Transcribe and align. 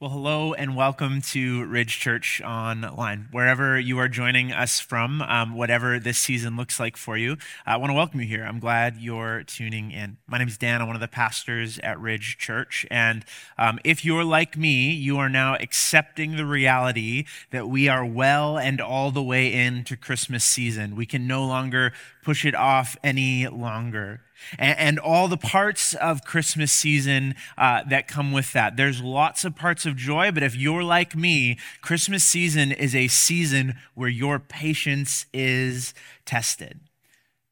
Well, 0.00 0.12
hello 0.12 0.54
and 0.54 0.74
welcome 0.74 1.20
to 1.20 1.66
Ridge 1.66 1.98
Church 2.00 2.40
Online. 2.40 3.28
Wherever 3.32 3.78
you 3.78 3.98
are 3.98 4.08
joining 4.08 4.50
us 4.50 4.80
from, 4.80 5.20
um, 5.20 5.54
whatever 5.54 5.98
this 5.98 6.16
season 6.16 6.56
looks 6.56 6.80
like 6.80 6.96
for 6.96 7.18
you, 7.18 7.36
I 7.66 7.76
want 7.76 7.90
to 7.90 7.94
welcome 7.94 8.18
you 8.22 8.26
here. 8.26 8.42
I'm 8.42 8.60
glad 8.60 8.96
you're 8.96 9.42
tuning 9.42 9.90
in. 9.90 10.16
My 10.26 10.38
name 10.38 10.48
is 10.48 10.56
Dan. 10.56 10.80
I'm 10.80 10.86
one 10.86 10.96
of 10.96 11.02
the 11.02 11.06
pastors 11.06 11.78
at 11.80 12.00
Ridge 12.00 12.38
Church. 12.38 12.86
And 12.90 13.26
um, 13.58 13.78
if 13.84 14.02
you're 14.02 14.24
like 14.24 14.56
me, 14.56 14.90
you 14.90 15.18
are 15.18 15.28
now 15.28 15.56
accepting 15.56 16.36
the 16.36 16.46
reality 16.46 17.26
that 17.50 17.68
we 17.68 17.86
are 17.86 18.06
well 18.06 18.56
and 18.56 18.80
all 18.80 19.10
the 19.10 19.22
way 19.22 19.52
into 19.52 19.98
Christmas 19.98 20.44
season. 20.44 20.96
We 20.96 21.04
can 21.04 21.26
no 21.26 21.44
longer 21.44 21.92
push 22.24 22.46
it 22.46 22.54
off 22.54 22.96
any 23.04 23.48
longer 23.48 24.22
and, 24.58 24.78
and 24.78 24.98
all 24.98 25.28
the 25.28 25.36
parts 25.36 25.94
of 25.94 26.24
Christmas 26.24 26.72
season 26.72 27.34
uh, 27.58 27.82
that 27.88 28.08
come 28.08 28.32
with 28.32 28.52
that. 28.52 28.76
There's 28.76 29.02
lots 29.02 29.44
of 29.44 29.56
parts 29.56 29.86
of 29.86 29.96
joy, 29.96 30.30
but 30.30 30.42
if 30.42 30.56
you're 30.56 30.82
like 30.82 31.16
me, 31.16 31.58
Christmas 31.80 32.24
season 32.24 32.72
is 32.72 32.94
a 32.94 33.08
season 33.08 33.76
where 33.94 34.08
your 34.08 34.38
patience 34.38 35.26
is 35.32 35.94
tested. 36.24 36.80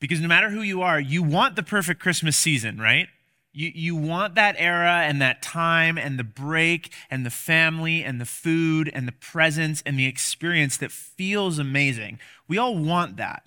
Because 0.00 0.20
no 0.20 0.28
matter 0.28 0.50
who 0.50 0.62
you 0.62 0.82
are, 0.82 1.00
you 1.00 1.22
want 1.22 1.56
the 1.56 1.62
perfect 1.62 2.00
Christmas 2.00 2.36
season, 2.36 2.78
right? 2.78 3.08
You, 3.52 3.72
you 3.74 3.96
want 3.96 4.36
that 4.36 4.54
era 4.58 5.02
and 5.04 5.20
that 5.20 5.42
time 5.42 5.98
and 5.98 6.18
the 6.18 6.24
break 6.24 6.92
and 7.10 7.26
the 7.26 7.30
family 7.30 8.04
and 8.04 8.20
the 8.20 8.24
food 8.24 8.90
and 8.94 9.08
the 9.08 9.12
presents 9.12 9.82
and 9.84 9.98
the 9.98 10.06
experience 10.06 10.76
that 10.76 10.92
feels 10.92 11.58
amazing. 11.58 12.20
We 12.46 12.58
all 12.58 12.76
want 12.76 13.16
that. 13.16 13.42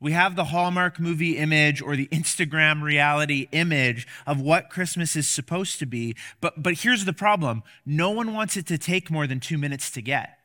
We 0.00 0.12
have 0.12 0.36
the 0.36 0.44
Hallmark 0.44 1.00
movie 1.00 1.36
image 1.36 1.82
or 1.82 1.96
the 1.96 2.06
Instagram 2.08 2.82
reality 2.82 3.48
image 3.50 4.06
of 4.26 4.40
what 4.40 4.70
Christmas 4.70 5.16
is 5.16 5.28
supposed 5.28 5.80
to 5.80 5.86
be. 5.86 6.14
But, 6.40 6.62
but 6.62 6.74
here's 6.74 7.04
the 7.04 7.12
problem 7.12 7.62
no 7.84 8.10
one 8.10 8.32
wants 8.32 8.56
it 8.56 8.66
to 8.66 8.78
take 8.78 9.10
more 9.10 9.26
than 9.26 9.40
two 9.40 9.58
minutes 9.58 9.90
to 9.92 10.02
get. 10.02 10.38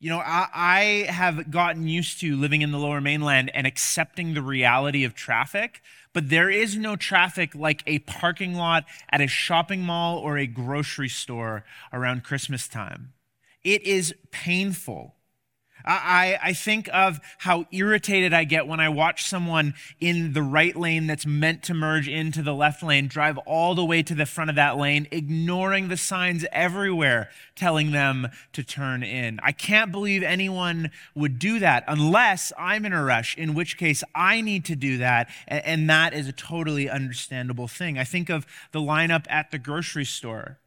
You 0.00 0.10
know, 0.10 0.20
I, 0.20 0.46
I 0.54 0.80
have 1.10 1.50
gotten 1.50 1.88
used 1.88 2.20
to 2.20 2.36
living 2.36 2.62
in 2.62 2.70
the 2.70 2.78
lower 2.78 3.00
mainland 3.00 3.50
and 3.52 3.66
accepting 3.66 4.34
the 4.34 4.42
reality 4.42 5.02
of 5.02 5.14
traffic, 5.14 5.82
but 6.12 6.28
there 6.28 6.48
is 6.48 6.76
no 6.76 6.94
traffic 6.94 7.52
like 7.52 7.82
a 7.84 7.98
parking 8.00 8.54
lot 8.54 8.84
at 9.10 9.20
a 9.20 9.26
shopping 9.26 9.82
mall 9.82 10.18
or 10.18 10.38
a 10.38 10.46
grocery 10.46 11.08
store 11.08 11.64
around 11.92 12.22
Christmas 12.22 12.68
time. 12.68 13.12
It 13.64 13.82
is 13.82 14.14
painful. 14.30 15.16
I, 15.84 16.38
I 16.42 16.52
think 16.52 16.88
of 16.92 17.20
how 17.38 17.66
irritated 17.70 18.32
I 18.32 18.44
get 18.44 18.66
when 18.66 18.80
I 18.80 18.88
watch 18.88 19.24
someone 19.24 19.74
in 20.00 20.32
the 20.32 20.42
right 20.42 20.76
lane 20.76 21.06
that's 21.06 21.26
meant 21.26 21.62
to 21.64 21.74
merge 21.74 22.08
into 22.08 22.42
the 22.42 22.54
left 22.54 22.82
lane 22.82 23.08
drive 23.08 23.38
all 23.38 23.74
the 23.74 23.84
way 23.84 24.02
to 24.02 24.14
the 24.14 24.26
front 24.26 24.50
of 24.50 24.56
that 24.56 24.76
lane, 24.76 25.06
ignoring 25.10 25.88
the 25.88 25.96
signs 25.96 26.44
everywhere 26.52 27.30
telling 27.54 27.90
them 27.90 28.28
to 28.52 28.62
turn 28.62 29.02
in. 29.02 29.40
I 29.42 29.52
can't 29.52 29.90
believe 29.90 30.22
anyone 30.22 30.90
would 31.14 31.38
do 31.38 31.58
that 31.58 31.84
unless 31.88 32.52
I'm 32.58 32.84
in 32.84 32.92
a 32.92 33.02
rush, 33.02 33.36
in 33.36 33.54
which 33.54 33.76
case 33.76 34.04
I 34.14 34.40
need 34.40 34.64
to 34.66 34.76
do 34.76 34.98
that. 34.98 35.28
And 35.46 35.88
that 35.90 36.14
is 36.14 36.28
a 36.28 36.32
totally 36.32 36.88
understandable 36.88 37.68
thing. 37.68 37.98
I 37.98 38.04
think 38.04 38.28
of 38.28 38.46
the 38.72 38.80
lineup 38.80 39.26
at 39.28 39.50
the 39.50 39.58
grocery 39.58 40.04
store. 40.04 40.58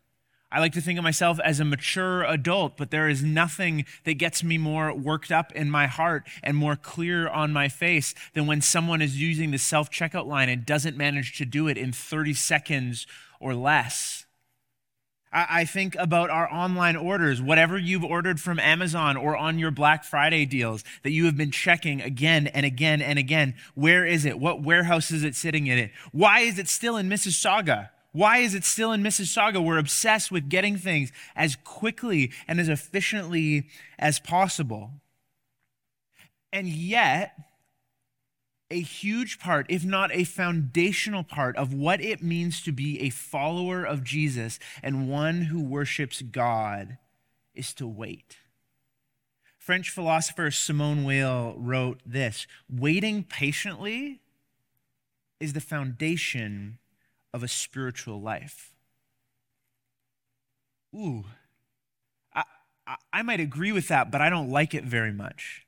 I 0.52 0.60
like 0.60 0.74
to 0.74 0.82
think 0.82 1.00
of 1.00 1.04
myself 1.04 1.40
as 1.46 1.62
a 1.62 1.66
mature 1.66 2.24
adult, 2.24 2.76
but 2.76 2.92
there 2.92 3.08
is 3.08 3.24
nothing 3.24 3.86
that 4.04 4.16
gets 4.16 4.44
me 4.44 4.58
more 4.58 4.94
worked 4.94 5.32
up 5.32 5.54
in 5.54 5.72
my 5.72 5.88
heart 5.88 6.28
and 6.44 6.58
more 6.58 6.76
clear 6.76 7.30
on 7.30 7.54
my 7.54 7.70
face 7.70 8.14
than 8.34 8.48
when 8.48 8.60
someone 8.60 9.02
is 9.02 9.22
using 9.22 9.52
the 9.52 9.58
self 9.58 9.90
checkout 9.90 10.28
line 10.28 10.50
and 10.50 10.66
doesn't 10.66 10.98
manage 10.98 11.38
to 11.38 11.46
do 11.46 11.70
it 11.70 11.78
in 11.78 11.94
30 11.94 12.34
seconds 12.34 13.08
or 13.40 13.56
less. 13.56 14.26
I 15.34 15.64
think 15.64 15.96
about 15.96 16.30
our 16.30 16.52
online 16.52 16.98
orders, 16.98 17.42
whatever 17.42 17.78
you've 17.78 18.04
ordered 18.04 18.42
from 18.42 18.60
Amazon 18.60 19.16
or 19.16 19.38
on 19.38 19.58
your 19.58 19.72
Black 19.72 20.04
Friday 20.04 20.46
deals 20.46 20.84
that 21.04 21.12
you 21.12 21.24
have 21.24 21.38
been 21.38 21.52
checking 21.52 22.02
again 22.02 22.48
and 22.48 22.66
again 22.66 23.02
and 23.02 23.18
again. 23.18 23.54
Where 23.74 24.06
is 24.06 24.26
it? 24.26 24.40
What 24.40 24.62
warehouse 24.62 25.10
is 25.10 25.24
it 25.24 25.36
sitting 25.36 25.68
in 25.68 25.78
it? 25.78 25.92
Why 26.12 26.42
is 26.42 26.60
it 26.60 26.68
still 26.68 26.98
in 26.98 27.08
Mississauga? 27.08 27.92
Why 28.12 28.40
is 28.40 28.54
it 28.54 28.66
still 28.66 28.92
in 28.92 29.02
Mississauga? 29.02 29.64
We're 29.64 29.78
obsessed 29.78 30.32
with 30.32 30.50
getting 30.50 30.78
things 30.78 31.12
as 31.36 31.56
quickly 31.56 32.32
and 32.48 32.60
as 32.60 32.68
efficiently 32.68 33.68
as 33.98 34.20
possible. 34.20 34.92
And 36.52 36.68
yet, 36.68 37.38
a 38.70 38.82
huge 38.82 39.40
part, 39.40 39.66
if 39.70 39.86
not 39.86 40.12
a 40.14 40.26
foundational 40.26 41.24
part, 41.24 41.56
of 41.56 41.74
what 41.74 42.02
it 42.02 42.22
means 42.22 42.62
to 42.64 42.72
be 42.72 43.02
a 43.02 43.10
follower 43.10 43.86
of 43.86 44.04
Jesus 44.04 44.60
and 44.84 45.10
one 45.10 45.44
who 45.44 45.64
worships 45.64 46.22
God 46.22 46.98
is 47.54 47.74
to 47.76 47.88
wait. 47.88 48.38
French 49.58 49.90
philosopher 49.90 50.52
Simone 50.52 51.06
Weil 51.06 51.56
wrote 51.58 52.02
this 52.06 52.48
Waiting 52.70 53.24
patiently 53.24 54.20
is 55.40 55.54
the 55.54 55.62
foundation 55.62 56.80
of 57.34 57.44
a 57.44 57.48
spiritual 57.48 58.22
life. 58.22 58.74
Ooh, 60.96 61.26
I, 62.34 62.44
I, 62.88 62.96
I 63.14 63.22
might 63.22 63.40
agree 63.40 63.72
with 63.72 63.88
that, 63.90 64.12
but 64.12 64.22
I 64.22 64.30
don't 64.30 64.50
like 64.50 64.74
it 64.74 64.84
very 64.84 65.12
much. 65.12 65.66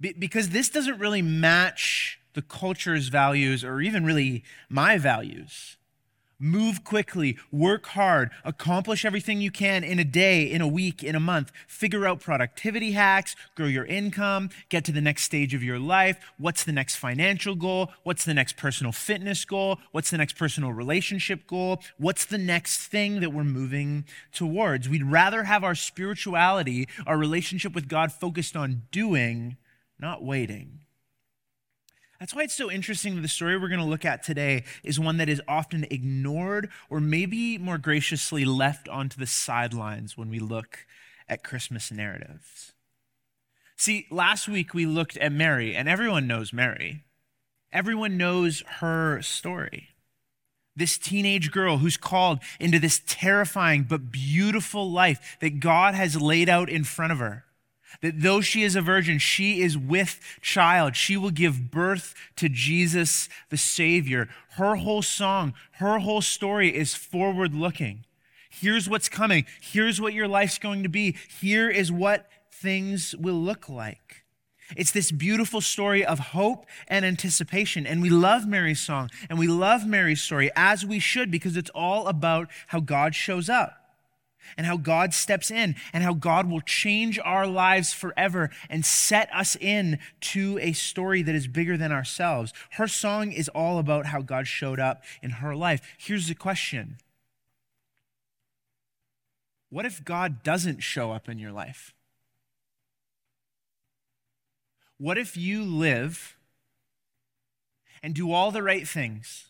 Be, 0.00 0.12
because 0.12 0.50
this 0.50 0.68
doesn't 0.68 0.98
really 0.98 1.22
match 1.22 2.20
the 2.34 2.42
culture's 2.42 3.08
values 3.08 3.64
or 3.64 3.80
even 3.80 4.04
really 4.04 4.44
my 4.68 4.98
values. 4.98 5.77
Move 6.40 6.84
quickly, 6.84 7.36
work 7.50 7.86
hard, 7.86 8.30
accomplish 8.44 9.04
everything 9.04 9.40
you 9.40 9.50
can 9.50 9.82
in 9.82 9.98
a 9.98 10.04
day, 10.04 10.44
in 10.44 10.60
a 10.60 10.68
week, 10.68 11.02
in 11.02 11.16
a 11.16 11.20
month. 11.20 11.50
Figure 11.66 12.06
out 12.06 12.20
productivity 12.20 12.92
hacks, 12.92 13.34
grow 13.56 13.66
your 13.66 13.84
income, 13.86 14.48
get 14.68 14.84
to 14.84 14.92
the 14.92 15.00
next 15.00 15.24
stage 15.24 15.52
of 15.52 15.64
your 15.64 15.80
life. 15.80 16.16
What's 16.38 16.62
the 16.62 16.70
next 16.70 16.94
financial 16.94 17.56
goal? 17.56 17.90
What's 18.04 18.24
the 18.24 18.34
next 18.34 18.56
personal 18.56 18.92
fitness 18.92 19.44
goal? 19.44 19.78
What's 19.90 20.10
the 20.10 20.18
next 20.18 20.36
personal 20.36 20.72
relationship 20.72 21.44
goal? 21.48 21.80
What's 21.96 22.24
the 22.24 22.38
next 22.38 22.86
thing 22.86 23.18
that 23.18 23.32
we're 23.32 23.42
moving 23.42 24.04
towards? 24.32 24.88
We'd 24.88 25.02
rather 25.02 25.42
have 25.42 25.64
our 25.64 25.74
spirituality, 25.74 26.86
our 27.04 27.18
relationship 27.18 27.74
with 27.74 27.88
God 27.88 28.12
focused 28.12 28.54
on 28.54 28.82
doing, 28.92 29.56
not 29.98 30.22
waiting. 30.22 30.82
That's 32.20 32.34
why 32.34 32.42
it's 32.42 32.54
so 32.54 32.70
interesting 32.70 33.14
that 33.14 33.20
the 33.20 33.28
story 33.28 33.56
we're 33.56 33.68
going 33.68 33.80
to 33.80 33.86
look 33.86 34.04
at 34.04 34.24
today 34.24 34.64
is 34.82 34.98
one 34.98 35.18
that 35.18 35.28
is 35.28 35.40
often 35.46 35.86
ignored 35.88 36.68
or 36.90 36.98
maybe 37.00 37.58
more 37.58 37.78
graciously 37.78 38.44
left 38.44 38.88
onto 38.88 39.20
the 39.20 39.26
sidelines 39.26 40.16
when 40.16 40.28
we 40.28 40.40
look 40.40 40.86
at 41.28 41.44
Christmas 41.44 41.92
narratives. 41.92 42.72
See, 43.76 44.08
last 44.10 44.48
week 44.48 44.74
we 44.74 44.86
looked 44.86 45.16
at 45.18 45.30
Mary, 45.30 45.76
and 45.76 45.88
everyone 45.88 46.26
knows 46.26 46.52
Mary. 46.52 47.04
Everyone 47.72 48.16
knows 48.16 48.64
her 48.80 49.22
story. 49.22 49.90
This 50.74 50.98
teenage 50.98 51.52
girl 51.52 51.78
who's 51.78 51.96
called 51.96 52.40
into 52.58 52.80
this 52.80 53.00
terrifying 53.06 53.84
but 53.84 54.10
beautiful 54.10 54.90
life 54.90 55.36
that 55.40 55.60
God 55.60 55.94
has 55.94 56.20
laid 56.20 56.48
out 56.48 56.68
in 56.68 56.82
front 56.82 57.12
of 57.12 57.18
her. 57.20 57.44
That 58.02 58.20
though 58.20 58.40
she 58.40 58.62
is 58.62 58.76
a 58.76 58.80
virgin, 58.80 59.18
she 59.18 59.62
is 59.62 59.76
with 59.76 60.20
child. 60.40 60.94
She 60.94 61.16
will 61.16 61.30
give 61.30 61.70
birth 61.70 62.14
to 62.36 62.48
Jesus 62.48 63.28
the 63.50 63.56
Savior. 63.56 64.28
Her 64.50 64.76
whole 64.76 65.02
song, 65.02 65.54
her 65.72 65.98
whole 65.98 66.20
story 66.20 66.74
is 66.74 66.94
forward 66.94 67.54
looking. 67.54 68.04
Here's 68.50 68.88
what's 68.88 69.08
coming. 69.08 69.46
Here's 69.60 70.00
what 70.00 70.12
your 70.12 70.28
life's 70.28 70.58
going 70.58 70.82
to 70.82 70.88
be. 70.88 71.16
Here 71.40 71.68
is 71.68 71.90
what 71.92 72.28
things 72.52 73.14
will 73.16 73.40
look 73.40 73.68
like. 73.68 74.24
It's 74.76 74.90
this 74.90 75.10
beautiful 75.10 75.60
story 75.60 76.04
of 76.04 76.18
hope 76.18 76.66
and 76.88 77.04
anticipation. 77.04 77.86
And 77.86 78.02
we 78.02 78.10
love 78.10 78.46
Mary's 78.46 78.80
song 78.80 79.10
and 79.30 79.38
we 79.38 79.46
love 79.46 79.86
Mary's 79.86 80.20
story 80.20 80.50
as 80.54 80.84
we 80.84 80.98
should 80.98 81.30
because 81.30 81.56
it's 81.56 81.70
all 81.70 82.06
about 82.06 82.48
how 82.68 82.80
God 82.80 83.14
shows 83.14 83.48
up 83.48 83.77
and 84.56 84.66
how 84.66 84.76
God 84.76 85.14
steps 85.14 85.50
in 85.50 85.76
and 85.92 86.02
how 86.02 86.14
God 86.14 86.50
will 86.50 86.60
change 86.60 87.18
our 87.24 87.46
lives 87.46 87.92
forever 87.92 88.50
and 88.68 88.84
set 88.84 89.28
us 89.34 89.56
in 89.56 89.98
to 90.20 90.58
a 90.60 90.72
story 90.72 91.22
that 91.22 91.34
is 91.34 91.48
bigger 91.48 91.76
than 91.76 91.92
ourselves. 91.92 92.52
Her 92.72 92.88
song 92.88 93.32
is 93.32 93.48
all 93.50 93.78
about 93.78 94.06
how 94.06 94.22
God 94.22 94.46
showed 94.46 94.80
up 94.80 95.02
in 95.22 95.30
her 95.30 95.54
life. 95.54 95.80
Here's 95.98 96.28
the 96.28 96.34
question 96.34 96.98
What 99.70 99.84
if 99.84 100.04
God 100.04 100.42
doesn't 100.42 100.80
show 100.80 101.12
up 101.12 101.28
in 101.28 101.38
your 101.38 101.52
life? 101.52 101.94
What 104.98 105.16
if 105.16 105.36
you 105.36 105.62
live 105.64 106.36
and 108.02 108.14
do 108.14 108.32
all 108.32 108.50
the 108.50 108.62
right 108.62 108.86
things? 108.86 109.47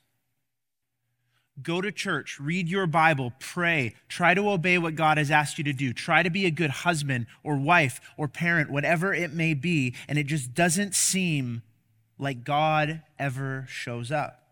Go 1.62 1.80
to 1.80 1.90
church, 1.90 2.38
read 2.38 2.68
your 2.68 2.86
Bible, 2.86 3.32
pray, 3.40 3.94
try 4.08 4.34
to 4.34 4.48
obey 4.50 4.78
what 4.78 4.94
God 4.94 5.18
has 5.18 5.30
asked 5.30 5.58
you 5.58 5.64
to 5.64 5.72
do. 5.72 5.92
Try 5.92 6.22
to 6.22 6.30
be 6.30 6.46
a 6.46 6.50
good 6.50 6.70
husband 6.70 7.26
or 7.42 7.56
wife 7.56 8.00
or 8.16 8.28
parent, 8.28 8.70
whatever 8.70 9.12
it 9.12 9.32
may 9.32 9.54
be, 9.54 9.94
and 10.06 10.18
it 10.18 10.26
just 10.26 10.54
doesn't 10.54 10.94
seem 10.94 11.62
like 12.18 12.44
God 12.44 13.02
ever 13.18 13.66
shows 13.68 14.12
up. 14.12 14.42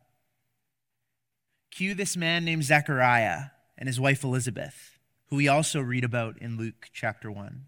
Cue 1.71 1.95
this 1.95 2.17
man 2.17 2.45
named 2.45 2.65
Zechariah 2.65 3.51
and 3.77 3.89
his 3.89 4.01
wife 4.01 4.25
Elizabeth. 4.25 4.99
who 5.29 5.37
we 5.37 5.49
also 5.49 5.81
read 5.81 6.05
about 6.05 6.39
in 6.41 6.57
Luke 6.57 6.89
chapter 6.93 7.31
1. 7.31 7.67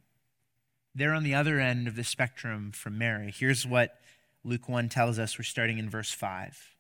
They're 0.94 1.14
on 1.14 1.24
the 1.24 1.34
other 1.34 1.60
end 1.60 1.86
of 1.86 1.96
the 1.96 2.04
spectrum 2.04 2.72
from 2.72 2.98
Mary. 2.98 3.32
Here's 3.36 3.66
what 3.66 3.98
Luke 4.44 4.68
1 4.68 4.88
tells 4.88 5.18
us. 5.18 5.38
We're 5.38 5.44
starting 5.44 5.78
in 5.78 5.90
verse 5.90 6.12
5. 6.12 6.76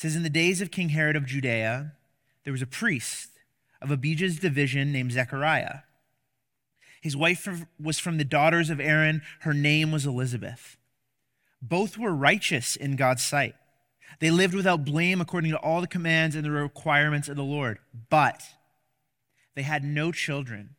Says, 0.00 0.16
In 0.16 0.22
the 0.22 0.30
days 0.30 0.62
of 0.62 0.70
King 0.70 0.88
Herod 0.88 1.14
of 1.14 1.26
Judea, 1.26 1.92
there 2.44 2.54
was 2.54 2.62
a 2.62 2.66
priest 2.66 3.32
of 3.82 3.90
Abijah's 3.90 4.38
division 4.38 4.92
named 4.92 5.12
Zechariah. 5.12 5.80
His 7.02 7.18
wife 7.18 7.46
was 7.78 7.98
from 7.98 8.16
the 8.16 8.24
daughters 8.24 8.70
of 8.70 8.80
Aaron. 8.80 9.20
Her 9.40 9.52
name 9.52 9.92
was 9.92 10.06
Elizabeth. 10.06 10.78
Both 11.60 11.98
were 11.98 12.14
righteous 12.14 12.76
in 12.76 12.96
God's 12.96 13.22
sight. 13.22 13.56
They 14.20 14.30
lived 14.30 14.54
without 14.54 14.86
blame 14.86 15.20
according 15.20 15.50
to 15.50 15.58
all 15.58 15.82
the 15.82 15.86
commands 15.86 16.34
and 16.34 16.46
the 16.46 16.50
requirements 16.50 17.28
of 17.28 17.36
the 17.36 17.44
Lord. 17.44 17.78
But 18.08 18.42
they 19.54 19.64
had 19.64 19.84
no 19.84 20.12
children 20.12 20.76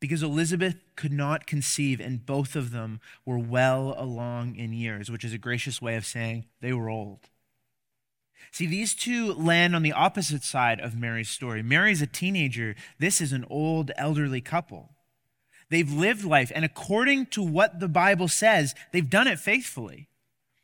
because 0.00 0.22
Elizabeth 0.22 0.76
could 0.96 1.12
not 1.12 1.46
conceive, 1.46 2.00
and 2.00 2.24
both 2.24 2.56
of 2.56 2.70
them 2.70 3.02
were 3.26 3.38
well 3.38 3.94
along 3.98 4.56
in 4.56 4.72
years, 4.72 5.10
which 5.10 5.22
is 5.22 5.34
a 5.34 5.38
gracious 5.38 5.82
way 5.82 5.96
of 5.96 6.06
saying 6.06 6.46
they 6.62 6.72
were 6.72 6.88
old. 6.88 7.28
See, 8.50 8.66
these 8.66 8.94
two 8.94 9.32
land 9.34 9.74
on 9.74 9.82
the 9.82 9.92
opposite 9.92 10.44
side 10.44 10.80
of 10.80 10.96
Mary's 10.96 11.30
story. 11.30 11.62
Mary's 11.62 12.02
a 12.02 12.06
teenager, 12.06 12.74
this 12.98 13.20
is 13.20 13.32
an 13.32 13.44
old, 13.50 13.90
elderly 13.96 14.40
couple. 14.40 14.94
They've 15.70 15.90
lived 15.90 16.24
life, 16.24 16.52
and 16.54 16.64
according 16.64 17.26
to 17.26 17.42
what 17.42 17.80
the 17.80 17.88
Bible 17.88 18.28
says, 18.28 18.74
they've 18.92 19.08
done 19.08 19.26
it 19.26 19.38
faithfully. 19.38 20.08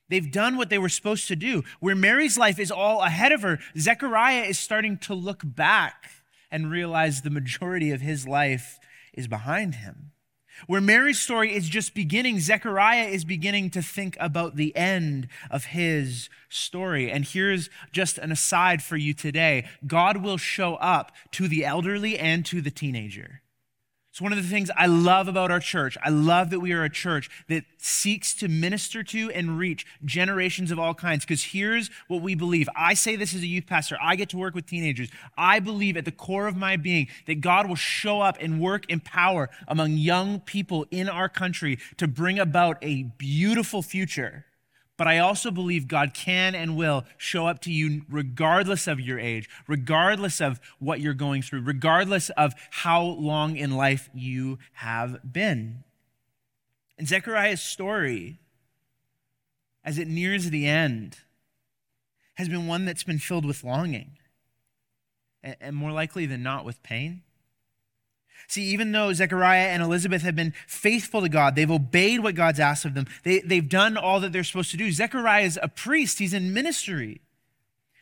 They've 0.08 0.30
done 0.30 0.56
what 0.56 0.70
they 0.70 0.78
were 0.78 0.88
supposed 0.88 1.28
to 1.28 1.36
do. 1.36 1.62
Where 1.78 1.94
Mary's 1.94 2.36
life 2.36 2.58
is 2.58 2.70
all 2.70 3.02
ahead 3.02 3.32
of 3.32 3.42
her, 3.42 3.60
Zechariah 3.78 4.42
is 4.42 4.58
starting 4.58 4.98
to 4.98 5.14
look 5.14 5.42
back 5.44 6.10
and 6.50 6.70
realize 6.70 7.22
the 7.22 7.30
majority 7.30 7.92
of 7.92 8.00
his 8.00 8.26
life 8.26 8.78
is 9.14 9.28
behind 9.28 9.76
him. 9.76 10.10
Where 10.66 10.80
Mary's 10.80 11.20
story 11.20 11.54
is 11.54 11.68
just 11.68 11.94
beginning, 11.94 12.40
Zechariah 12.40 13.08
is 13.08 13.24
beginning 13.24 13.70
to 13.70 13.82
think 13.82 14.16
about 14.20 14.56
the 14.56 14.74
end 14.76 15.28
of 15.50 15.66
his 15.66 16.28
story. 16.48 17.10
And 17.10 17.24
here's 17.24 17.70
just 17.92 18.18
an 18.18 18.32
aside 18.32 18.82
for 18.82 18.96
you 18.96 19.14
today 19.14 19.66
God 19.86 20.18
will 20.18 20.36
show 20.36 20.74
up 20.76 21.12
to 21.32 21.48
the 21.48 21.64
elderly 21.64 22.18
and 22.18 22.44
to 22.46 22.60
the 22.60 22.70
teenager. 22.70 23.42
It's 24.10 24.20
one 24.20 24.32
of 24.32 24.42
the 24.42 24.48
things 24.48 24.72
I 24.76 24.86
love 24.86 25.28
about 25.28 25.52
our 25.52 25.60
church. 25.60 25.96
I 26.02 26.08
love 26.10 26.50
that 26.50 26.58
we 26.58 26.72
are 26.72 26.82
a 26.82 26.90
church 26.90 27.30
that 27.48 27.64
seeks 27.78 28.34
to 28.34 28.48
minister 28.48 29.04
to 29.04 29.30
and 29.30 29.56
reach 29.56 29.86
generations 30.04 30.72
of 30.72 30.80
all 30.80 30.94
kinds. 30.94 31.24
Because 31.24 31.44
here's 31.44 31.90
what 32.08 32.20
we 32.20 32.34
believe. 32.34 32.68
I 32.74 32.94
say 32.94 33.14
this 33.14 33.34
as 33.34 33.42
a 33.42 33.46
youth 33.46 33.66
pastor. 33.66 33.96
I 34.02 34.16
get 34.16 34.28
to 34.30 34.36
work 34.36 34.52
with 34.52 34.66
teenagers. 34.66 35.10
I 35.38 35.60
believe 35.60 35.96
at 35.96 36.04
the 36.04 36.12
core 36.12 36.48
of 36.48 36.56
my 36.56 36.76
being 36.76 37.06
that 37.26 37.40
God 37.40 37.68
will 37.68 37.76
show 37.76 38.20
up 38.20 38.36
and 38.40 38.60
work 38.60 38.84
in 38.90 38.98
power 38.98 39.48
among 39.68 39.92
young 39.92 40.40
people 40.40 40.86
in 40.90 41.08
our 41.08 41.28
country 41.28 41.78
to 41.98 42.08
bring 42.08 42.40
about 42.40 42.78
a 42.82 43.04
beautiful 43.04 43.80
future 43.80 44.44
but 45.00 45.08
I 45.08 45.16
also 45.16 45.50
believe 45.50 45.88
God 45.88 46.12
can 46.12 46.54
and 46.54 46.76
will 46.76 47.06
show 47.16 47.46
up 47.46 47.62
to 47.62 47.72
you 47.72 48.02
regardless 48.10 48.86
of 48.86 49.00
your 49.00 49.18
age, 49.18 49.48
regardless 49.66 50.42
of 50.42 50.60
what 50.78 51.00
you're 51.00 51.14
going 51.14 51.40
through, 51.40 51.62
regardless 51.62 52.28
of 52.36 52.52
how 52.68 53.02
long 53.02 53.56
in 53.56 53.70
life 53.70 54.10
you 54.12 54.58
have 54.74 55.32
been. 55.32 55.84
And 56.98 57.08
Zechariah's 57.08 57.62
story, 57.62 58.40
as 59.82 59.96
it 59.96 60.06
nears 60.06 60.50
the 60.50 60.66
end, 60.66 61.16
has 62.34 62.50
been 62.50 62.66
one 62.66 62.84
that's 62.84 63.02
been 63.02 63.18
filled 63.18 63.46
with 63.46 63.64
longing, 63.64 64.18
and 65.42 65.74
more 65.74 65.92
likely 65.92 66.26
than 66.26 66.42
not 66.42 66.66
with 66.66 66.82
pain. 66.82 67.22
See, 68.48 68.64
even 68.64 68.90
though 68.90 69.12
Zechariah 69.12 69.68
and 69.68 69.82
Elizabeth 69.82 70.22
have 70.22 70.34
been 70.34 70.54
faithful 70.66 71.20
to 71.20 71.28
God, 71.28 71.54
they've 71.54 71.70
obeyed 71.70 72.20
what 72.20 72.34
God's 72.34 72.58
asked 72.58 72.84
of 72.84 72.94
them, 72.94 73.06
they, 73.22 73.40
they've 73.40 73.68
done 73.68 73.96
all 73.96 74.18
that 74.20 74.32
they're 74.32 74.42
supposed 74.42 74.72
to 74.72 74.76
do. 74.76 74.90
Zechariah 74.90 75.44
is 75.44 75.58
a 75.62 75.68
priest, 75.68 76.18
he's 76.18 76.34
in 76.34 76.52
ministry. 76.52 77.20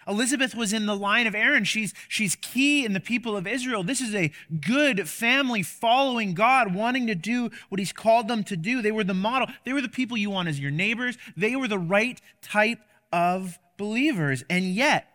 Elizabeth 0.08 0.54
was 0.54 0.72
in 0.72 0.86
the 0.86 0.96
line 0.96 1.26
of 1.26 1.34
Aaron. 1.34 1.64
She's, 1.64 1.92
she's 2.08 2.34
key 2.34 2.84
in 2.86 2.94
the 2.94 3.00
people 3.00 3.36
of 3.36 3.46
Israel. 3.46 3.82
This 3.82 4.00
is 4.00 4.14
a 4.14 4.32
good 4.66 5.06
family 5.06 5.62
following 5.62 6.32
God, 6.32 6.74
wanting 6.74 7.06
to 7.08 7.14
do 7.14 7.50
what 7.68 7.78
he's 7.78 7.92
called 7.92 8.26
them 8.26 8.42
to 8.44 8.56
do. 8.56 8.80
They 8.80 8.90
were 8.90 9.04
the 9.04 9.12
model. 9.12 9.48
They 9.66 9.74
were 9.74 9.82
the 9.82 9.88
people 9.90 10.16
you 10.16 10.30
want 10.30 10.48
as 10.48 10.58
your 10.58 10.70
neighbors. 10.70 11.18
They 11.36 11.56
were 11.56 11.68
the 11.68 11.78
right 11.78 12.18
type 12.40 12.80
of 13.12 13.58
believers. 13.76 14.44
And 14.48 14.64
yet, 14.74 15.08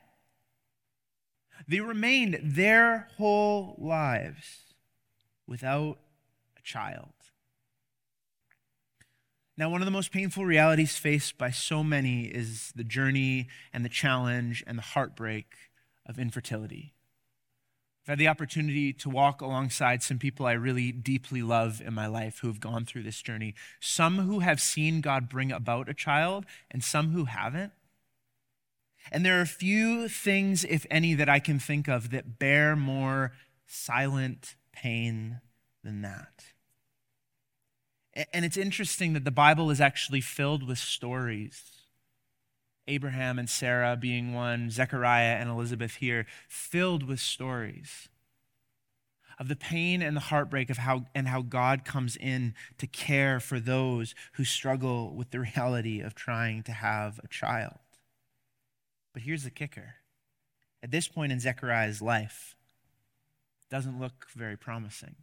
they 1.68 1.80
remained 1.80 2.40
their 2.44 3.08
whole 3.18 3.76
lives 3.80 4.63
without 5.48 6.00
a 6.58 6.62
child. 6.62 7.14
Now, 9.56 9.70
one 9.70 9.82
of 9.82 9.86
the 9.86 9.92
most 9.92 10.12
painful 10.12 10.46
realities 10.46 10.98
faced 10.98 11.38
by 11.38 11.52
so 11.52 11.84
many 11.84 12.24
is 12.24 12.72
the 12.76 12.84
journey 12.84 13.48
and 13.72 13.86
the 13.86 13.90
challenge 13.90 14.64
and 14.66 14.78
the 14.78 14.84
heartbreak 14.84 15.54
of 16.08 16.18
infertility. 16.18 16.94
I've 18.04 18.10
had 18.10 18.18
the 18.18 18.28
opportunity 18.28 18.92
to 18.94 19.10
walk 19.10 19.42
alongside 19.42 20.02
some 20.02 20.18
people 20.18 20.46
I 20.46 20.54
really 20.54 20.92
deeply 20.92 21.42
love 21.42 21.82
in 21.86 21.94
my 21.94 22.08
life 22.08 22.40
who 22.40 22.48
have 22.48 22.60
gone 22.60 22.84
through 22.84 23.04
this 23.04 23.22
journey. 23.22 23.54
Some 23.80 24.18
who 24.18 24.40
have 24.40 24.60
seen 24.60 25.02
God 25.02 25.30
bring 25.30 25.52
about 25.52 25.88
a 25.88 25.94
child, 25.94 26.46
and 26.70 26.84
some 26.84 27.12
who 27.12 27.26
haven't. 27.26 27.72
And 29.12 29.26
there 29.26 29.40
are 29.40 29.46
few 29.46 30.10
things, 30.10 30.66
if 30.66 30.86
any, 30.90 31.14
that 31.14 31.30
I 31.30 31.40
can 31.40 31.60
think 31.60 31.88
of 31.88 32.10
that 32.10 32.40
bear 32.40 32.76
more 32.76 33.34
silent 33.68 34.56
pain 34.74 35.42
than 35.84 36.02
that. 36.02 36.46
And 38.32 38.46
it's 38.46 38.58
interesting 38.58 39.14
that 39.14 39.26
the 39.26 39.32
Bible 39.32 39.72
is 39.72 39.82
actually 39.82 40.22
filled 40.22 40.68
with 40.68 40.78
stories. 40.78 41.64
Abraham 42.88 43.40
and 43.40 43.50
Sarah 43.50 43.96
being 43.96 44.34
one, 44.34 44.70
Zechariah 44.70 45.36
and 45.36 45.50
Elizabeth 45.50 45.96
here, 45.96 46.26
filled 46.48 47.04
with 47.04 47.20
stories 47.20 48.10
of 49.40 49.48
the 49.48 49.56
pain 49.56 50.02
and 50.02 50.16
the 50.16 50.22
heartbreak 50.22 50.70
of 50.70 50.78
how 50.78 51.06
and 51.16 51.28
how 51.28 51.42
God 51.42 51.86
comes 51.86 52.16
in 52.16 52.54
to 52.78 52.88
care 52.88 53.40
for 53.40 53.60
those 53.60 54.14
who 54.34 54.44
struggle 54.44 55.16
with 55.16 55.32
the 55.32 55.40
reality 55.56 56.02
of 56.02 56.14
trying 56.14 56.64
to 56.64 56.72
have 56.72 57.20
a 57.24 57.28
child. 57.28 57.80
But 59.14 59.24
here's 59.24 59.44
the 59.44 59.50
kicker. 59.50 59.96
At 60.82 60.92
this 60.92 61.08
point 61.08 61.32
in 61.32 61.40
Zechariah's 61.40 62.02
life, 62.02 62.56
doesn't 63.70 64.00
look 64.00 64.28
very 64.36 64.58
promising. 64.58 65.16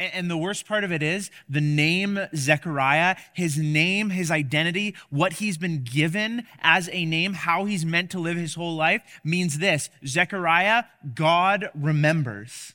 And 0.00 0.28
the 0.28 0.36
worst 0.36 0.66
part 0.66 0.82
of 0.82 0.90
it 0.90 1.02
is 1.02 1.30
the 1.48 1.60
name 1.60 2.18
Zechariah, 2.34 3.16
his 3.34 3.56
name, 3.56 4.10
his 4.10 4.30
identity, 4.30 4.96
what 5.10 5.34
he's 5.34 5.58
been 5.58 5.84
given 5.84 6.44
as 6.60 6.88
a 6.92 7.04
name, 7.04 7.34
how 7.34 7.66
he's 7.66 7.86
meant 7.86 8.10
to 8.10 8.18
live 8.18 8.36
his 8.36 8.54
whole 8.54 8.74
life 8.74 9.02
means 9.22 9.58
this 9.58 9.90
Zechariah, 10.04 10.84
God 11.14 11.70
remembers. 11.74 12.74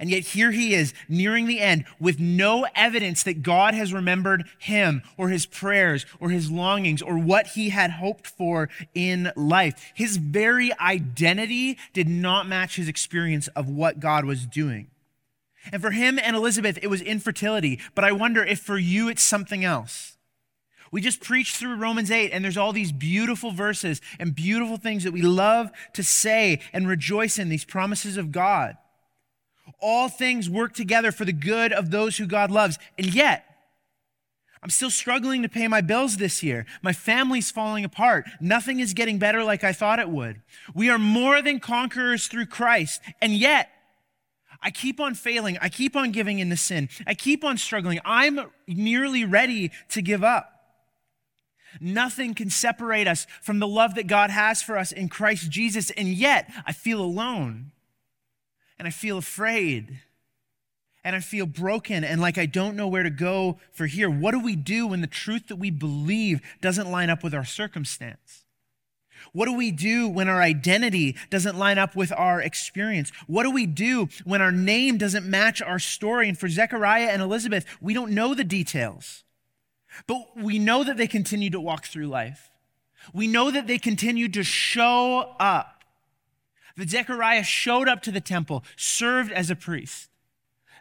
And 0.00 0.10
yet 0.10 0.24
here 0.24 0.50
he 0.50 0.74
is 0.74 0.92
nearing 1.08 1.46
the 1.46 1.60
end 1.60 1.84
with 1.98 2.18
no 2.18 2.66
evidence 2.74 3.22
that 3.22 3.42
God 3.42 3.74
has 3.74 3.92
remembered 3.92 4.44
him 4.58 5.02
or 5.16 5.28
his 5.28 5.46
prayers 5.46 6.06
or 6.20 6.30
his 6.30 6.50
longings 6.50 7.02
or 7.02 7.18
what 7.18 7.48
he 7.48 7.70
had 7.70 7.92
hoped 7.92 8.26
for 8.26 8.68
in 8.94 9.32
life. 9.36 9.92
His 9.94 10.16
very 10.16 10.76
identity 10.78 11.78
did 11.92 12.08
not 12.08 12.48
match 12.48 12.76
his 12.76 12.88
experience 12.88 13.48
of 13.48 13.68
what 13.68 14.00
God 14.00 14.24
was 14.24 14.46
doing. 14.46 14.88
And 15.72 15.82
for 15.82 15.90
him 15.90 16.18
and 16.18 16.36
Elizabeth, 16.36 16.78
it 16.82 16.88
was 16.88 17.00
infertility. 17.00 17.80
But 17.94 18.04
I 18.04 18.12
wonder 18.12 18.44
if 18.44 18.60
for 18.60 18.78
you 18.78 19.08
it's 19.08 19.22
something 19.22 19.64
else. 19.64 20.16
We 20.92 21.00
just 21.00 21.20
preached 21.20 21.56
through 21.56 21.76
Romans 21.76 22.10
8, 22.10 22.30
and 22.30 22.44
there's 22.44 22.56
all 22.56 22.72
these 22.72 22.92
beautiful 22.92 23.50
verses 23.50 24.00
and 24.20 24.34
beautiful 24.34 24.76
things 24.76 25.02
that 25.04 25.12
we 25.12 25.22
love 25.22 25.70
to 25.94 26.04
say 26.04 26.60
and 26.72 26.86
rejoice 26.86 27.38
in, 27.38 27.48
these 27.48 27.64
promises 27.64 28.16
of 28.16 28.30
God. 28.30 28.76
All 29.78 30.08
things 30.08 30.48
work 30.48 30.72
together 30.74 31.12
for 31.12 31.24
the 31.24 31.32
good 31.32 31.72
of 31.72 31.90
those 31.90 32.16
who 32.16 32.26
God 32.26 32.50
loves. 32.50 32.78
And 32.98 33.14
yet, 33.14 33.44
I'm 34.62 34.70
still 34.70 34.90
struggling 34.90 35.42
to 35.42 35.48
pay 35.48 35.68
my 35.68 35.80
bills 35.80 36.16
this 36.16 36.42
year. 36.42 36.66
My 36.82 36.92
family's 36.92 37.50
falling 37.50 37.84
apart. 37.84 38.26
Nothing 38.40 38.80
is 38.80 38.94
getting 38.94 39.18
better 39.18 39.44
like 39.44 39.62
I 39.62 39.72
thought 39.72 40.00
it 40.00 40.08
would. 40.08 40.40
We 40.74 40.88
are 40.88 40.98
more 40.98 41.40
than 41.42 41.60
conquerors 41.60 42.26
through 42.26 42.46
Christ. 42.46 43.00
And 43.20 43.32
yet, 43.32 43.70
I 44.62 44.70
keep 44.70 44.98
on 44.98 45.14
failing. 45.14 45.58
I 45.60 45.68
keep 45.68 45.94
on 45.94 46.10
giving 46.10 46.38
into 46.38 46.56
sin. 46.56 46.88
I 47.06 47.14
keep 47.14 47.44
on 47.44 47.58
struggling. 47.58 48.00
I'm 48.04 48.40
nearly 48.66 49.24
ready 49.24 49.70
to 49.90 50.02
give 50.02 50.24
up. 50.24 50.52
Nothing 51.80 52.34
can 52.34 52.50
separate 52.50 53.06
us 53.06 53.26
from 53.42 53.58
the 53.58 53.68
love 53.68 53.94
that 53.96 54.06
God 54.06 54.30
has 54.30 54.62
for 54.62 54.78
us 54.78 54.92
in 54.92 55.08
Christ 55.08 55.50
Jesus. 55.50 55.90
And 55.90 56.08
yet, 56.08 56.50
I 56.66 56.72
feel 56.72 57.00
alone 57.00 57.72
and 58.78 58.86
I 58.86 58.90
feel 58.90 59.18
afraid 59.18 60.00
and 61.04 61.14
I 61.14 61.20
feel 61.20 61.46
broken 61.46 62.02
and 62.02 62.20
like 62.20 62.36
I 62.36 62.46
don't 62.46 62.76
know 62.76 62.88
where 62.88 63.04
to 63.04 63.10
go 63.10 63.58
for 63.72 63.86
here. 63.86 64.10
What 64.10 64.32
do 64.32 64.40
we 64.40 64.56
do 64.56 64.88
when 64.88 65.00
the 65.00 65.06
truth 65.06 65.48
that 65.48 65.56
we 65.56 65.70
believe 65.70 66.40
doesn't 66.60 66.90
line 66.90 67.10
up 67.10 67.22
with 67.22 67.32
our 67.32 67.44
circumstance? 67.44 68.44
What 69.32 69.46
do 69.46 69.52
we 69.52 69.70
do 69.70 70.08
when 70.08 70.28
our 70.28 70.40
identity 70.40 71.16
doesn't 71.30 71.58
line 71.58 71.78
up 71.78 71.94
with 71.94 72.12
our 72.12 72.40
experience? 72.40 73.12
What 73.26 73.44
do 73.44 73.50
we 73.50 73.66
do 73.66 74.08
when 74.24 74.42
our 74.42 74.52
name 74.52 74.98
doesn't 74.98 75.26
match 75.26 75.62
our 75.62 75.78
story? 75.78 76.28
And 76.28 76.38
for 76.38 76.48
Zechariah 76.48 77.08
and 77.08 77.22
Elizabeth, 77.22 77.64
we 77.80 77.94
don't 77.94 78.12
know 78.12 78.34
the 78.34 78.44
details, 78.44 79.24
but 80.06 80.36
we 80.36 80.58
know 80.58 80.84
that 80.84 80.96
they 80.96 81.06
continue 81.06 81.50
to 81.50 81.60
walk 81.60 81.86
through 81.86 82.08
life. 82.08 82.50
We 83.12 83.26
know 83.26 83.50
that 83.50 83.66
they 83.66 83.78
continue 83.78 84.28
to 84.30 84.42
show 84.42 85.34
up. 85.38 85.75
That 86.76 86.90
Zechariah 86.90 87.44
showed 87.44 87.88
up 87.88 88.02
to 88.02 88.10
the 88.10 88.20
temple, 88.20 88.64
served 88.76 89.32
as 89.32 89.50
a 89.50 89.56
priest. 89.56 90.10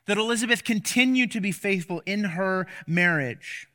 That 0.08 0.18
Elizabeth 0.18 0.64
continued 0.64 1.32
to 1.32 1.42
be 1.42 1.52
faithful 1.52 2.02
in 2.06 2.24
her 2.26 2.68
marriage 2.86 3.68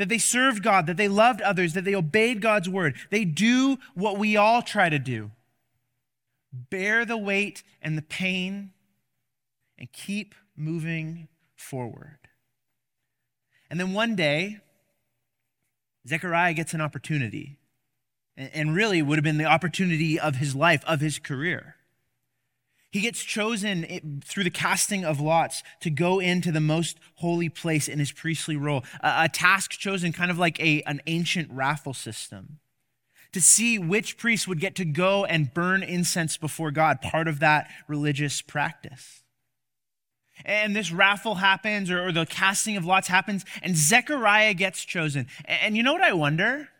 that 0.00 0.08
they 0.08 0.16
served 0.16 0.62
God, 0.62 0.86
that 0.86 0.96
they 0.96 1.08
loved 1.08 1.42
others, 1.42 1.74
that 1.74 1.84
they 1.84 1.94
obeyed 1.94 2.40
God's 2.40 2.70
word. 2.70 2.96
They 3.10 3.26
do 3.26 3.76
what 3.92 4.16
we 4.16 4.34
all 4.34 4.62
try 4.62 4.88
to 4.88 4.98
do 4.98 5.30
bear 6.52 7.04
the 7.04 7.18
weight 7.18 7.62
and 7.82 7.98
the 7.98 8.02
pain 8.02 8.72
and 9.78 9.92
keep 9.92 10.34
moving 10.56 11.28
forward. 11.54 12.18
And 13.70 13.78
then 13.78 13.92
one 13.92 14.16
day, 14.16 14.58
Zechariah 16.08 16.54
gets 16.54 16.74
an 16.74 16.80
opportunity, 16.80 17.58
and 18.52 18.74
really 18.74 19.02
would 19.02 19.18
have 19.18 19.24
been 19.24 19.38
the 19.38 19.44
opportunity 19.44 20.18
of 20.18 20.36
his 20.36 20.54
life, 20.54 20.82
of 20.86 21.00
his 21.00 21.18
career. 21.18 21.76
He 22.90 23.00
gets 23.00 23.22
chosen 23.22 24.20
through 24.24 24.44
the 24.44 24.50
casting 24.50 25.04
of 25.04 25.20
lots 25.20 25.62
to 25.80 25.90
go 25.90 26.18
into 26.18 26.50
the 26.50 26.60
most 26.60 26.98
holy 27.16 27.48
place 27.48 27.86
in 27.86 28.00
his 28.00 28.10
priestly 28.10 28.56
role, 28.56 28.84
a, 29.00 29.28
task 29.28 29.72
chosen 29.72 30.12
kind 30.12 30.30
of 30.30 30.38
like 30.38 30.58
a, 30.60 30.82
an 30.82 31.00
ancient 31.06 31.48
raffle 31.52 31.94
system 31.94 32.58
to 33.32 33.40
see 33.40 33.78
which 33.78 34.16
priest 34.16 34.48
would 34.48 34.58
get 34.58 34.74
to 34.74 34.84
go 34.84 35.24
and 35.24 35.54
burn 35.54 35.84
incense 35.84 36.36
before 36.36 36.72
God, 36.72 37.00
part 37.00 37.28
of 37.28 37.38
that 37.38 37.70
religious 37.86 38.42
practice. 38.42 39.22
And 40.44 40.74
this 40.74 40.90
raffle 40.90 41.36
happens, 41.36 41.90
or, 41.90 42.10
the 42.12 42.26
casting 42.26 42.76
of 42.76 42.84
lots 42.84 43.08
happens, 43.08 43.44
and 43.62 43.76
Zechariah 43.76 44.54
gets 44.54 44.84
chosen. 44.84 45.26
And 45.44 45.76
you 45.76 45.82
know 45.82 45.92
what 45.92 46.02
I 46.02 46.12
wonder? 46.12 46.70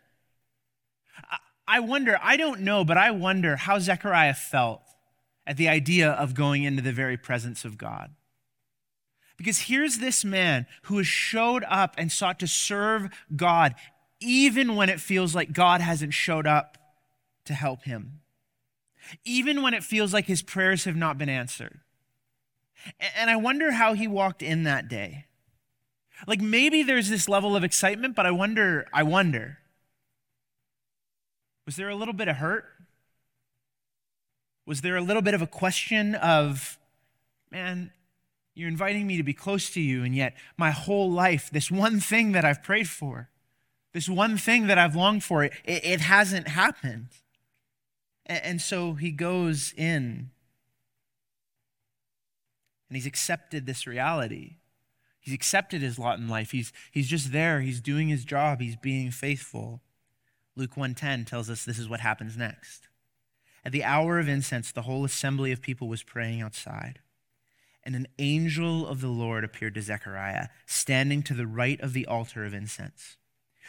I, 1.71 1.79
wonder, 1.79 2.19
I 2.21 2.37
don't 2.37 2.63
know, 2.63 2.85
but 2.85 2.99
I 2.99 3.13
wonder 3.13 3.55
how 3.55 3.79
Zechariah 3.79 4.35
felt 4.35 4.83
at 5.47 5.57
the 5.57 5.69
idea 5.69 6.11
of 6.11 6.35
going 6.35 6.65
into 6.65 6.83
the 6.83 6.93
very 6.93 7.17
presence 7.17 7.65
of 7.65 7.79
God. 7.79 8.11
Because 9.37 9.61
here's 9.61 9.99
this 9.99 10.25
man 10.25 10.67
who 10.83 10.99
has 10.99 11.07
showed 11.07 11.65
up 11.69 11.95
and 11.97 12.11
sought 12.11 12.41
to 12.41 12.49
serve 12.49 13.09
God 13.35 13.77
even 14.21 14.75
when 14.75 14.89
it 14.89 15.01
feels 15.01 15.35
like 15.35 15.53
God 15.53 15.81
hasn't 15.81 16.13
showed 16.13 16.47
up 16.47 16.77
to 17.45 17.55
help 17.55 17.85
him, 17.85 18.21
even 19.25 19.63
when 19.63 19.73
it 19.73 19.85
feels 19.85 20.13
like 20.13 20.27
his 20.27 20.43
prayers 20.43 20.85
have 20.85 20.97
not 20.97 21.19
been 21.19 21.29
answered. 21.29 21.81
And 23.17 23.31
I 23.31 23.37
wonder 23.37 23.71
how 23.71 23.95
he 23.95 24.09
walked 24.09 24.43
in 24.43 24.65
that 24.65 24.89
day. 24.89 25.27
Like 26.27 26.41
maybe 26.41 26.83
there's 26.83 27.09
this 27.09 27.29
level 27.29 27.55
of 27.55 27.65
excitement, 27.65 28.17
but 28.17 28.27
I 28.27 28.33
wonder, 28.33 28.87
I 28.93 29.05
wonder, 29.05 29.60
was 31.71 31.77
there 31.77 31.89
a 31.89 31.95
little 31.95 32.13
bit 32.13 32.27
of 32.27 32.35
hurt? 32.39 32.65
Was 34.67 34.81
there 34.81 34.97
a 34.97 35.01
little 35.01 35.23
bit 35.23 35.35
of 35.35 35.41
a 35.41 35.47
question 35.47 36.17
of, 36.17 36.81
man, 37.53 37.93
you're 38.57 38.67
inviting 38.67 39.07
me 39.07 39.17
to 39.19 39.23
be 39.23 39.33
close 39.33 39.71
to 39.75 39.81
you, 39.81 40.03
and 40.03 40.13
yet 40.13 40.35
my 40.57 40.73
whole 40.73 41.09
life, 41.09 41.49
this 41.49 41.71
one 41.71 42.01
thing 42.01 42.33
that 42.33 42.45
I've 42.45 42.65
prayed 42.65 42.89
for, 42.89 43.29
this 43.93 44.09
one 44.09 44.37
thing 44.37 44.67
that 44.67 44.79
I've 44.79 44.97
longed 44.97 45.23
for, 45.23 45.45
it, 45.45 45.53
it 45.65 46.01
hasn't 46.01 46.49
happened. 46.49 47.11
And, 48.27 48.43
and 48.43 48.61
so 48.61 48.95
he 48.95 49.13
goes 49.13 49.73
in 49.77 50.31
and 52.89 52.97
he's 52.97 53.07
accepted 53.07 53.67
this 53.67 53.87
reality. 53.87 54.57
He's 55.21 55.35
accepted 55.35 55.83
his 55.83 56.01
lot 56.01 56.19
in 56.19 56.27
life. 56.27 56.51
He's, 56.51 56.73
he's 56.91 57.07
just 57.07 57.31
there. 57.31 57.61
He's 57.61 57.81
doing 57.81 58.09
his 58.09 58.25
job. 58.25 58.61
He's 58.61 58.75
being 58.75 59.13
faithful. 59.13 59.83
Luke 60.57 60.77
1:10 60.77 61.25
tells 61.25 61.49
us 61.49 61.65
this 61.65 61.79
is 61.79 61.89
what 61.89 62.01
happens 62.01 62.37
next. 62.37 62.89
At 63.65 63.73
the 63.73 63.85
hour 63.85 64.19
of 64.19 64.29
incense, 64.29 64.73
the 64.73 64.83
whole 64.83 65.05
assembly 65.05 65.53
of 65.53 65.61
people 65.61 65.89
was 65.89 66.03
praying 66.03 66.41
outside. 66.41 67.01
And 67.83 67.95
an 67.95 68.09
angel 68.19 68.87
of 68.87 69.01
the 69.01 69.09
Lord 69.09 69.45
appeared 69.45 69.75
to 69.75 69.83
Zechariah, 69.83 70.49
standing 70.67 71.23
to 71.25 71.35
the 71.35 71.47
right 71.47 71.81
of 71.81 71.93
the 71.93 72.07
altar 72.07 72.45
of 72.45 72.55
incense. 72.55 73.17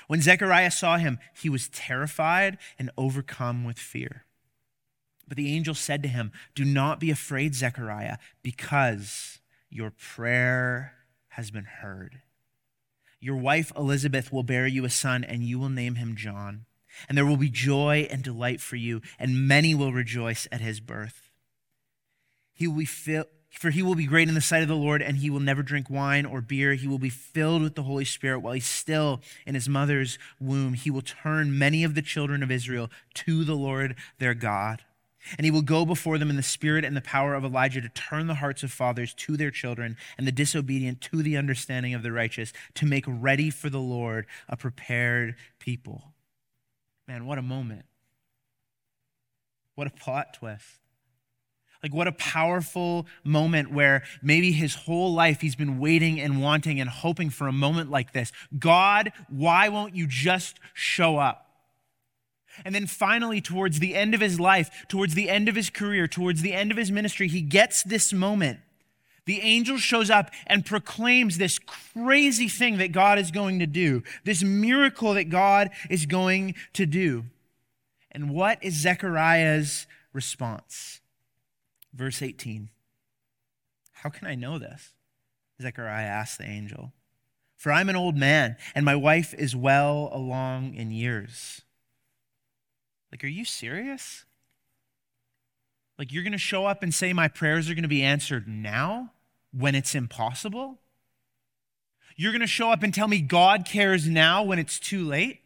When 0.07 0.21
Zechariah 0.21 0.71
saw 0.71 0.97
him, 0.97 1.19
he 1.39 1.49
was 1.49 1.69
terrified 1.69 2.57
and 2.77 2.89
overcome 2.97 3.63
with 3.63 3.79
fear. 3.79 4.25
But 5.27 5.37
the 5.37 5.53
angel 5.53 5.75
said 5.75 6.01
to 6.03 6.09
him, 6.09 6.31
Do 6.55 6.65
not 6.65 6.99
be 6.99 7.11
afraid, 7.11 7.55
Zechariah, 7.55 8.17
because 8.41 9.39
your 9.69 9.91
prayer 9.91 10.93
has 11.29 11.51
been 11.51 11.65
heard. 11.65 12.21
Your 13.21 13.37
wife 13.37 13.71
Elizabeth 13.77 14.33
will 14.33 14.43
bear 14.43 14.67
you 14.67 14.83
a 14.83 14.89
son, 14.89 15.23
and 15.23 15.43
you 15.43 15.57
will 15.57 15.69
name 15.69 15.95
him 15.95 16.15
John 16.17 16.65
and 17.07 17.17
there 17.17 17.25
will 17.25 17.37
be 17.37 17.49
joy 17.49 18.07
and 18.09 18.23
delight 18.23 18.61
for 18.61 18.75
you, 18.75 19.01
and 19.19 19.47
many 19.47 19.73
will 19.73 19.93
rejoice 19.93 20.47
at 20.51 20.61
his 20.61 20.79
birth. 20.79 21.29
He 22.53 22.67
will 22.67 22.77
be 22.77 22.85
filled, 22.85 23.27
for 23.49 23.69
he 23.69 23.83
will 23.83 23.95
be 23.95 24.05
great 24.05 24.29
in 24.29 24.35
the 24.35 24.41
sight 24.41 24.61
of 24.61 24.67
the 24.67 24.75
Lord, 24.75 25.01
and 25.01 25.17
he 25.17 25.29
will 25.29 25.39
never 25.39 25.63
drink 25.63 25.89
wine 25.89 26.25
or 26.25 26.41
beer. 26.41 26.73
He 26.73 26.87
will 26.87 26.99
be 26.99 27.09
filled 27.09 27.61
with 27.61 27.75
the 27.75 27.83
Holy 27.83 28.05
Spirit 28.05 28.39
while 28.39 28.53
he's 28.53 28.65
still 28.65 29.21
in 29.45 29.55
his 29.55 29.67
mother's 29.67 30.17
womb. 30.39 30.73
He 30.73 30.89
will 30.89 31.01
turn 31.01 31.57
many 31.57 31.83
of 31.83 31.95
the 31.95 32.01
children 32.01 32.43
of 32.43 32.51
Israel 32.51 32.89
to 33.15 33.43
the 33.43 33.55
Lord 33.55 33.95
their 34.19 34.33
God. 34.33 34.83
And 35.37 35.45
he 35.45 35.51
will 35.51 35.61
go 35.61 35.85
before 35.85 36.17
them 36.17 36.29
in 36.29 36.35
the 36.35 36.43
spirit 36.43 36.83
and 36.83 36.97
the 36.97 37.01
power 37.01 37.35
of 37.35 37.43
Elijah 37.43 37.81
to 37.81 37.89
turn 37.89 38.27
the 38.27 38.35
hearts 38.35 38.63
of 38.63 38.71
fathers 38.71 39.13
to 39.15 39.37
their 39.37 39.51
children 39.51 39.97
and 40.17 40.25
the 40.25 40.31
disobedient 40.31 41.01
to 41.01 41.21
the 41.21 41.37
understanding 41.37 41.93
of 41.93 42.03
the 42.03 42.11
righteous, 42.11 42.53
to 42.75 42.85
make 42.85 43.05
ready 43.07 43.49
for 43.49 43.69
the 43.69 43.79
Lord 43.79 44.25
a 44.49 44.57
prepared 44.57 45.35
people. 45.59 46.10
Man, 47.07 47.25
what 47.25 47.37
a 47.37 47.41
moment. 47.41 47.85
What 49.75 49.87
a 49.87 49.91
plot 49.91 50.33
twist. 50.35 50.65
Like, 51.83 51.93
what 51.93 52.07
a 52.07 52.11
powerful 52.11 53.07
moment 53.23 53.71
where 53.71 54.03
maybe 54.21 54.51
his 54.51 54.75
whole 54.75 55.13
life 55.13 55.41
he's 55.41 55.55
been 55.55 55.79
waiting 55.79 56.19
and 56.19 56.41
wanting 56.41 56.79
and 56.79 56.89
hoping 56.89 57.31
for 57.31 57.47
a 57.47 57.51
moment 57.51 57.89
like 57.89 58.13
this. 58.13 58.31
God, 58.57 59.11
why 59.29 59.69
won't 59.69 59.95
you 59.95 60.05
just 60.05 60.59
show 60.73 61.17
up? 61.17 61.47
And 62.63 62.75
then 62.75 62.85
finally, 62.85 63.41
towards 63.41 63.79
the 63.79 63.95
end 63.95 64.13
of 64.13 64.21
his 64.21 64.39
life, 64.39 64.85
towards 64.87 65.15
the 65.15 65.29
end 65.29 65.49
of 65.49 65.55
his 65.55 65.69
career, 65.69 66.07
towards 66.07 66.41
the 66.41 66.53
end 66.53 66.69
of 66.69 66.77
his 66.77 66.91
ministry, 66.91 67.27
he 67.27 67.41
gets 67.41 67.81
this 67.81 68.13
moment 68.13 68.59
the 69.25 69.39
angel 69.41 69.77
shows 69.77 70.09
up 70.09 70.31
and 70.47 70.65
proclaims 70.65 71.37
this 71.37 71.59
crazy 71.59 72.47
thing 72.47 72.77
that 72.77 72.91
God 72.91 73.19
is 73.19 73.31
going 73.31 73.59
to 73.59 73.67
do, 73.67 74.03
this 74.23 74.43
miracle 74.43 75.13
that 75.13 75.29
God 75.29 75.69
is 75.89 76.05
going 76.05 76.55
to 76.73 76.85
do. 76.85 77.25
And 78.11 78.31
what 78.31 78.63
is 78.63 78.73
Zechariah's 78.73 79.87
response? 80.11 81.01
Verse 81.93 82.21
18 82.21 82.69
How 83.91 84.09
can 84.09 84.27
I 84.27 84.35
know 84.35 84.57
this? 84.57 84.93
Zechariah 85.61 86.05
asked 86.05 86.39
the 86.39 86.49
angel. 86.49 86.93
For 87.57 87.71
I'm 87.71 87.89
an 87.89 87.95
old 87.95 88.15
man, 88.15 88.57
and 88.73 88.83
my 88.83 88.95
wife 88.95 89.35
is 89.35 89.55
well 89.55 90.09
along 90.11 90.73
in 90.73 90.89
years. 90.89 91.61
Like, 93.11 93.23
are 93.23 93.27
you 93.27 93.45
serious? 93.45 94.25
Like, 96.01 96.11
you're 96.11 96.23
going 96.23 96.31
to 96.31 96.39
show 96.39 96.65
up 96.65 96.81
and 96.81 96.91
say 96.91 97.13
my 97.13 97.27
prayers 97.27 97.69
are 97.69 97.75
going 97.75 97.83
to 97.83 97.87
be 97.87 98.01
answered 98.01 98.47
now 98.47 99.11
when 99.53 99.75
it's 99.75 99.93
impossible? 99.93 100.79
You're 102.15 102.31
going 102.31 102.41
to 102.41 102.47
show 102.47 102.71
up 102.71 102.81
and 102.81 102.91
tell 102.91 103.07
me 103.07 103.21
God 103.21 103.67
cares 103.67 104.07
now 104.07 104.41
when 104.41 104.57
it's 104.57 104.79
too 104.79 105.03
late? 105.07 105.41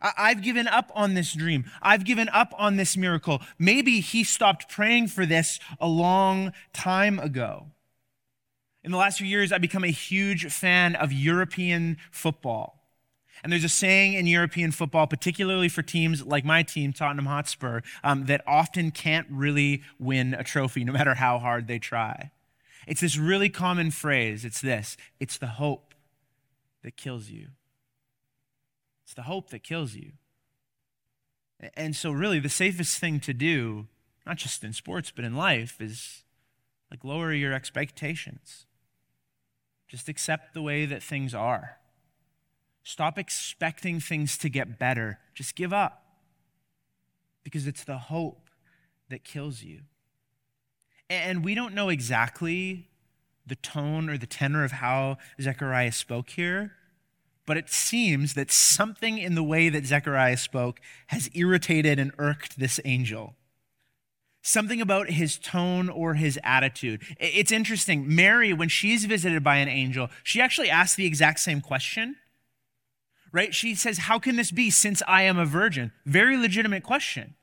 I've 0.00 0.42
given 0.42 0.66
up 0.66 0.90
on 0.96 1.14
this 1.14 1.32
dream. 1.32 1.70
I've 1.80 2.04
given 2.04 2.28
up 2.30 2.52
on 2.58 2.74
this 2.74 2.96
miracle. 2.96 3.40
Maybe 3.56 4.00
he 4.00 4.24
stopped 4.24 4.68
praying 4.68 5.06
for 5.06 5.26
this 5.26 5.60
a 5.78 5.86
long 5.86 6.52
time 6.72 7.20
ago. 7.20 7.66
In 8.82 8.90
the 8.90 8.98
last 8.98 9.18
few 9.18 9.28
years, 9.28 9.52
I've 9.52 9.60
become 9.60 9.84
a 9.84 9.92
huge 9.92 10.52
fan 10.52 10.96
of 10.96 11.12
European 11.12 11.98
football. 12.10 12.81
And 13.42 13.52
there's 13.52 13.64
a 13.64 13.68
saying 13.68 14.14
in 14.14 14.26
European 14.26 14.70
football, 14.70 15.06
particularly 15.06 15.68
for 15.68 15.82
teams 15.82 16.24
like 16.24 16.44
my 16.44 16.62
team, 16.62 16.92
Tottenham 16.92 17.26
Hotspur, 17.26 17.80
um, 18.04 18.26
that 18.26 18.42
often 18.46 18.92
can't 18.92 19.26
really 19.28 19.82
win 19.98 20.34
a 20.34 20.44
trophy 20.44 20.84
no 20.84 20.92
matter 20.92 21.14
how 21.14 21.38
hard 21.38 21.66
they 21.66 21.78
try. 21.78 22.30
It's 22.86 23.00
this 23.00 23.16
really 23.16 23.48
common 23.48 23.90
phrase. 23.90 24.44
It's 24.44 24.60
this 24.60 24.96
it's 25.18 25.38
the 25.38 25.46
hope 25.46 25.94
that 26.82 26.96
kills 26.96 27.30
you. 27.30 27.48
It's 29.04 29.14
the 29.14 29.22
hope 29.22 29.50
that 29.50 29.62
kills 29.62 29.94
you. 29.94 30.12
And 31.74 31.94
so, 31.94 32.10
really, 32.10 32.40
the 32.40 32.48
safest 32.48 32.98
thing 32.98 33.20
to 33.20 33.32
do, 33.32 33.86
not 34.26 34.36
just 34.36 34.64
in 34.64 34.72
sports, 34.72 35.12
but 35.14 35.24
in 35.24 35.36
life, 35.36 35.80
is 35.80 36.24
like 36.90 37.04
lower 37.04 37.32
your 37.32 37.52
expectations. 37.52 38.66
Just 39.86 40.08
accept 40.08 40.54
the 40.54 40.62
way 40.62 40.86
that 40.86 41.02
things 41.02 41.34
are. 41.34 41.78
Stop 42.82 43.18
expecting 43.18 44.00
things 44.00 44.36
to 44.38 44.48
get 44.48 44.78
better. 44.78 45.18
Just 45.34 45.54
give 45.54 45.72
up. 45.72 45.98
because 47.44 47.66
it's 47.66 47.84
the 47.84 47.98
hope 47.98 48.48
that 49.10 49.24
kills 49.24 49.62
you. 49.62 49.80
And 51.10 51.44
we 51.44 51.54
don't 51.54 51.74
know 51.74 51.88
exactly 51.88 52.88
the 53.46 53.56
tone 53.56 54.08
or 54.08 54.16
the 54.16 54.26
tenor 54.26 54.64
of 54.64 54.72
how 54.72 55.18
Zechariah 55.40 55.92
spoke 55.92 56.30
here, 56.30 56.72
but 57.44 57.56
it 57.56 57.68
seems 57.68 58.34
that 58.34 58.50
something 58.50 59.18
in 59.18 59.34
the 59.34 59.42
way 59.42 59.68
that 59.68 59.84
Zechariah 59.84 60.36
spoke 60.36 60.80
has 61.08 61.28
irritated 61.34 61.98
and 61.98 62.12
irked 62.18 62.58
this 62.58 62.78
angel. 62.84 63.34
Something 64.42 64.80
about 64.80 65.10
his 65.10 65.38
tone 65.38 65.88
or 65.88 66.14
his 66.14 66.38
attitude. 66.42 67.02
It's 67.18 67.52
interesting. 67.52 68.12
Mary, 68.14 68.52
when 68.52 68.68
she's 68.68 69.04
visited 69.04 69.44
by 69.44 69.56
an 69.56 69.68
angel, 69.68 70.08
she 70.22 70.40
actually 70.40 70.70
asks 70.70 70.96
the 70.96 71.06
exact 71.06 71.40
same 71.40 71.60
question, 71.60 72.16
right? 73.32 73.54
She 73.54 73.74
says, 73.74 73.98
How 73.98 74.18
can 74.18 74.36
this 74.36 74.50
be 74.50 74.70
since 74.70 75.02
I 75.08 75.22
am 75.22 75.38
a 75.38 75.46
virgin? 75.46 75.92
Very 76.06 76.36
legitimate 76.36 76.82
question. 76.82 77.34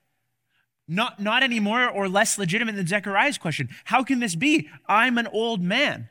Not, 0.88 1.20
not 1.20 1.44
any 1.44 1.60
more 1.60 1.88
or 1.88 2.10
less 2.10 2.38
legitimate 2.38 2.76
than 2.76 2.88
Zechariah's 2.88 3.38
question. 3.38 3.70
How 3.86 4.04
can 4.04 4.20
this 4.20 4.36
be? 4.36 4.70
I'm 4.88 5.18
an 5.18 5.28
old 5.28 5.62
man. 5.62 6.10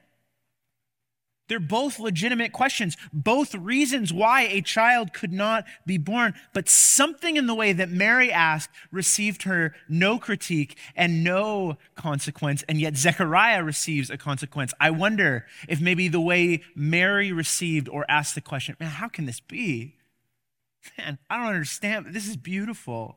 They're 1.48 1.58
both 1.58 1.98
legitimate 1.98 2.52
questions, 2.52 2.96
both 3.12 3.54
reasons 3.54 4.12
why 4.12 4.42
a 4.42 4.60
child 4.60 5.12
could 5.14 5.32
not 5.32 5.64
be 5.86 5.96
born. 5.96 6.34
But 6.52 6.68
something 6.68 7.36
in 7.36 7.46
the 7.46 7.54
way 7.54 7.72
that 7.72 7.90
Mary 7.90 8.30
asked 8.30 8.70
received 8.92 9.44
her 9.44 9.74
no 9.88 10.18
critique 10.18 10.76
and 10.94 11.24
no 11.24 11.78
consequence, 11.94 12.64
and 12.68 12.78
yet 12.80 12.96
Zechariah 12.96 13.64
receives 13.64 14.10
a 14.10 14.18
consequence. 14.18 14.74
I 14.78 14.90
wonder 14.90 15.46
if 15.68 15.80
maybe 15.80 16.08
the 16.08 16.20
way 16.20 16.62
Mary 16.74 17.32
received 17.32 17.88
or 17.88 18.04
asked 18.08 18.34
the 18.34 18.40
question, 18.42 18.76
man, 18.78 18.90
how 18.90 19.08
can 19.08 19.24
this 19.24 19.40
be? 19.40 19.96
Man, 20.98 21.18
I 21.30 21.38
don't 21.38 21.54
understand, 21.54 22.06
this 22.10 22.28
is 22.28 22.36
beautiful. 22.36 23.16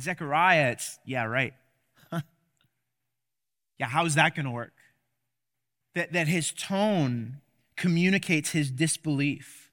Zechariah, 0.00 0.70
it's, 0.72 0.98
yeah, 1.04 1.24
right. 1.24 1.54
yeah, 2.12 3.86
how's 3.86 4.14
that 4.14 4.36
going 4.36 4.46
to 4.46 4.52
work? 4.52 4.72
That, 5.98 6.12
that 6.12 6.28
his 6.28 6.52
tone 6.52 7.38
communicates 7.74 8.52
his 8.52 8.70
disbelief. 8.70 9.72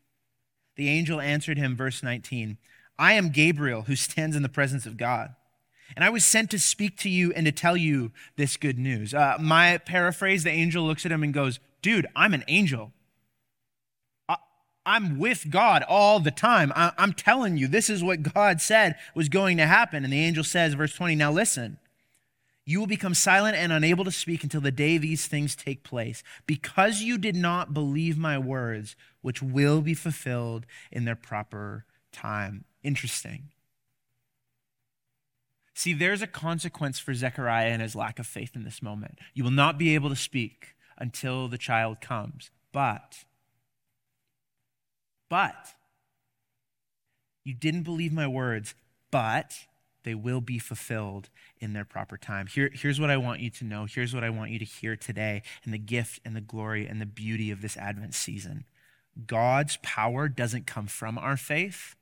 The 0.75 0.89
angel 0.89 1.21
answered 1.21 1.59
him, 1.59 1.75
verse 1.75 2.01
19 2.01 2.57
I 2.97 3.13
am 3.13 3.29
Gabriel 3.29 3.83
who 3.83 3.95
stands 3.95 4.35
in 4.35 4.41
the 4.41 4.49
presence 4.49 4.87
of 4.87 4.97
God. 4.97 5.35
And 5.95 6.03
I 6.03 6.09
was 6.09 6.25
sent 6.25 6.49
to 6.49 6.57
speak 6.57 6.97
to 7.01 7.09
you 7.09 7.31
and 7.33 7.45
to 7.45 7.51
tell 7.51 7.77
you 7.77 8.11
this 8.37 8.57
good 8.57 8.79
news. 8.79 9.13
Uh, 9.13 9.37
my 9.39 9.77
paraphrase, 9.77 10.43
the 10.43 10.49
angel 10.49 10.83
looks 10.83 11.05
at 11.05 11.11
him 11.11 11.21
and 11.21 11.31
goes, 11.31 11.59
Dude, 11.83 12.07
I'm 12.15 12.33
an 12.33 12.43
angel. 12.47 12.91
I'm 14.83 15.19
with 15.19 15.51
God 15.51 15.83
all 15.87 16.19
the 16.19 16.31
time. 16.31 16.73
I, 16.75 16.91
am 16.97 17.13
telling 17.13 17.55
you, 17.55 17.67
this 17.67 17.87
is 17.87 18.03
what 18.03 18.33
God 18.33 18.61
said 18.61 18.95
was 19.13 19.29
going 19.29 19.57
to 19.57 19.67
happen. 19.67 20.03
And 20.03 20.11
the 20.11 20.23
angel 20.23 20.43
says, 20.43 20.73
verse 20.73 20.95
20, 20.95 21.13
now 21.13 21.31
listen, 21.31 21.77
you 22.65 22.79
will 22.79 22.87
become 22.87 23.13
silent 23.13 23.55
and 23.55 23.71
unable 23.71 24.03
to 24.03 24.11
speak 24.11 24.43
until 24.43 24.61
the 24.61 24.71
day 24.71 24.97
these 24.97 25.27
things 25.27 25.55
take 25.55 25.83
place, 25.83 26.23
because 26.47 27.01
you 27.01 27.17
did 27.17 27.35
not 27.35 27.73
believe 27.73 28.17
my 28.17 28.37
words, 28.37 28.95
which 29.21 29.41
will 29.41 29.81
be 29.81 29.93
fulfilled 29.93 30.65
in 30.91 31.05
their 31.05 31.15
proper 31.15 31.85
time. 32.11 32.65
Interesting. 32.83 33.49
See, 35.75 35.93
there's 35.93 36.21
a 36.21 36.27
consequence 36.27 36.99
for 36.99 37.13
Zechariah 37.13 37.67
and 37.67 37.81
his 37.81 37.95
lack 37.95 38.17
of 38.17 38.25
faith 38.25 38.55
in 38.55 38.63
this 38.63 38.81
moment. 38.81 39.19
You 39.33 39.43
will 39.43 39.51
not 39.51 39.77
be 39.77 39.93
able 39.93 40.09
to 40.09 40.15
speak 40.15 40.75
until 40.97 41.47
the 41.47 41.57
child 41.57 41.99
comes. 42.01 42.49
But 42.71 43.25
but 45.29 45.73
you 47.43 47.53
didn't 47.53 47.83
believe 47.83 48.13
my 48.13 48.27
words, 48.27 48.73
but 49.11 49.53
they 50.05 50.15
will 50.15 50.39
be 50.39 50.59
fulfilled 50.59 51.29
in 51.59 51.73
their 51.73 51.83
proper 51.83 52.15
time. 52.15 52.47
Here, 52.47 52.69
here's 52.71 52.99
what 52.99 53.09
I 53.09 53.17
want 53.17 53.41
you 53.41 53.49
to 53.49 53.65
know. 53.65 53.85
Here's 53.85 54.13
what 54.13 54.23
I 54.23 54.29
want 54.29 54.51
you 54.51 54.59
to 54.59 54.65
hear 54.65 54.95
today, 54.95 55.41
and 55.65 55.73
the 55.73 55.79
gift 55.79 56.21
and 56.23 56.35
the 56.35 56.41
glory 56.41 56.87
and 56.87 57.01
the 57.01 57.05
beauty 57.05 57.51
of 57.51 57.61
this 57.61 57.75
Advent 57.75 58.13
season. 58.13 58.63
God's 59.27 59.77
power 59.81 60.29
doesn't 60.29 60.67
come 60.67 60.87
from 60.87 61.17
our 61.17 61.35
faith, 61.35 61.95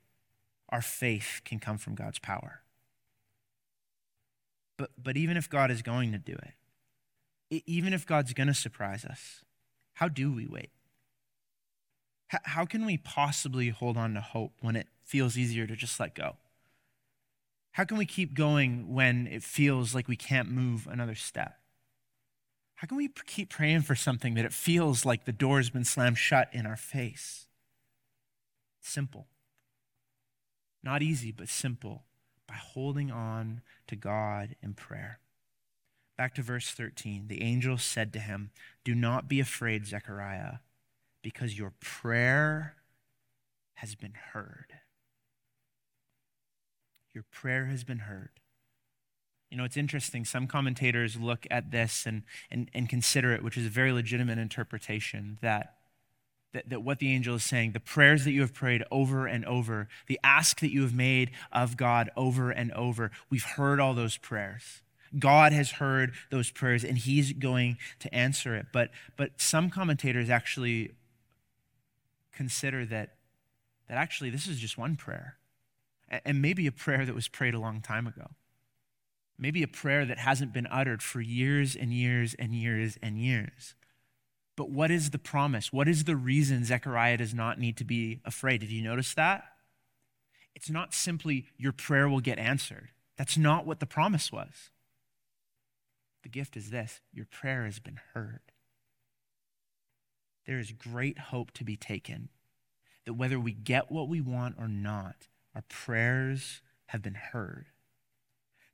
our 0.69 0.81
faith 0.81 1.41
can 1.45 1.59
come 1.59 1.77
from 1.77 1.95
God's 1.95 2.19
power. 2.19 2.61
But, 4.77 4.91
but 5.01 5.17
even 5.17 5.37
if 5.37 5.49
God 5.49 5.71
is 5.71 5.81
going 5.81 6.11
to 6.11 6.17
do 6.17 6.33
it, 6.33 7.63
even 7.65 7.93
if 7.93 8.05
God's 8.05 8.33
going 8.33 8.47
to 8.47 8.53
surprise 8.53 9.05
us, 9.05 9.43
how 9.93 10.07
do 10.07 10.33
we 10.33 10.47
wait? 10.47 10.71
How 12.27 12.65
can 12.65 12.85
we 12.85 12.97
possibly 12.97 13.69
hold 13.69 13.95
on 13.95 14.15
to 14.15 14.21
hope 14.21 14.53
when 14.59 14.75
it 14.75 14.87
feels 15.03 15.37
easier 15.37 15.67
to 15.67 15.75
just 15.75 15.99
let 15.99 16.15
go? 16.15 16.37
How 17.73 17.83
can 17.83 17.97
we 17.97 18.05
keep 18.05 18.33
going 18.33 18.93
when 18.93 19.27
it 19.27 19.43
feels 19.43 19.93
like 19.93 20.07
we 20.07 20.15
can't 20.15 20.49
move 20.49 20.87
another 20.87 21.15
step? 21.15 21.59
How 22.75 22.87
can 22.87 22.97
we 22.97 23.09
keep 23.27 23.49
praying 23.49 23.81
for 23.81 23.95
something 23.95 24.33
that 24.35 24.45
it 24.45 24.53
feels 24.53 25.05
like 25.05 25.25
the 25.25 25.31
door's 25.31 25.69
been 25.69 25.85
slammed 25.85 26.17
shut 26.17 26.49
in 26.51 26.65
our 26.65 26.75
face? 26.75 27.47
Simple. 28.81 29.27
Not 30.83 31.01
easy, 31.01 31.31
but 31.31 31.49
simple 31.49 32.03
by 32.47 32.55
holding 32.55 33.09
on 33.09 33.61
to 33.87 33.95
God 33.95 34.55
in 34.61 34.73
prayer. 34.73 35.19
Back 36.17 36.35
to 36.35 36.41
verse 36.41 36.69
13. 36.69 37.27
The 37.27 37.41
angel 37.41 37.77
said 37.77 38.13
to 38.13 38.19
him, 38.19 38.51
Do 38.83 38.93
not 38.93 39.27
be 39.27 39.39
afraid, 39.39 39.85
Zechariah 39.85 40.57
because 41.23 41.57
your 41.57 41.73
prayer 41.79 42.75
has 43.75 43.95
been 43.95 44.13
heard. 44.33 44.73
Your 47.13 47.23
prayer 47.31 47.65
has 47.65 47.83
been 47.83 47.99
heard. 47.99 48.31
You 49.49 49.57
know, 49.57 49.65
it's 49.65 49.77
interesting. 49.77 50.25
Some 50.25 50.47
commentators 50.47 51.15
look 51.15 51.45
at 51.51 51.69
this 51.69 52.07
and, 52.07 52.23
and, 52.49 52.71
and 52.73 52.89
consider 52.89 53.33
it, 53.33 53.43
which 53.43 53.55
is 53.55 53.67
a 53.67 53.69
very 53.69 53.91
legitimate 53.91 54.39
interpretation, 54.39 55.37
that, 55.41 55.75
that, 56.53 56.69
that 56.69 56.81
what 56.81 56.97
the 56.97 57.13
angel 57.13 57.35
is 57.35 57.43
saying, 57.43 57.73
the 57.73 57.79
prayers 57.79 58.23
that 58.23 58.31
you 58.31 58.41
have 58.41 58.53
prayed 58.53 58.83
over 58.89 59.27
and 59.27 59.45
over, 59.45 59.87
the 60.07 60.19
ask 60.23 60.59
that 60.61 60.71
you 60.71 60.81
have 60.81 60.95
made 60.95 61.29
of 61.51 61.77
God 61.77 62.09
over 62.17 62.49
and 62.49 62.71
over, 62.71 63.11
we've 63.29 63.43
heard 63.43 63.79
all 63.79 63.93
those 63.93 64.17
prayers. 64.17 64.81
God 65.19 65.53
has 65.53 65.73
heard 65.73 66.13
those 66.31 66.49
prayers 66.49 66.83
and 66.83 66.97
he's 66.97 67.33
going 67.33 67.77
to 67.99 68.11
answer 68.13 68.55
it. 68.55 68.67
But, 68.73 68.89
but 69.15 69.39
some 69.39 69.69
commentators 69.69 70.31
actually 70.31 70.93
consider 72.31 72.85
that, 72.87 73.17
that 73.87 73.99
actually 73.99 74.31
this 74.31 74.47
is 74.47 74.59
just 74.59 74.79
one 74.79 74.95
prayer. 74.95 75.37
And 76.25 76.41
maybe 76.41 76.67
a 76.67 76.71
prayer 76.71 77.05
that 77.05 77.15
was 77.15 77.27
prayed 77.27 77.53
a 77.53 77.59
long 77.59 77.81
time 77.81 78.07
ago. 78.07 78.31
Maybe 79.37 79.63
a 79.63 79.67
prayer 79.67 80.05
that 80.05 80.19
hasn't 80.19 80.53
been 80.53 80.67
uttered 80.67 81.01
for 81.01 81.19
years 81.21 81.75
and 81.75 81.91
years 81.91 82.35
and 82.37 82.53
years 82.53 82.97
and 83.01 83.17
years. 83.17 83.75
But 84.55 84.69
what 84.69 84.91
is 84.91 85.09
the 85.09 85.19
promise? 85.19 85.73
What 85.73 85.87
is 85.87 86.03
the 86.03 86.15
reason 86.15 86.63
Zechariah 86.63 87.17
does 87.17 87.33
not 87.33 87.59
need 87.59 87.77
to 87.77 87.83
be 87.83 88.21
afraid? 88.23 88.61
Did 88.61 88.69
you 88.69 88.83
notice 88.83 89.13
that? 89.15 89.43
It's 90.55 90.69
not 90.69 90.93
simply 90.93 91.47
your 91.57 91.71
prayer 91.71 92.07
will 92.07 92.19
get 92.19 92.37
answered. 92.37 92.89
That's 93.17 93.37
not 93.37 93.65
what 93.65 93.79
the 93.79 93.87
promise 93.87 94.31
was. 94.31 94.69
The 96.21 96.29
gift 96.29 96.55
is 96.55 96.69
this 96.69 97.01
your 97.11 97.25
prayer 97.25 97.65
has 97.65 97.79
been 97.79 97.99
heard 98.13 98.53
there 100.45 100.59
is 100.59 100.71
great 100.71 101.17
hope 101.17 101.51
to 101.51 101.63
be 101.63 101.77
taken 101.77 102.29
that 103.05 103.13
whether 103.13 103.39
we 103.39 103.53
get 103.53 103.91
what 103.91 104.07
we 104.07 104.21
want 104.21 104.55
or 104.57 104.67
not, 104.67 105.27
our 105.55 105.63
prayers 105.69 106.61
have 106.87 107.01
been 107.01 107.15
heard. 107.15 107.67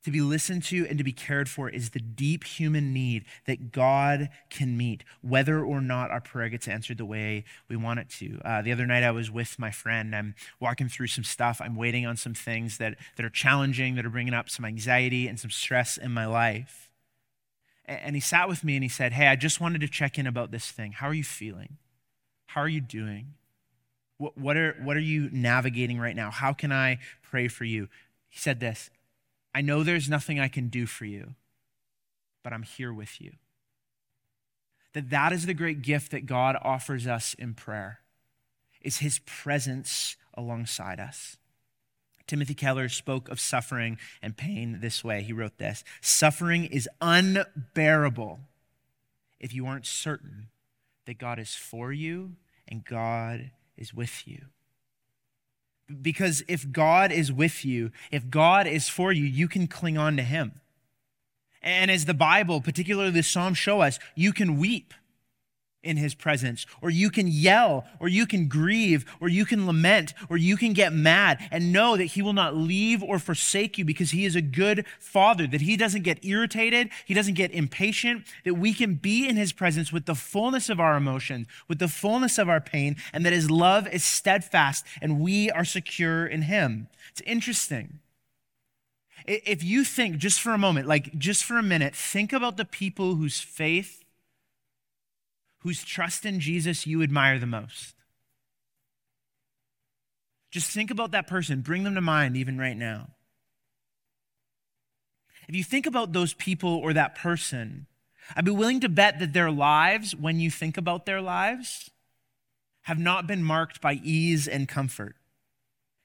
To 0.06 0.12
be 0.12 0.22
listened 0.22 0.64
to 0.66 0.88
and 0.88 0.98
to 0.98 1.04
be 1.04 1.12
cared 1.12 1.50
for 1.50 1.70
is 1.70 1.90
the 1.90 2.00
deep 2.00 2.46
human 2.46 2.94
need 2.94 3.26
that 3.46 3.74
God 3.74 4.30
can 4.50 4.78
meet, 4.78 5.04
whether 5.22 5.62
or 5.62 5.82
not 5.82 6.10
our 6.10 6.22
prayer 6.22 6.48
gets 6.48 6.70
answered 6.70 6.98
the 6.98 7.06
way 7.06 7.44
we 7.68 7.76
want 7.76 8.00
it 8.00 8.10
to. 8.20 8.40
Uh, 8.46 8.62
the 8.62 8.72
other 8.72 8.86
night, 8.86 9.04
I 9.04 9.12
was 9.12 9.30
with 9.30 9.60
my 9.60 9.72
friend. 9.72 10.16
I'm 10.16 10.36
walking 10.58 10.88
through 10.88 11.08
some 11.08 11.26
stuff. 11.26 11.60
I'm 11.60 11.76
waiting 11.76 12.06
on 12.06 12.16
some 12.16 12.34
things 12.34 12.78
that, 12.78 12.96
that 13.18 13.26
are 13.26 13.30
challenging, 13.30 13.96
that 13.96 14.06
are 14.06 14.10
bringing 14.10 14.34
up 14.34 14.50
some 14.50 14.64
anxiety 14.64 15.28
and 15.28 15.38
some 15.38 15.52
stress 15.52 15.98
in 15.98 16.14
my 16.14 16.26
life. 16.26 16.90
And 17.86 18.16
he 18.16 18.22
sat 18.22 18.48
with 18.48 18.64
me 18.64 18.76
and 18.76 18.84
he 18.84 18.90
said, 18.90 19.14
Hey, 19.14 19.28
I 19.28 19.36
just 19.36 19.60
wanted 19.60 19.82
to 19.82 19.88
check 19.90 20.18
in 20.18 20.28
about 20.28 20.52
this 20.52 20.72
thing. 20.72 20.94
How 20.94 21.08
are 21.08 21.14
you 21.14 21.26
feeling? 21.26 21.78
How 22.48 22.62
are 22.62 22.70
you 22.70 22.82
doing? 22.82 23.34
What, 24.20 24.38
what, 24.38 24.58
are, 24.58 24.76
what 24.84 24.98
are 24.98 25.02
you 25.02 25.30
navigating 25.32 25.98
right 25.98 26.16
now? 26.16 26.30
How 26.30 26.54
can 26.54 26.72
I 26.72 27.00
pray 27.24 27.48
for 27.48 27.64
you? 27.64 27.88
He 28.28 28.38
said 28.38 28.60
this 28.60 28.92
I 29.56 29.62
know 29.62 29.82
there's 29.82 30.10
nothing 30.10 30.40
I 30.40 30.50
can 30.50 30.68
do 30.68 30.86
for 30.86 31.06
you, 31.06 31.34
but 32.44 32.54
I'm 32.54 32.64
here 32.64 32.94
with 32.94 33.20
you. 33.20 33.32
That 34.94 35.10
that 35.10 35.32
is 35.32 35.46
the 35.46 35.54
great 35.54 35.82
gift 35.82 36.12
that 36.12 36.26
God 36.26 36.58
offers 36.62 37.08
us 37.08 37.34
in 37.34 37.54
prayer 37.54 38.02
is 38.82 38.98
his 38.98 39.20
presence 39.20 40.18
alongside 40.34 41.00
us. 41.00 41.38
Timothy 42.28 42.54
Keller 42.54 42.90
spoke 42.90 43.30
of 43.30 43.40
suffering 43.40 43.98
and 44.22 44.38
pain 44.38 44.80
this 44.82 45.04
way. 45.04 45.24
He 45.24 45.34
wrote 45.34 45.58
this 45.58 45.84
Suffering 46.02 46.66
is 46.66 46.90
unbearable 47.02 48.40
if 49.40 49.54
you 49.54 49.66
aren't 49.66 49.86
certain 49.86 50.50
that 51.06 51.18
God 51.18 51.40
is 51.40 51.56
for 51.56 51.94
you 51.94 52.34
and 52.68 52.84
God 52.84 53.52
is 53.80 53.94
with 53.94 54.28
you. 54.28 54.46
Because 56.02 56.44
if 56.48 56.72
God 56.72 57.12
is 57.12 57.32
with 57.32 57.66
you, 57.66 57.92
if 58.12 58.30
God 58.30 58.68
is 58.68 58.88
for 58.90 59.12
you, 59.12 59.24
you 59.24 59.48
can 59.48 59.66
cling 59.66 59.98
on 59.98 60.18
to 60.18 60.24
him. 60.24 60.62
And 61.64 61.90
as 61.90 62.06
the 62.06 62.14
Bible, 62.14 62.62
particularly 62.62 63.12
the 63.12 63.24
Psalms, 63.24 63.58
show 63.58 63.82
us, 63.82 64.00
you 64.16 64.32
can 64.32 64.58
weep 64.58 64.94
in 65.82 65.96
his 65.98 66.14
presence, 66.14 66.66
or 66.82 66.90
you 66.90 67.10
can 67.10 67.28
yell, 67.28 67.86
or 68.00 68.10
you 68.10 68.26
can 68.26 68.48
grieve, 68.48 69.06
or 69.22 69.30
you 69.30 69.46
can 69.46 69.66
lament, 69.66 70.14
or 70.30 70.36
you 70.36 70.58
can 70.58 70.74
get 70.74 70.92
mad 70.92 71.40
and 71.52 71.72
know 71.72 71.96
that 71.96 72.06
he 72.06 72.22
will 72.22 72.34
not 72.34 72.56
leave 72.56 73.02
or 73.02 73.18
forsake 73.18 73.78
you 73.78 73.86
because 73.86 74.12
he 74.12 74.26
is 74.26 74.36
a 74.36 74.42
good 74.42 74.86
father, 75.00 75.48
that 75.48 75.62
he 75.62 75.78
doesn't 75.78 76.04
get 76.04 76.24
irritated, 76.26 76.90
he 77.06 77.14
doesn't 77.14 77.36
get 77.36 77.52
impatient, 77.52 78.26
that 78.44 78.56
we 78.56 78.74
can 78.74 78.96
be 78.96 79.28
in 79.28 79.38
his 79.38 79.54
presence 79.54 79.92
with 79.92 80.06
the 80.06 80.16
fullness 80.16 80.70
of 80.70 80.80
our 80.80 80.98
emotions, 80.98 81.48
with 81.70 81.80
the 81.80 81.88
fullness 81.88 82.38
of 82.38 82.50
our 82.50 82.62
pain, 82.62 82.98
and 83.14 83.26
that 83.26 83.34
his 83.34 83.50
love 83.50 83.88
is 83.88 84.04
steadfast 84.04 84.86
and 85.02 85.20
we 85.20 85.50
are 85.50 85.66
secure 85.66 86.26
in 86.26 86.44
him. 86.44 86.88
It's 87.12 87.22
interesting. 87.22 88.00
If 89.26 89.64
you 89.64 89.84
think 89.84 90.18
just 90.18 90.42
for 90.42 90.54
a 90.54 90.58
moment, 90.58 90.88
like 90.88 91.18
just 91.18 91.44
for 91.44 91.58
a 91.58 91.64
minute, 91.64 91.96
think 91.96 92.34
about 92.34 92.58
the 92.58 92.66
people 92.66 93.16
whose 93.16 93.40
faith 93.40 93.99
whose 95.60 95.84
trust 95.84 96.26
in 96.26 96.40
Jesus 96.40 96.88
you 96.88 97.02
admire 97.02 97.40
the 97.40 97.46
most. 97.46 97.96
Just 100.52 100.72
think 100.72 100.90
about 100.90 101.12
that 101.12 101.28
person, 101.28 101.62
bring 101.62 101.84
them 101.84 101.96
to 101.96 102.02
mind 102.02 102.36
even 102.36 102.58
right 102.58 102.78
now. 102.78 103.10
If 105.48 105.56
you 105.56 105.64
think 105.64 105.86
about 105.86 106.14
those 106.14 106.34
people 106.34 106.76
or 106.76 106.94
that 106.94 107.16
person, 107.16 107.88
I'd 108.36 108.46
be 108.46 108.52
willing 108.52 108.80
to 108.82 108.90
bet 108.90 109.20
that 109.20 109.34
their 109.34 109.52
lives, 109.52 110.16
when 110.16 110.40
you 110.40 110.52
think 110.52 110.78
about 110.78 111.06
their 111.06 111.22
lives, 111.22 111.90
have 112.84 113.00
not 113.00 113.28
been 113.28 113.44
marked 113.44 113.82
by 113.82 113.94
ease 114.04 114.48
and 114.48 114.68
comfort, 114.68 115.16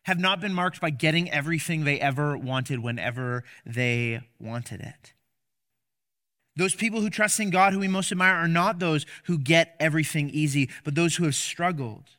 have 0.04 0.18
not 0.18 0.40
been 0.40 0.54
marked 0.54 0.80
by 0.80 0.90
getting 0.90 1.30
everything 1.30 1.84
they 1.84 2.00
ever 2.00 2.36
wanted 2.36 2.80
whenever 2.80 3.44
they 3.64 4.20
wanted 4.38 4.80
it. 4.80 5.12
Those 6.56 6.74
people 6.74 7.00
who 7.00 7.10
trust 7.10 7.40
in 7.40 7.50
God, 7.50 7.72
who 7.72 7.80
we 7.80 7.88
most 7.88 8.12
admire, 8.12 8.34
are 8.34 8.48
not 8.48 8.78
those 8.78 9.06
who 9.24 9.38
get 9.38 9.74
everything 9.80 10.30
easy, 10.30 10.70
but 10.84 10.94
those 10.94 11.16
who 11.16 11.24
have 11.24 11.34
struggled 11.34 12.10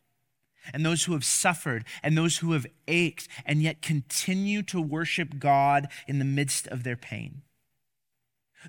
and 0.73 0.85
those 0.85 1.03
who 1.03 1.13
have 1.13 1.23
suffered 1.23 1.85
and 2.03 2.17
those 2.17 2.37
who 2.37 2.51
have 2.51 2.65
ached 2.87 3.27
and 3.45 3.61
yet 3.61 3.81
continue 3.81 4.61
to 4.63 4.81
worship 4.81 5.39
God 5.39 5.87
in 6.07 6.19
the 6.19 6.25
midst 6.25 6.67
of 6.67 6.83
their 6.83 6.97
pain. 6.97 7.43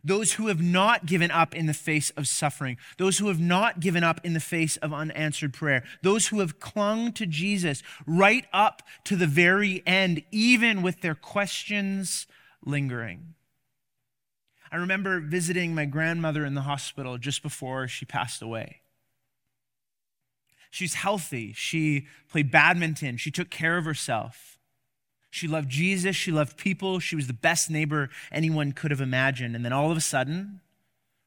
Those 0.05 0.35
who 0.35 0.49
have 0.49 0.61
not 0.61 1.07
given 1.07 1.31
up 1.31 1.55
in 1.55 1.67
the 1.67 1.75
face 1.75 2.11
of 2.11 2.29
suffering, 2.29 2.77
those 2.99 3.19
who 3.19 3.29
have 3.29 3.41
not 3.41 3.81
given 3.81 4.05
up 4.05 4.21
in 4.23 4.35
the 4.35 4.41
face 4.41 4.77
of 4.77 4.93
unanswered 4.93 5.55
prayer, 5.55 5.85
those 6.03 6.29
who 6.29 6.41
have 6.41 6.61
clung 6.61 7.13
to 7.13 7.25
Jesus 7.27 7.83
right 8.07 8.45
up 8.53 8.83
to 9.05 9.17
the 9.17 9.27
very 9.27 9.83
end, 9.87 10.23
even 10.31 10.83
with 10.83 11.01
their 11.01 11.15
questions 11.15 12.27
lingering. 12.65 13.35
I 14.71 14.77
remember 14.77 15.21
visiting 15.21 15.75
my 15.75 15.85
grandmother 15.85 16.45
in 16.45 16.55
the 16.55 16.63
hospital 16.63 17.19
just 17.19 17.43
before 17.43 17.89
she 17.89 18.05
passed 18.05 18.43
away. 18.43 18.81
She's 20.71 20.95
healthy. 20.95 21.53
She 21.55 22.07
played 22.29 22.51
badminton. 22.51 23.17
She 23.17 23.31
took 23.31 23.49
care 23.49 23.79
of 23.79 23.85
herself. 23.85 24.59
She 25.31 25.49
loved 25.49 25.69
Jesus. 25.69 26.17
She 26.17 26.33
loved 26.33 26.57
people. 26.57 26.99
She 26.99 27.17
was 27.17 27.27
the 27.27 27.33
best 27.33 27.71
neighbor 27.71 28.11
anyone 28.33 28.73
could 28.73 28.91
have 28.91 29.01
imagined. 29.01 29.55
And 29.55 29.65
then 29.65 29.73
all 29.73 29.91
of 29.91 29.97
a 29.97 30.03
sudden, 30.03 30.61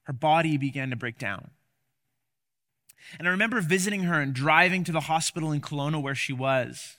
her 0.04 0.14
body 0.14 0.58
began 0.58 0.90
to 0.90 0.96
break 0.96 1.18
down. 1.18 1.52
And 3.18 3.28
I 3.28 3.32
remember 3.32 3.62
visiting 3.62 4.04
her 4.04 4.20
and 4.20 4.34
driving 4.34 4.84
to 4.84 4.92
the 4.92 5.02
hospital 5.02 5.52
in 5.52 5.62
Kelowna 5.62 6.02
where 6.02 6.16
she 6.16 6.34
was 6.34 6.98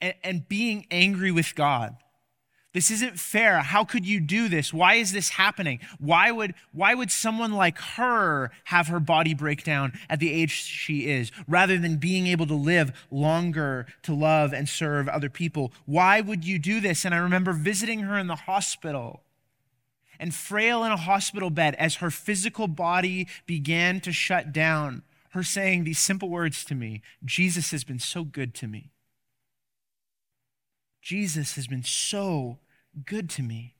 and, 0.00 0.14
and 0.22 0.48
being 0.48 0.86
angry 0.90 1.30
with 1.30 1.54
God 1.54 1.96
this 2.78 2.92
isn't 2.92 3.18
fair. 3.18 3.58
How 3.58 3.82
could 3.82 4.06
you 4.06 4.20
do 4.20 4.48
this? 4.48 4.72
Why 4.72 4.94
is 4.94 5.10
this 5.10 5.30
happening? 5.30 5.80
Why 5.98 6.30
would, 6.30 6.54
why 6.70 6.94
would 6.94 7.10
someone 7.10 7.50
like 7.50 7.76
her 7.96 8.52
have 8.66 8.86
her 8.86 9.00
body 9.00 9.34
break 9.34 9.64
down 9.64 9.98
at 10.08 10.20
the 10.20 10.32
age 10.32 10.52
she 10.52 11.08
is, 11.08 11.32
rather 11.48 11.76
than 11.76 11.96
being 11.96 12.28
able 12.28 12.46
to 12.46 12.54
live 12.54 12.92
longer 13.10 13.86
to 14.04 14.14
love 14.14 14.52
and 14.52 14.68
serve 14.68 15.08
other 15.08 15.28
people? 15.28 15.72
Why 15.86 16.20
would 16.20 16.44
you 16.44 16.60
do 16.60 16.80
this? 16.80 17.04
And 17.04 17.12
I 17.12 17.18
remember 17.18 17.52
visiting 17.52 18.02
her 18.02 18.16
in 18.16 18.28
the 18.28 18.36
hospital 18.36 19.24
and 20.20 20.32
frail 20.32 20.84
in 20.84 20.92
a 20.92 20.96
hospital 20.96 21.50
bed 21.50 21.74
as 21.80 21.96
her 21.96 22.12
physical 22.12 22.68
body 22.68 23.26
began 23.44 23.98
to 24.02 24.12
shut 24.12 24.52
down, 24.52 25.02
her 25.30 25.42
saying 25.42 25.82
these 25.82 25.98
simple 25.98 26.28
words 26.28 26.64
to 26.66 26.76
me 26.76 27.02
Jesus 27.24 27.72
has 27.72 27.82
been 27.82 27.98
so 27.98 28.22
good 28.22 28.54
to 28.54 28.68
me. 28.68 28.92
Jesus 31.02 31.56
has 31.56 31.66
been 31.66 31.82
so 31.82 32.58
good 33.04 33.28
to 33.30 33.42
me. 33.42 33.74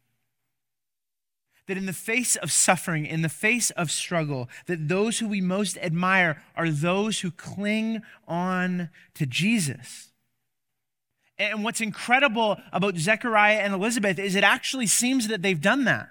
That 1.66 1.76
in 1.76 1.86
the 1.86 1.92
face 1.92 2.36
of 2.36 2.50
suffering, 2.50 3.04
in 3.04 3.22
the 3.22 3.28
face 3.28 3.70
of 3.70 3.90
struggle, 3.90 4.48
that 4.66 4.88
those 4.88 5.18
who 5.18 5.28
we 5.28 5.40
most 5.40 5.76
admire 5.78 6.42
are 6.56 6.70
those 6.70 7.20
who 7.20 7.30
cling 7.30 8.02
on 8.26 8.88
to 9.14 9.26
Jesus. 9.26 10.10
And 11.38 11.62
what's 11.62 11.80
incredible 11.80 12.56
about 12.72 12.96
Zechariah 12.96 13.58
and 13.58 13.74
Elizabeth 13.74 14.18
is 14.18 14.34
it 14.34 14.44
actually 14.44 14.86
seems 14.86 15.28
that 15.28 15.42
they've 15.42 15.60
done 15.60 15.84
that. 15.84 16.08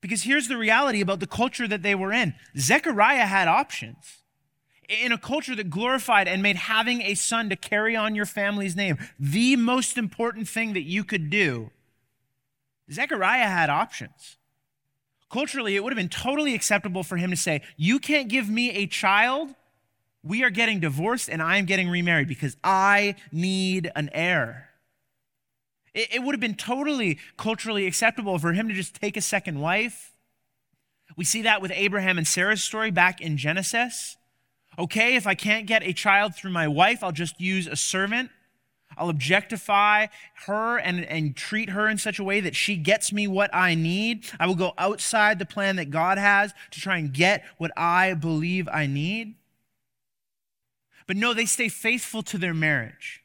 Because 0.00 0.22
here's 0.22 0.48
the 0.48 0.56
reality 0.56 1.00
about 1.00 1.20
the 1.20 1.26
culture 1.26 1.68
that 1.68 1.82
they 1.82 1.94
were 1.94 2.12
in 2.12 2.34
Zechariah 2.56 3.26
had 3.26 3.48
options 3.48 4.24
in 4.88 5.12
a 5.12 5.18
culture 5.18 5.54
that 5.56 5.70
glorified 5.70 6.28
and 6.28 6.42
made 6.42 6.56
having 6.56 7.00
a 7.02 7.14
son 7.14 7.48
to 7.48 7.56
carry 7.56 7.96
on 7.96 8.14
your 8.14 8.26
family's 8.26 8.76
name 8.76 8.98
the 9.18 9.56
most 9.56 9.96
important 9.96 10.48
thing 10.48 10.72
that 10.74 10.82
you 10.82 11.04
could 11.04 11.30
do, 11.30 11.70
Zechariah 12.90 13.48
had 13.48 13.70
options. 13.70 14.36
Culturally, 15.30 15.74
it 15.74 15.82
would 15.82 15.92
have 15.92 15.96
been 15.96 16.08
totally 16.08 16.54
acceptable 16.54 17.02
for 17.02 17.16
him 17.16 17.30
to 17.30 17.36
say, 17.36 17.62
You 17.76 17.98
can't 17.98 18.28
give 18.28 18.48
me 18.48 18.70
a 18.70 18.86
child. 18.86 19.54
We 20.22 20.42
are 20.42 20.50
getting 20.50 20.80
divorced 20.80 21.28
and 21.28 21.42
I 21.42 21.58
am 21.58 21.66
getting 21.66 21.88
remarried 21.88 22.28
because 22.28 22.56
I 22.64 23.16
need 23.30 23.90
an 23.94 24.10
heir. 24.12 24.70
It, 25.92 26.22
would 26.22 26.34
have 26.34 26.40
been 26.40 26.56
totally 26.56 27.18
culturally 27.36 27.86
acceptable 27.86 28.38
for 28.38 28.52
him 28.52 28.68
to 28.68 28.74
just 28.74 28.94
take 28.94 29.16
a 29.16 29.20
second 29.20 29.60
wife. 29.60 30.12
We 31.16 31.24
see 31.24 31.42
that 31.42 31.62
with 31.62 31.70
Abraham 31.72 32.18
and 32.18 32.26
Sarah's 32.26 32.64
story 32.64 32.90
back 32.90 33.20
in 33.20 33.36
Genesis. 33.36 34.16
Okay, 34.76 35.14
if 35.14 35.26
I 35.26 35.36
can't 35.36 35.66
get 35.66 35.84
a 35.84 35.92
child 35.92 36.34
through 36.34 36.50
my 36.50 36.66
wife, 36.66 37.04
I'll 37.04 37.12
just 37.12 37.40
use 37.40 37.68
a 37.68 37.76
servant. 37.76 38.30
I'll 38.96 39.08
objectify 39.08 40.06
her 40.46 40.78
and, 40.78 41.04
and 41.04 41.36
treat 41.36 41.70
her 41.70 41.88
in 41.88 41.98
such 41.98 42.18
a 42.18 42.24
way 42.24 42.40
that 42.40 42.56
she 42.56 42.76
gets 42.76 43.12
me 43.12 43.26
what 43.26 43.54
I 43.54 43.74
need. 43.74 44.26
I 44.38 44.46
will 44.46 44.54
go 44.54 44.72
outside 44.78 45.38
the 45.38 45.46
plan 45.46 45.76
that 45.76 45.90
God 45.90 46.18
has 46.18 46.52
to 46.72 46.80
try 46.80 46.98
and 46.98 47.12
get 47.12 47.44
what 47.58 47.72
I 47.76 48.14
believe 48.14 48.68
I 48.72 48.86
need. 48.86 49.34
But 51.06 51.16
no, 51.16 51.34
they 51.34 51.46
stay 51.46 51.68
faithful 51.68 52.22
to 52.24 52.38
their 52.38 52.54
marriage. 52.54 53.22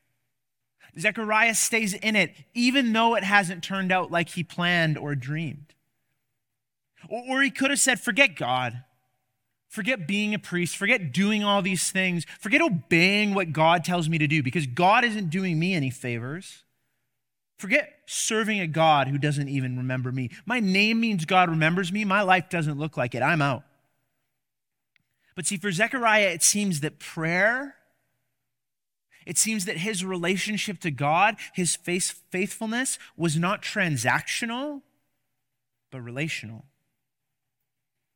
Zechariah 0.97 1.55
stays 1.55 1.93
in 1.93 2.15
it, 2.15 2.33
even 2.53 2.91
though 2.93 3.15
it 3.15 3.23
hasn't 3.23 3.63
turned 3.63 3.91
out 3.91 4.11
like 4.11 4.29
he 4.29 4.43
planned 4.43 4.97
or 4.97 5.15
dreamed. 5.15 5.73
Or, 7.09 7.23
or 7.29 7.41
he 7.41 7.51
could 7.51 7.69
have 7.69 7.79
said, 7.79 7.99
Forget 7.99 8.35
God. 8.35 8.83
Forget 9.69 10.07
being 10.07 10.33
a 10.33 10.39
priest. 10.39 10.75
Forget 10.75 11.13
doing 11.13 11.43
all 11.43 11.61
these 11.61 11.91
things. 11.91 12.25
Forget 12.39 12.59
obeying 12.59 13.35
what 13.35 13.53
God 13.53 13.83
tells 13.83 14.09
me 14.09 14.17
to 14.17 14.27
do 14.27 14.41
because 14.41 14.65
God 14.65 15.05
isn't 15.05 15.29
doing 15.29 15.59
me 15.59 15.75
any 15.75 15.91
favors. 15.91 16.63
Forget 17.57 17.99
serving 18.07 18.59
a 18.59 18.67
God 18.67 19.09
who 19.09 19.19
doesn't 19.19 19.47
even 19.47 19.77
remember 19.77 20.11
me. 20.11 20.31
My 20.45 20.59
name 20.59 20.99
means 20.99 21.25
God 21.25 21.49
remembers 21.49 21.91
me. 21.91 22.03
My 22.03 22.23
life 22.23 22.49
doesn't 22.49 22.79
look 22.79 22.97
like 22.97 23.13
it. 23.13 23.21
I'm 23.21 23.43
out. 23.43 23.63
But 25.35 25.45
see, 25.45 25.57
for 25.57 25.71
Zechariah, 25.71 26.29
it 26.29 26.41
seems 26.41 26.79
that 26.79 26.97
prayer, 26.97 27.75
it 29.25 29.37
seems 29.37 29.65
that 29.65 29.77
his 29.77 30.03
relationship 30.03 30.79
to 30.79 30.89
God, 30.89 31.35
his 31.53 31.75
faithfulness, 31.75 32.97
was 33.15 33.37
not 33.37 33.61
transactional, 33.61 34.81
but 35.91 36.01
relational. 36.01 36.65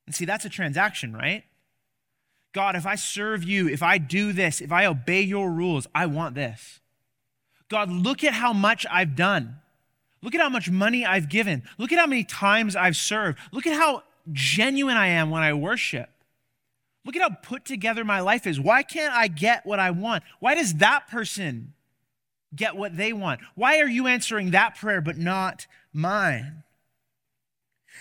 And 0.05 0.15
see, 0.15 0.25
that's 0.25 0.45
a 0.45 0.49
transaction, 0.49 1.13
right? 1.13 1.43
God, 2.53 2.75
if 2.75 2.85
I 2.85 2.95
serve 2.95 3.43
you, 3.43 3.67
if 3.67 3.81
I 3.81 3.97
do 3.97 4.31
this, 4.31 4.61
if 4.61 4.71
I 4.71 4.85
obey 4.85 5.21
your 5.21 5.51
rules, 5.51 5.87
I 5.93 6.05
want 6.05 6.35
this. 6.35 6.79
God, 7.69 7.89
look 7.89 8.23
at 8.23 8.33
how 8.33 8.53
much 8.53 8.85
I've 8.91 9.15
done. 9.15 9.57
Look 10.21 10.35
at 10.35 10.41
how 10.41 10.49
much 10.49 10.69
money 10.69 11.05
I've 11.05 11.29
given. 11.29 11.63
Look 11.77 11.91
at 11.91 11.99
how 11.99 12.05
many 12.05 12.23
times 12.23 12.75
I've 12.75 12.95
served. 12.95 13.39
Look 13.51 13.65
at 13.65 13.73
how 13.73 14.03
genuine 14.31 14.95
I 14.95 15.07
am 15.07 15.31
when 15.31 15.41
I 15.41 15.53
worship. 15.53 16.09
Look 17.05 17.15
at 17.15 17.21
how 17.21 17.29
put 17.29 17.65
together 17.65 18.05
my 18.05 18.21
life 18.21 18.47
is. 18.47 18.59
Why 18.59 18.83
can't 18.83 19.13
I 19.13 19.27
get 19.27 19.65
what 19.65 19.79
I 19.79 19.91
want? 19.91 20.23
Why 20.39 20.55
does 20.55 20.75
that 20.75 21.07
person 21.09 21.73
get 22.55 22.75
what 22.75 22.95
they 22.95 23.11
want? 23.11 23.41
Why 23.55 23.79
are 23.79 23.89
you 23.89 24.07
answering 24.07 24.51
that 24.51 24.75
prayer 24.75 25.01
but 25.01 25.17
not 25.17 25.67
mine? 25.91 26.63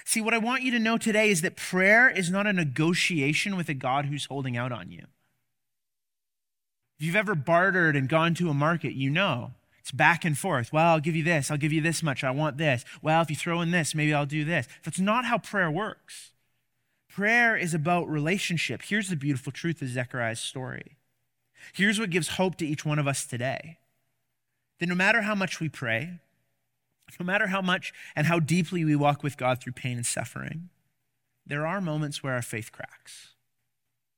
See, 0.04 0.20
what 0.20 0.34
I 0.34 0.38
want 0.38 0.62
you 0.62 0.70
to 0.72 0.78
know 0.78 0.98
today 0.98 1.30
is 1.30 1.42
that 1.42 1.56
prayer 1.56 2.10
is 2.10 2.30
not 2.30 2.46
a 2.46 2.52
negotiation 2.52 3.56
with 3.56 3.68
a 3.68 3.74
God 3.74 4.06
who's 4.06 4.26
holding 4.26 4.56
out 4.56 4.72
on 4.72 4.90
you. 4.90 5.06
If 6.98 7.06
you've 7.06 7.16
ever 7.16 7.34
bartered 7.34 7.96
and 7.96 8.08
gone 8.08 8.34
to 8.34 8.50
a 8.50 8.54
market, 8.54 8.94
you 8.94 9.10
know 9.10 9.52
it's 9.82 9.90
back 9.90 10.24
and 10.24 10.38
forth. 10.38 10.72
Well, 10.72 10.92
I'll 10.92 11.00
give 11.00 11.16
you 11.16 11.24
this. 11.24 11.50
I'll 11.50 11.56
give 11.56 11.72
you 11.72 11.80
this 11.80 12.04
much. 12.04 12.22
I 12.22 12.30
want 12.30 12.56
this. 12.56 12.84
Well, 13.02 13.20
if 13.20 13.30
you 13.30 13.34
throw 13.34 13.60
in 13.60 13.72
this, 13.72 13.96
maybe 13.96 14.14
I'll 14.14 14.26
do 14.26 14.44
this. 14.44 14.68
That's 14.84 15.00
not 15.00 15.24
how 15.24 15.38
prayer 15.38 15.72
works. 15.72 16.30
Prayer 17.08 17.56
is 17.56 17.74
about 17.74 18.08
relationship. 18.08 18.82
Here's 18.82 19.08
the 19.08 19.16
beautiful 19.16 19.50
truth 19.50 19.82
of 19.82 19.88
Zechariah's 19.88 20.40
story. 20.40 20.96
Here's 21.72 21.98
what 21.98 22.10
gives 22.10 22.28
hope 22.28 22.56
to 22.58 22.66
each 22.66 22.84
one 22.84 23.00
of 23.00 23.08
us 23.08 23.26
today 23.26 23.78
that 24.78 24.88
no 24.88 24.94
matter 24.94 25.22
how 25.22 25.34
much 25.34 25.60
we 25.60 25.68
pray, 25.68 26.20
no 27.20 27.26
matter 27.26 27.48
how 27.48 27.60
much 27.60 27.92
and 28.16 28.26
how 28.26 28.40
deeply 28.40 28.84
we 28.84 28.96
walk 28.96 29.22
with 29.22 29.36
God 29.36 29.60
through 29.60 29.74
pain 29.74 29.96
and 29.96 30.06
suffering, 30.06 30.70
there 31.46 31.66
are 31.66 31.80
moments 31.80 32.22
where 32.22 32.34
our 32.34 32.42
faith 32.42 32.72
cracks 32.72 33.32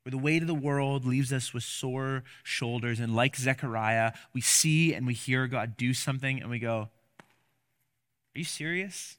where 0.05 0.11
the 0.11 0.19
weight 0.19 0.43
of 0.43 0.49
the 0.49 0.55
world 0.55 1.07
leaves 1.07 1.33
us 1.33 1.55
with 1.55 1.63
sore 1.63 2.25
shoulders. 2.43 3.01
And 3.01 3.17
like 3.17 3.37
Zechariah, 3.37 4.13
we 4.35 4.43
see 4.43 4.93
and 4.93 5.07
we 5.07 5.15
hear 5.15 5.47
God 5.47 5.77
do 5.77 5.95
something 5.95 6.41
and 6.41 6.51
we 6.51 6.59
go, 6.59 6.91
Are 8.35 8.39
you 8.39 8.45
serious? 8.45 9.17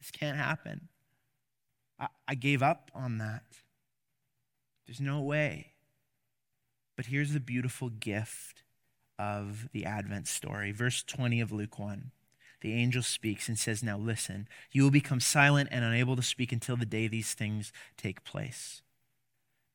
This 0.00 0.10
can't 0.10 0.38
happen. 0.38 0.88
I, 2.00 2.08
I 2.26 2.34
gave 2.34 2.62
up 2.62 2.90
on 2.94 3.18
that. 3.18 3.44
There's 4.86 5.00
no 5.00 5.20
way. 5.20 5.72
But 6.96 7.06
here's 7.06 7.32
the 7.32 7.40
beautiful 7.40 7.90
gift 7.90 8.62
of 9.18 9.68
the 9.72 9.84
Advent 9.84 10.28
story. 10.28 10.72
Verse 10.72 11.02
20 11.02 11.40
of 11.42 11.52
Luke 11.52 11.78
1. 11.78 12.10
The 12.62 12.74
angel 12.74 13.02
speaks 13.02 13.48
and 13.48 13.58
says, 13.58 13.82
Now 13.82 13.98
listen, 13.98 14.48
you 14.70 14.84
will 14.84 14.90
become 14.90 15.20
silent 15.20 15.68
and 15.72 15.84
unable 15.84 16.16
to 16.16 16.22
speak 16.22 16.52
until 16.52 16.76
the 16.76 16.86
day 16.86 17.08
these 17.08 17.34
things 17.34 17.72
take 17.96 18.24
place 18.24 18.82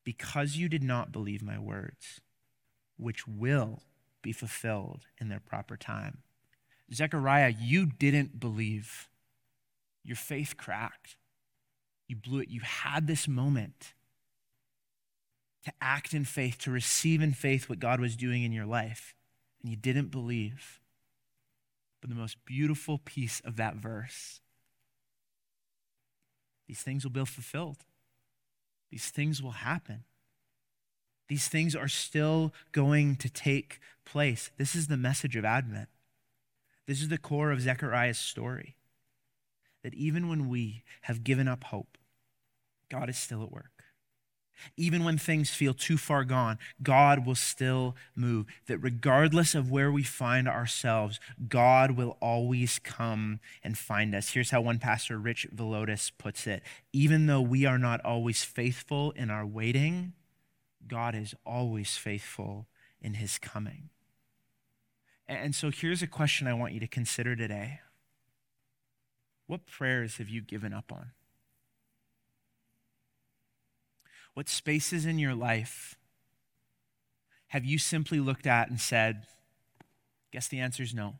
because 0.08 0.56
you 0.56 0.70
did 0.70 0.82
not 0.82 1.12
believe 1.12 1.42
my 1.42 1.58
words, 1.58 2.22
which 2.96 3.28
will 3.28 3.82
be 4.22 4.32
fulfilled 4.32 5.02
in 5.20 5.28
their 5.28 5.38
proper 5.38 5.76
time. 5.76 6.22
Zechariah, 6.90 7.52
you 7.60 7.84
didn't 7.84 8.40
believe. 8.40 9.10
Your 10.02 10.16
faith 10.16 10.56
cracked. 10.56 11.18
You 12.06 12.16
blew 12.16 12.40
it. 12.40 12.48
You 12.48 12.62
had 12.62 13.06
this 13.06 13.28
moment 13.28 13.92
to 15.64 15.72
act 15.82 16.14
in 16.14 16.24
faith, 16.24 16.56
to 16.60 16.70
receive 16.70 17.20
in 17.20 17.34
faith 17.34 17.68
what 17.68 17.78
God 17.78 18.00
was 18.00 18.16
doing 18.16 18.42
in 18.42 18.52
your 18.52 18.64
life, 18.64 19.14
and 19.60 19.70
you 19.70 19.76
didn't 19.76 20.10
believe. 20.10 20.80
But 22.00 22.10
the 22.10 22.16
most 22.16 22.44
beautiful 22.44 22.98
piece 22.98 23.40
of 23.40 23.56
that 23.56 23.76
verse 23.76 24.40
these 26.68 26.82
things 26.82 27.02
will 27.02 27.10
be 27.10 27.24
fulfilled. 27.24 27.78
These 28.90 29.08
things 29.08 29.42
will 29.42 29.52
happen. 29.52 30.04
These 31.28 31.48
things 31.48 31.74
are 31.74 31.88
still 31.88 32.52
going 32.72 33.16
to 33.16 33.30
take 33.30 33.80
place. 34.04 34.50
This 34.58 34.74
is 34.74 34.86
the 34.86 34.96
message 34.96 35.34
of 35.34 35.44
Advent. 35.44 35.88
This 36.86 37.00
is 37.02 37.08
the 37.08 37.18
core 37.18 37.50
of 37.50 37.60
Zechariah's 37.60 38.18
story. 38.18 38.76
That 39.82 39.94
even 39.94 40.28
when 40.28 40.48
we 40.48 40.84
have 41.02 41.24
given 41.24 41.48
up 41.48 41.64
hope, 41.64 41.96
God 42.90 43.08
is 43.08 43.18
still 43.18 43.42
at 43.42 43.52
work. 43.52 43.77
Even 44.76 45.04
when 45.04 45.18
things 45.18 45.50
feel 45.50 45.74
too 45.74 45.96
far 45.96 46.24
gone, 46.24 46.58
God 46.82 47.26
will 47.26 47.34
still 47.34 47.96
move. 48.14 48.46
That 48.66 48.78
regardless 48.78 49.54
of 49.54 49.70
where 49.70 49.90
we 49.90 50.02
find 50.02 50.48
ourselves, 50.48 51.20
God 51.48 51.92
will 51.92 52.16
always 52.20 52.78
come 52.78 53.40
and 53.62 53.76
find 53.76 54.14
us. 54.14 54.30
Here's 54.30 54.50
how 54.50 54.60
one 54.60 54.78
pastor, 54.78 55.18
Rich 55.18 55.48
Villodas, 55.54 56.10
puts 56.18 56.46
it 56.46 56.62
Even 56.92 57.26
though 57.26 57.42
we 57.42 57.64
are 57.64 57.78
not 57.78 58.00
always 58.04 58.44
faithful 58.44 59.12
in 59.12 59.30
our 59.30 59.46
waiting, 59.46 60.12
God 60.86 61.14
is 61.14 61.34
always 61.44 61.96
faithful 61.96 62.66
in 63.00 63.14
his 63.14 63.38
coming. 63.38 63.90
And 65.26 65.54
so 65.54 65.70
here's 65.70 66.02
a 66.02 66.06
question 66.06 66.46
I 66.46 66.54
want 66.54 66.72
you 66.72 66.80
to 66.80 66.88
consider 66.88 67.36
today 67.36 67.80
What 69.46 69.66
prayers 69.66 70.16
have 70.16 70.28
you 70.28 70.40
given 70.40 70.72
up 70.72 70.90
on? 70.90 71.12
What 74.38 74.48
spaces 74.48 75.04
in 75.04 75.18
your 75.18 75.34
life 75.34 75.96
have 77.48 77.64
you 77.64 77.76
simply 77.76 78.20
looked 78.20 78.46
at 78.46 78.70
and 78.70 78.80
said, 78.80 79.26
Guess 80.30 80.46
the 80.46 80.60
answer 80.60 80.84
is 80.84 80.94
no? 80.94 81.16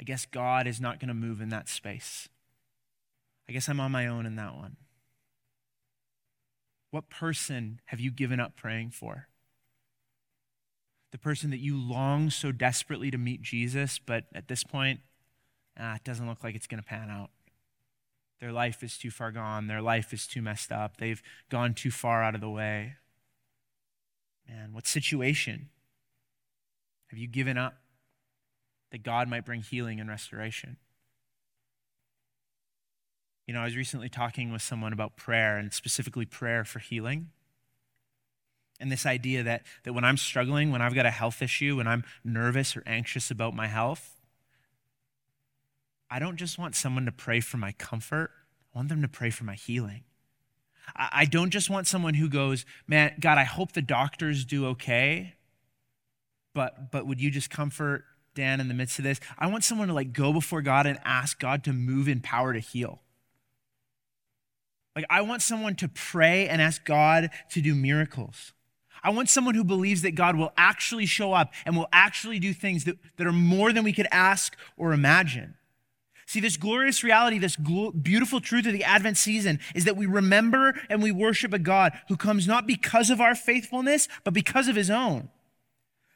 I 0.00 0.04
guess 0.04 0.24
God 0.24 0.66
is 0.66 0.80
not 0.80 0.98
going 0.98 1.08
to 1.08 1.14
move 1.14 1.42
in 1.42 1.50
that 1.50 1.68
space. 1.68 2.30
I 3.46 3.52
guess 3.52 3.68
I'm 3.68 3.80
on 3.80 3.92
my 3.92 4.06
own 4.06 4.24
in 4.24 4.36
that 4.36 4.54
one. 4.54 4.78
What 6.90 7.10
person 7.10 7.82
have 7.84 8.00
you 8.00 8.10
given 8.10 8.40
up 8.40 8.56
praying 8.56 8.92
for? 8.92 9.28
The 11.12 11.18
person 11.18 11.50
that 11.50 11.60
you 11.60 11.76
long 11.76 12.30
so 12.30 12.50
desperately 12.50 13.10
to 13.10 13.18
meet 13.18 13.42
Jesus, 13.42 13.98
but 13.98 14.24
at 14.34 14.48
this 14.48 14.64
point, 14.64 15.00
ah, 15.78 15.96
it 15.96 16.04
doesn't 16.04 16.26
look 16.26 16.42
like 16.42 16.54
it's 16.54 16.66
going 16.66 16.82
to 16.82 16.88
pan 16.88 17.10
out. 17.10 17.28
Their 18.40 18.52
life 18.52 18.82
is 18.82 18.96
too 18.96 19.10
far 19.10 19.32
gone. 19.32 19.66
Their 19.66 19.82
life 19.82 20.12
is 20.12 20.26
too 20.26 20.40
messed 20.40 20.70
up. 20.70 20.98
They've 20.98 21.22
gone 21.50 21.74
too 21.74 21.90
far 21.90 22.22
out 22.22 22.34
of 22.34 22.40
the 22.40 22.50
way. 22.50 22.94
Man, 24.48 24.72
what 24.72 24.86
situation 24.86 25.68
have 27.08 27.18
you 27.18 27.26
given 27.26 27.58
up 27.58 27.74
that 28.92 29.02
God 29.02 29.28
might 29.28 29.44
bring 29.44 29.62
healing 29.62 30.00
and 30.00 30.08
restoration? 30.08 30.76
You 33.46 33.54
know, 33.54 33.60
I 33.60 33.64
was 33.64 33.76
recently 33.76 34.08
talking 34.08 34.52
with 34.52 34.62
someone 34.62 34.92
about 34.92 35.16
prayer 35.16 35.56
and 35.56 35.72
specifically 35.72 36.26
prayer 36.26 36.64
for 36.64 36.78
healing. 36.78 37.30
And 38.78 38.92
this 38.92 39.06
idea 39.06 39.42
that, 39.42 39.62
that 39.84 39.92
when 39.92 40.04
I'm 40.04 40.16
struggling, 40.16 40.70
when 40.70 40.82
I've 40.82 40.94
got 40.94 41.06
a 41.06 41.10
health 41.10 41.42
issue, 41.42 41.78
when 41.78 41.88
I'm 41.88 42.04
nervous 42.22 42.76
or 42.76 42.82
anxious 42.86 43.30
about 43.30 43.54
my 43.54 43.66
health, 43.66 44.17
I 46.10 46.18
don't 46.18 46.36
just 46.36 46.58
want 46.58 46.74
someone 46.74 47.04
to 47.06 47.12
pray 47.12 47.40
for 47.40 47.56
my 47.56 47.72
comfort, 47.72 48.30
I 48.74 48.78
want 48.78 48.88
them 48.88 49.02
to 49.02 49.08
pray 49.08 49.30
for 49.30 49.44
my 49.44 49.54
healing. 49.54 50.04
I 50.96 51.26
don't 51.26 51.50
just 51.50 51.68
want 51.68 51.86
someone 51.86 52.14
who 52.14 52.28
goes, 52.28 52.64
Man, 52.86 53.12
God, 53.20 53.36
I 53.36 53.44
hope 53.44 53.72
the 53.72 53.82
doctors 53.82 54.44
do 54.44 54.66
okay, 54.68 55.34
but, 56.54 56.90
but 56.90 57.06
would 57.06 57.20
you 57.20 57.30
just 57.30 57.50
comfort 57.50 58.04
Dan 58.34 58.60
in 58.60 58.68
the 58.68 58.74
midst 58.74 58.98
of 58.98 59.04
this? 59.04 59.20
I 59.38 59.48
want 59.48 59.64
someone 59.64 59.88
to 59.88 59.94
like 59.94 60.12
go 60.12 60.32
before 60.32 60.62
God 60.62 60.86
and 60.86 60.98
ask 61.04 61.38
God 61.38 61.62
to 61.64 61.72
move 61.72 62.08
in 62.08 62.20
power 62.20 62.52
to 62.52 62.58
heal. 62.58 63.02
Like, 64.96 65.06
I 65.10 65.20
want 65.20 65.42
someone 65.42 65.76
to 65.76 65.88
pray 65.88 66.48
and 66.48 66.60
ask 66.60 66.84
God 66.84 67.30
to 67.50 67.60
do 67.60 67.74
miracles. 67.74 68.52
I 69.02 69.10
want 69.10 69.30
someone 69.30 69.54
who 69.54 69.62
believes 69.62 70.02
that 70.02 70.16
God 70.16 70.34
will 70.34 70.52
actually 70.56 71.06
show 71.06 71.32
up 71.32 71.52
and 71.64 71.76
will 71.76 71.88
actually 71.92 72.40
do 72.40 72.52
things 72.52 72.84
that, 72.84 72.96
that 73.16 73.26
are 73.26 73.32
more 73.32 73.72
than 73.72 73.84
we 73.84 73.92
could 73.92 74.08
ask 74.10 74.56
or 74.76 74.92
imagine. 74.92 75.54
See, 76.28 76.40
this 76.40 76.58
glorious 76.58 77.02
reality, 77.02 77.38
this 77.38 77.56
beautiful 77.56 78.42
truth 78.42 78.66
of 78.66 78.74
the 78.74 78.84
Advent 78.84 79.16
season 79.16 79.60
is 79.74 79.86
that 79.86 79.96
we 79.96 80.04
remember 80.04 80.78
and 80.90 81.02
we 81.02 81.10
worship 81.10 81.54
a 81.54 81.58
God 81.58 81.98
who 82.08 82.18
comes 82.18 82.46
not 82.46 82.66
because 82.66 83.08
of 83.08 83.18
our 83.18 83.34
faithfulness, 83.34 84.08
but 84.24 84.34
because 84.34 84.68
of 84.68 84.76
his 84.76 84.90
own. 84.90 85.30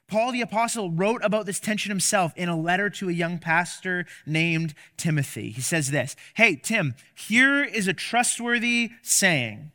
Paul 0.09 0.33
the 0.33 0.43
Apostle 0.43 0.91
wrote 0.91 1.25
about 1.25 1.47
this 1.47 1.59
tension 1.59 1.89
himself 1.89 2.35
in 2.37 2.51
a 2.51 2.61
letter 2.61 2.91
to 2.91 3.09
a 3.09 3.13
young 3.13 3.39
pastor 3.39 4.05
named 4.27 4.75
Timothy. 4.99 5.49
He 5.49 5.63
says 5.63 5.91
this 5.91 6.15
Hey, 6.35 6.57
Tim, 6.57 6.95
here 7.15 7.65
is 7.65 7.89
a 7.89 7.95
trustworthy 7.95 8.91
saying 9.01 9.73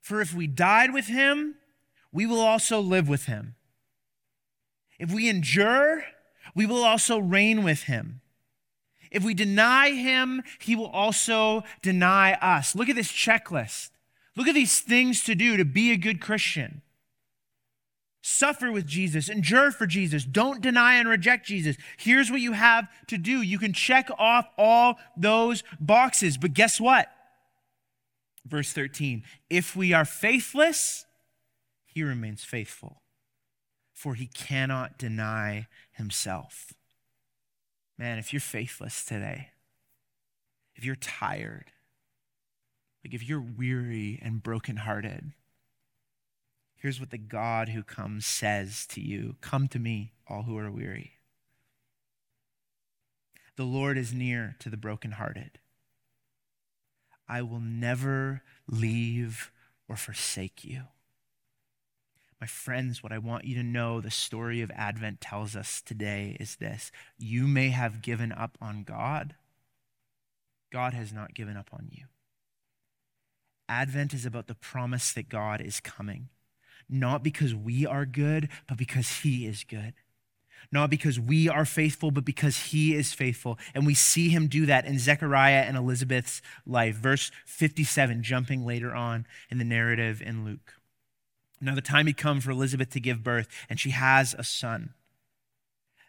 For 0.00 0.22
if 0.22 0.32
we 0.32 0.46
died 0.46 0.94
with 0.94 1.08
him, 1.08 1.56
we 2.12 2.24
will 2.24 2.40
also 2.40 2.80
live 2.80 3.10
with 3.10 3.26
him. 3.26 3.56
If 4.98 5.12
we 5.12 5.28
endure, 5.28 6.04
we 6.54 6.64
will 6.64 6.82
also 6.82 7.18
reign 7.18 7.62
with 7.62 7.82
him. 7.82 8.22
If 9.10 9.24
we 9.24 9.34
deny 9.34 9.90
him, 9.90 10.42
he 10.58 10.76
will 10.76 10.88
also 10.88 11.64
deny 11.82 12.34
us. 12.34 12.74
Look 12.74 12.88
at 12.88 12.96
this 12.96 13.12
checklist. 13.12 13.90
Look 14.36 14.48
at 14.48 14.54
these 14.54 14.80
things 14.80 15.24
to 15.24 15.34
do 15.34 15.56
to 15.56 15.64
be 15.64 15.92
a 15.92 15.96
good 15.96 16.20
Christian. 16.20 16.82
Suffer 18.20 18.70
with 18.70 18.86
Jesus, 18.86 19.28
endure 19.28 19.70
for 19.70 19.86
Jesus, 19.86 20.24
don't 20.24 20.60
deny 20.60 20.94
and 20.96 21.08
reject 21.08 21.46
Jesus. 21.46 21.76
Here's 21.96 22.30
what 22.30 22.40
you 22.40 22.52
have 22.52 22.88
to 23.06 23.16
do. 23.16 23.40
You 23.42 23.58
can 23.58 23.72
check 23.72 24.10
off 24.18 24.48
all 24.58 24.98
those 25.16 25.62
boxes, 25.80 26.36
but 26.36 26.52
guess 26.52 26.80
what? 26.80 27.08
Verse 28.44 28.72
13 28.72 29.22
If 29.48 29.74
we 29.74 29.92
are 29.92 30.04
faithless, 30.04 31.06
he 31.86 32.02
remains 32.02 32.44
faithful, 32.44 33.02
for 33.92 34.14
he 34.14 34.26
cannot 34.26 34.98
deny 34.98 35.66
himself. 35.92 36.72
Man, 37.98 38.18
if 38.18 38.32
you're 38.32 38.40
faithless 38.40 39.04
today, 39.04 39.48
if 40.76 40.84
you're 40.84 40.94
tired, 40.94 41.72
like 43.04 43.12
if 43.12 43.28
you're 43.28 43.40
weary 43.40 44.20
and 44.22 44.42
brokenhearted, 44.42 45.32
here's 46.76 47.00
what 47.00 47.10
the 47.10 47.18
God 47.18 47.70
who 47.70 47.82
comes 47.82 48.24
says 48.24 48.86
to 48.90 49.00
you 49.00 49.34
Come 49.40 49.66
to 49.68 49.80
me, 49.80 50.12
all 50.28 50.44
who 50.44 50.56
are 50.56 50.70
weary. 50.70 51.14
The 53.56 53.64
Lord 53.64 53.98
is 53.98 54.14
near 54.14 54.54
to 54.60 54.70
the 54.70 54.76
brokenhearted. 54.76 55.58
I 57.28 57.42
will 57.42 57.60
never 57.60 58.42
leave 58.68 59.50
or 59.88 59.96
forsake 59.96 60.64
you. 60.64 60.82
My 62.40 62.46
friends, 62.46 63.02
what 63.02 63.12
I 63.12 63.18
want 63.18 63.44
you 63.44 63.56
to 63.56 63.64
know 63.64 64.00
the 64.00 64.10
story 64.10 64.60
of 64.60 64.70
Advent 64.70 65.20
tells 65.20 65.56
us 65.56 65.82
today 65.84 66.36
is 66.38 66.56
this 66.56 66.92
you 67.18 67.48
may 67.48 67.70
have 67.70 68.02
given 68.02 68.30
up 68.32 68.56
on 68.60 68.84
God, 68.84 69.34
God 70.72 70.94
has 70.94 71.12
not 71.12 71.34
given 71.34 71.56
up 71.56 71.70
on 71.72 71.88
you. 71.90 72.04
Advent 73.68 74.14
is 74.14 74.24
about 74.24 74.46
the 74.46 74.54
promise 74.54 75.12
that 75.12 75.28
God 75.28 75.60
is 75.60 75.80
coming, 75.80 76.28
not 76.88 77.22
because 77.22 77.54
we 77.54 77.84
are 77.84 78.06
good, 78.06 78.48
but 78.68 78.78
because 78.78 79.20
He 79.20 79.46
is 79.46 79.64
good. 79.64 79.94
Not 80.72 80.90
because 80.90 81.20
we 81.20 81.48
are 81.48 81.64
faithful, 81.64 82.10
but 82.10 82.24
because 82.24 82.56
He 82.56 82.94
is 82.94 83.12
faithful. 83.12 83.58
And 83.74 83.86
we 83.86 83.94
see 83.94 84.28
Him 84.28 84.48
do 84.48 84.66
that 84.66 84.86
in 84.86 84.98
Zechariah 84.98 85.62
and 85.62 85.76
Elizabeth's 85.76 86.42
life. 86.66 86.96
Verse 86.96 87.30
57, 87.46 88.22
jumping 88.22 88.66
later 88.66 88.94
on 88.94 89.26
in 89.50 89.58
the 89.58 89.64
narrative 89.64 90.20
in 90.20 90.44
Luke. 90.44 90.77
Now 91.60 91.74
the 91.74 91.80
time 91.80 92.06
had 92.06 92.16
come 92.16 92.40
for 92.40 92.50
Elizabeth 92.50 92.90
to 92.90 93.00
give 93.00 93.24
birth, 93.24 93.48
and 93.68 93.80
she 93.80 93.90
has 93.90 94.34
a 94.38 94.44
son. 94.44 94.94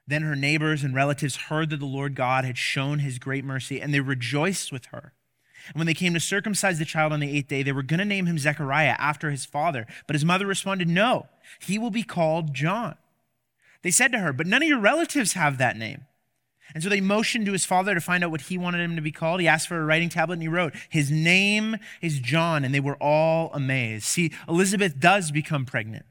Then 0.08 0.24
her 0.24 0.36
neighbors 0.36 0.84
and 0.84 0.96
relatives 0.96 1.36
heard 1.36 1.70
that 1.70 1.80
the 1.80 1.86
Lord 1.86 2.16
God 2.16 2.44
had 2.44 2.58
shown 2.58 3.00
his 3.00 3.20
great 3.20 3.46
mercy, 3.46 3.80
and 3.80 3.94
they 3.94 4.00
rejoiced 4.00 4.72
with 4.72 4.86
her. 4.88 5.14
And 5.68 5.76
when 5.76 5.88
they 5.88 5.94
came 5.94 6.14
to 6.14 6.20
circumcise 6.20 6.80
the 6.80 6.86
child 6.86 7.14
on 7.14 7.20
the 7.20 7.30
eighth 7.30 7.48
day, 7.48 7.64
they 7.64 7.72
were 7.72 7.84
going 7.84 8.00
to 8.00 8.06
name 8.06 8.26
him 8.26 8.40
Zechariah 8.40 8.96
after 8.98 9.30
his 9.30 9.46
father. 9.46 9.86
But 10.08 10.16
his 10.16 10.26
mother 10.26 10.48
responded, 10.48 10.88
No, 10.88 11.28
he 11.60 11.78
will 11.78 11.92
be 11.92 12.04
called 12.04 12.54
John. 12.54 12.96
They 13.82 13.92
said 13.92 14.12
to 14.14 14.20
her, 14.20 14.34
But 14.34 14.48
none 14.48 14.64
of 14.64 14.68
your 14.68 14.80
relatives 14.80 15.34
have 15.34 15.58
that 15.58 15.78
name. 15.78 16.06
And 16.74 16.84
so 16.84 16.90
they 16.90 17.02
motioned 17.02 17.46
to 17.46 17.52
his 17.52 17.66
father 17.66 17.94
to 17.94 18.02
find 18.02 18.24
out 18.24 18.32
what 18.32 18.42
he 18.42 18.58
wanted 18.58 18.82
him 18.82 18.96
to 18.96 19.02
be 19.02 19.12
called. 19.12 19.42
He 19.42 19.48
asked 19.48 19.68
for 19.68 19.80
a 19.80 19.86
writing 19.86 20.10
tablet 20.10 20.36
and 20.36 20.42
he 20.42 20.48
wrote, 20.48 20.74
His 20.90 21.10
name 21.10 21.78
is 22.02 22.20
John. 22.20 22.64
And 22.64 22.74
they 22.74 22.80
were 22.80 22.98
all 22.98 23.52
amazed. 23.54 24.06
See, 24.06 24.32
Elizabeth 24.48 25.00
does 25.00 25.32
become 25.32 25.66
pregnant. 25.66 26.06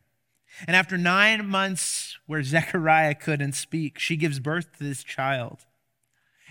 And 0.67 0.75
after 0.75 0.99
nine 0.99 1.47
months 1.47 2.19
where 2.27 2.43
Zechariah 2.43 3.15
couldn't 3.15 3.53
speak, 3.53 3.99
she 3.99 4.17
gives 4.17 4.41
birth 4.41 4.77
to 4.79 4.85
this 4.85 5.05
child. 5.05 5.65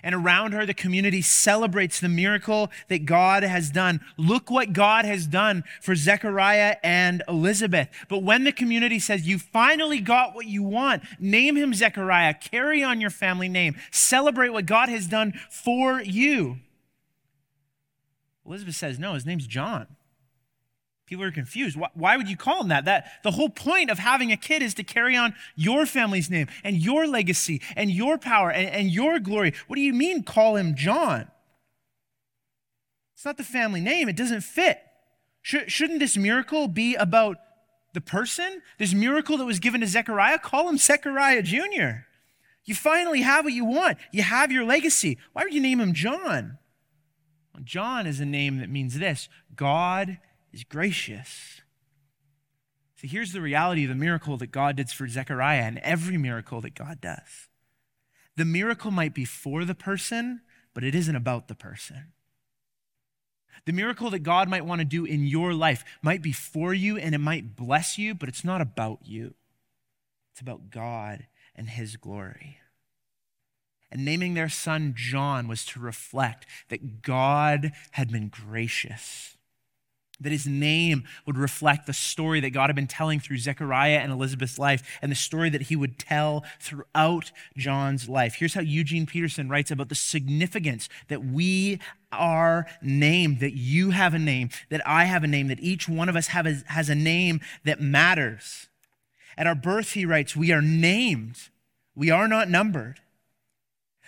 And 0.04 0.14
around 0.14 0.54
her, 0.54 0.66
the 0.66 0.74
community 0.74 1.22
celebrates 1.22 2.00
the 2.00 2.10
miracle 2.10 2.72
that 2.88 3.06
God 3.06 3.44
has 3.44 3.70
done. 3.70 4.02
Look 4.18 4.50
what 4.50 4.74
God 4.74 5.06
has 5.06 5.28
done 5.28 5.64
for 5.82 5.96
Zechariah 5.96 6.78
and 6.84 7.24
Elizabeth. 7.28 7.90
But 8.08 8.24
when 8.24 8.44
the 8.44 8.52
community 8.52 9.00
says, 9.00 9.28
You 9.28 9.40
finally 9.40 10.00
got 10.00 10.36
what 10.36 10.46
you 10.46 10.64
want, 10.64 11.04
name 11.20 11.56
him 11.56 11.74
Zechariah, 11.74 12.36
carry 12.36 12.84
on 12.84 13.02
your 13.02 13.10
family 13.10 13.50
name, 13.50 13.76
celebrate 13.92 14.50
what 14.50 14.66
God 14.66 14.90
has 14.90 15.08
done 15.08 15.34
for 15.50 16.02
you. 16.02 16.58
Elizabeth 18.46 18.76
says, 18.76 18.98
No, 18.98 19.14
his 19.14 19.26
name's 19.26 19.48
John. 19.48 19.97
People 21.08 21.24
are 21.24 21.32
confused. 21.32 21.78
Why 21.94 22.18
would 22.18 22.30
you 22.30 22.36
call 22.36 22.62
him 22.62 22.68
that? 22.68 22.84
That 22.84 23.24
the 23.24 23.32
whole 23.32 23.50
point 23.50 23.90
of 23.90 23.98
having 23.98 24.34
a 24.34 24.38
kid 24.38 24.62
is 24.62 24.74
to 24.74 24.84
carry 24.84 25.16
on 25.16 25.34
your 25.56 25.86
family's 25.86 26.30
name 26.30 26.48
and 26.66 26.76
your 26.76 27.08
legacy 27.08 27.62
and 27.78 27.90
your 27.90 28.18
power 28.18 28.52
and, 28.52 28.70
and 28.70 28.92
your 28.92 29.18
glory. 29.20 29.54
What 29.68 29.78
do 29.78 29.82
you 29.82 29.94
mean 29.94 30.24
call 30.24 30.58
him 30.58 30.76
John? 30.76 31.32
It's 33.16 33.24
not 33.24 33.38
the 33.38 33.46
family 33.46 33.80
name. 33.80 34.10
It 34.10 34.18
doesn't 34.18 34.42
fit. 34.42 34.80
Shouldn't 35.42 36.00
this 36.00 36.18
miracle 36.18 36.68
be 36.68 36.96
about 36.96 37.38
the 37.94 38.02
person? 38.02 38.62
This 38.78 38.94
miracle 38.94 39.38
that 39.38 39.46
was 39.46 39.60
given 39.60 39.80
to 39.80 39.88
Zechariah, 39.88 40.40
call 40.40 40.68
him 40.68 40.78
Zechariah 40.78 41.42
Jr. 41.42 42.04
You 42.66 42.76
finally 42.76 43.22
have 43.22 43.46
what 43.46 43.54
you 43.54 43.64
want. 43.64 43.98
You 44.12 44.24
have 44.24 44.52
your 44.52 44.66
legacy. 44.66 45.18
Why 45.32 45.46
would 45.46 45.54
you 45.54 45.62
name 45.62 45.80
him 45.80 45.94
John? 45.94 46.58
John 47.64 48.06
is 48.06 48.20
a 48.20 48.26
name 48.26 48.58
that 48.60 48.70
means 48.70 49.00
this 49.00 49.30
God 49.56 50.18
is 50.58 50.64
gracious. 50.64 51.62
See, 52.96 53.08
here's 53.08 53.32
the 53.32 53.42
reality 53.42 53.84
of 53.84 53.90
the 53.90 53.96
miracle 53.96 54.38
that 54.38 54.52
God 54.52 54.78
did 54.78 54.90
for 54.90 55.08
Zechariah 55.08 55.62
and 55.62 55.78
every 55.80 56.18
miracle 56.18 56.62
that 56.62 56.74
God 56.74 57.00
does. 57.00 57.48
The 58.36 58.46
miracle 58.46 58.90
might 58.90 59.14
be 59.14 59.24
for 59.24 59.66
the 59.66 59.76
person, 59.76 60.42
but 60.74 60.84
it 60.84 60.96
isn't 60.96 61.16
about 61.16 61.48
the 61.48 61.54
person. 61.54 62.14
The 63.66 63.72
miracle 63.72 64.10
that 64.10 64.20
God 64.20 64.50
might 64.50 64.66
want 64.66 64.80
to 64.80 64.86
do 64.86 65.06
in 65.06 65.28
your 65.28 65.54
life 65.54 65.86
might 66.02 66.24
be 66.24 66.32
for 66.32 66.74
you 66.74 66.98
and 66.98 67.14
it 67.14 67.20
might 67.20 67.56
bless 67.56 68.00
you, 68.00 68.16
but 68.16 68.30
it's 68.30 68.44
not 68.44 68.62
about 68.62 69.02
you. 69.04 69.36
It's 70.32 70.42
about 70.42 70.72
God 70.72 71.28
and 71.56 71.70
His 71.70 71.98
glory. 71.98 72.58
And 73.92 74.04
naming 74.04 74.34
their 74.34 74.50
son 74.50 74.94
John 74.98 75.48
was 75.48 75.66
to 75.66 75.80
reflect 75.80 76.48
that 76.70 77.04
God 77.04 77.74
had 77.92 78.12
been 78.12 78.30
gracious 78.30 79.37
that 80.20 80.32
his 80.32 80.48
name 80.48 81.04
would 81.26 81.38
reflect 81.38 81.86
the 81.86 81.94
story 81.94 82.40
that 82.40 82.50
God 82.50 82.70
had 82.70 82.76
been 82.76 82.88
telling 82.88 83.20
through 83.20 83.38
Zechariah 83.38 84.00
and 84.00 84.12
Elizabeth's 84.12 84.58
life 84.58 84.98
and 85.02 85.12
the 85.12 85.16
story 85.16 85.50
that 85.50 85.64
he 85.64 85.76
would 85.76 86.00
tell 86.00 86.44
throughout 86.60 87.32
John's 87.56 88.10
life. 88.10 88.36
Here's 88.36 88.56
how 88.56 88.62
Eugene 88.62 89.06
Peterson 89.06 89.48
writes 89.48 89.70
about 89.70 89.90
the 89.90 89.96
significance 89.96 90.90
that 91.08 91.24
we 91.24 91.80
are 92.12 92.66
named, 92.82 93.40
that 93.42 93.56
you 93.56 93.92
have 93.92 94.14
a 94.14 94.20
name, 94.20 94.50
that 94.70 94.82
I 94.88 95.06
have 95.06 95.24
a 95.24 95.28
name, 95.28 95.48
that 95.48 95.60
each 95.60 95.88
one 95.88 96.10
of 96.10 96.16
us 96.16 96.28
have 96.28 96.48
a, 96.48 96.64
has 96.68 96.90
a 96.90 96.96
name 96.96 97.42
that 97.64 97.80
matters. 97.80 98.68
At 99.38 99.46
our 99.46 99.56
birth, 99.56 99.92
he 99.92 100.06
writes, 100.06 100.36
we 100.36 100.52
are 100.52 100.62
named, 100.62 101.50
we 101.96 102.10
are 102.10 102.28
not 102.28 102.50
numbered. 102.50 103.02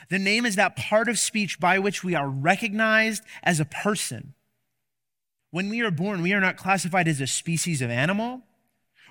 The 0.10 0.18
name 0.18 0.46
is 0.46 0.56
that 0.56 0.76
part 0.76 1.08
of 1.08 1.20
speech 1.20 1.60
by 1.60 1.78
which 1.78 2.04
we 2.04 2.16
are 2.16 2.30
recognized 2.30 3.24
as 3.44 3.60
a 3.60 3.66
person. 3.66 4.34
When 5.52 5.70
we 5.70 5.82
are 5.82 5.92
born, 5.92 6.22
we 6.22 6.34
are 6.34 6.40
not 6.40 6.58
classified 6.58 7.08
as 7.08 7.22
a 7.22 7.28
species 7.28 7.82
of 7.82 7.90
animal. 7.90 8.42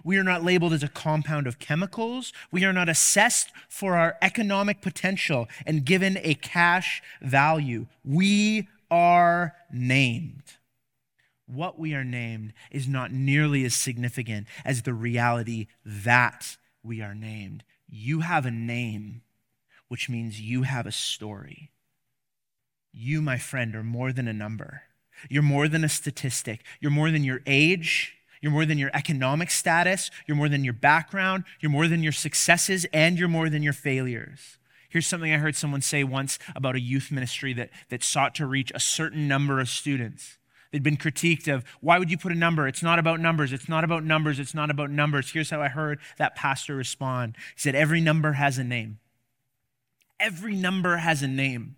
We 0.04 0.16
are 0.16 0.24
not 0.24 0.44
labeled 0.44 0.72
as 0.72 0.82
a 0.84 0.88
compound 0.88 1.46
of 1.46 1.58
chemicals. 1.58 2.32
We 2.52 2.64
are 2.64 2.72
not 2.72 2.88
assessed 2.88 3.50
for 3.68 3.96
our 3.96 4.16
economic 4.22 4.80
potential 4.80 5.48
and 5.66 5.84
given 5.84 6.18
a 6.22 6.34
cash 6.34 7.02
value. 7.20 7.86
We 8.04 8.68
are 8.90 9.54
named. 9.72 10.44
What 11.46 11.78
we 11.78 11.94
are 11.94 12.04
named 12.04 12.52
is 12.70 12.86
not 12.86 13.10
nearly 13.10 13.64
as 13.64 13.74
significant 13.74 14.46
as 14.64 14.82
the 14.82 14.94
reality 14.94 15.66
that 15.84 16.56
we 16.82 17.00
are 17.00 17.14
named. 17.14 17.64
You 17.88 18.20
have 18.20 18.46
a 18.46 18.50
name, 18.50 19.22
which 19.88 20.08
means 20.08 20.40
you 20.40 20.62
have 20.62 20.86
a 20.86 20.92
story. 20.92 21.70
You, 22.92 23.22
my 23.22 23.38
friend, 23.38 23.74
are 23.74 23.82
more 23.82 24.12
than 24.12 24.28
a 24.28 24.32
number. 24.32 24.82
You're 25.28 25.42
more 25.42 25.68
than 25.68 25.84
a 25.84 25.88
statistic. 25.88 26.64
You're 26.80 26.90
more 26.90 27.10
than 27.10 27.24
your 27.24 27.40
age. 27.46 28.14
You're 28.40 28.52
more 28.52 28.64
than 28.64 28.78
your 28.78 28.90
economic 28.94 29.50
status. 29.50 30.10
You're 30.26 30.36
more 30.36 30.48
than 30.48 30.64
your 30.64 30.72
background. 30.72 31.44
You're 31.60 31.72
more 31.72 31.88
than 31.88 32.02
your 32.02 32.12
successes, 32.12 32.86
and 32.92 33.18
you're 33.18 33.28
more 33.28 33.48
than 33.50 33.62
your 33.62 33.72
failures. 33.72 34.58
Here's 34.88 35.06
something 35.06 35.32
I 35.32 35.38
heard 35.38 35.56
someone 35.56 35.82
say 35.82 36.04
once 36.04 36.38
about 36.54 36.76
a 36.76 36.80
youth 36.80 37.10
ministry 37.10 37.52
that, 37.54 37.70
that 37.90 38.02
sought 38.02 38.34
to 38.36 38.46
reach 38.46 38.72
a 38.74 38.80
certain 38.80 39.28
number 39.28 39.60
of 39.60 39.68
students. 39.68 40.38
They'd 40.70 40.82
been 40.82 40.96
critiqued 40.96 41.52
of, 41.52 41.64
why 41.80 41.98
would 41.98 42.10
you 42.10 42.18
put 42.18 42.32
a 42.32 42.36
number? 42.36 42.68
It's 42.68 42.82
not 42.82 42.98
about 42.98 43.20
numbers. 43.20 43.52
It's 43.52 43.68
not 43.68 43.84
about 43.84 44.04
numbers. 44.04 44.38
It's 44.38 44.54
not 44.54 44.70
about 44.70 44.90
numbers. 44.90 45.30
Here's 45.32 45.50
how 45.50 45.62
I 45.62 45.68
heard 45.68 45.98
that 46.18 46.36
pastor 46.36 46.74
respond. 46.74 47.36
He 47.54 47.60
said, 47.60 47.74
every 47.74 48.00
number 48.00 48.32
has 48.32 48.58
a 48.58 48.64
name. 48.64 48.98
Every 50.20 50.54
number 50.54 50.98
has 50.98 51.22
a 51.22 51.28
name. 51.28 51.76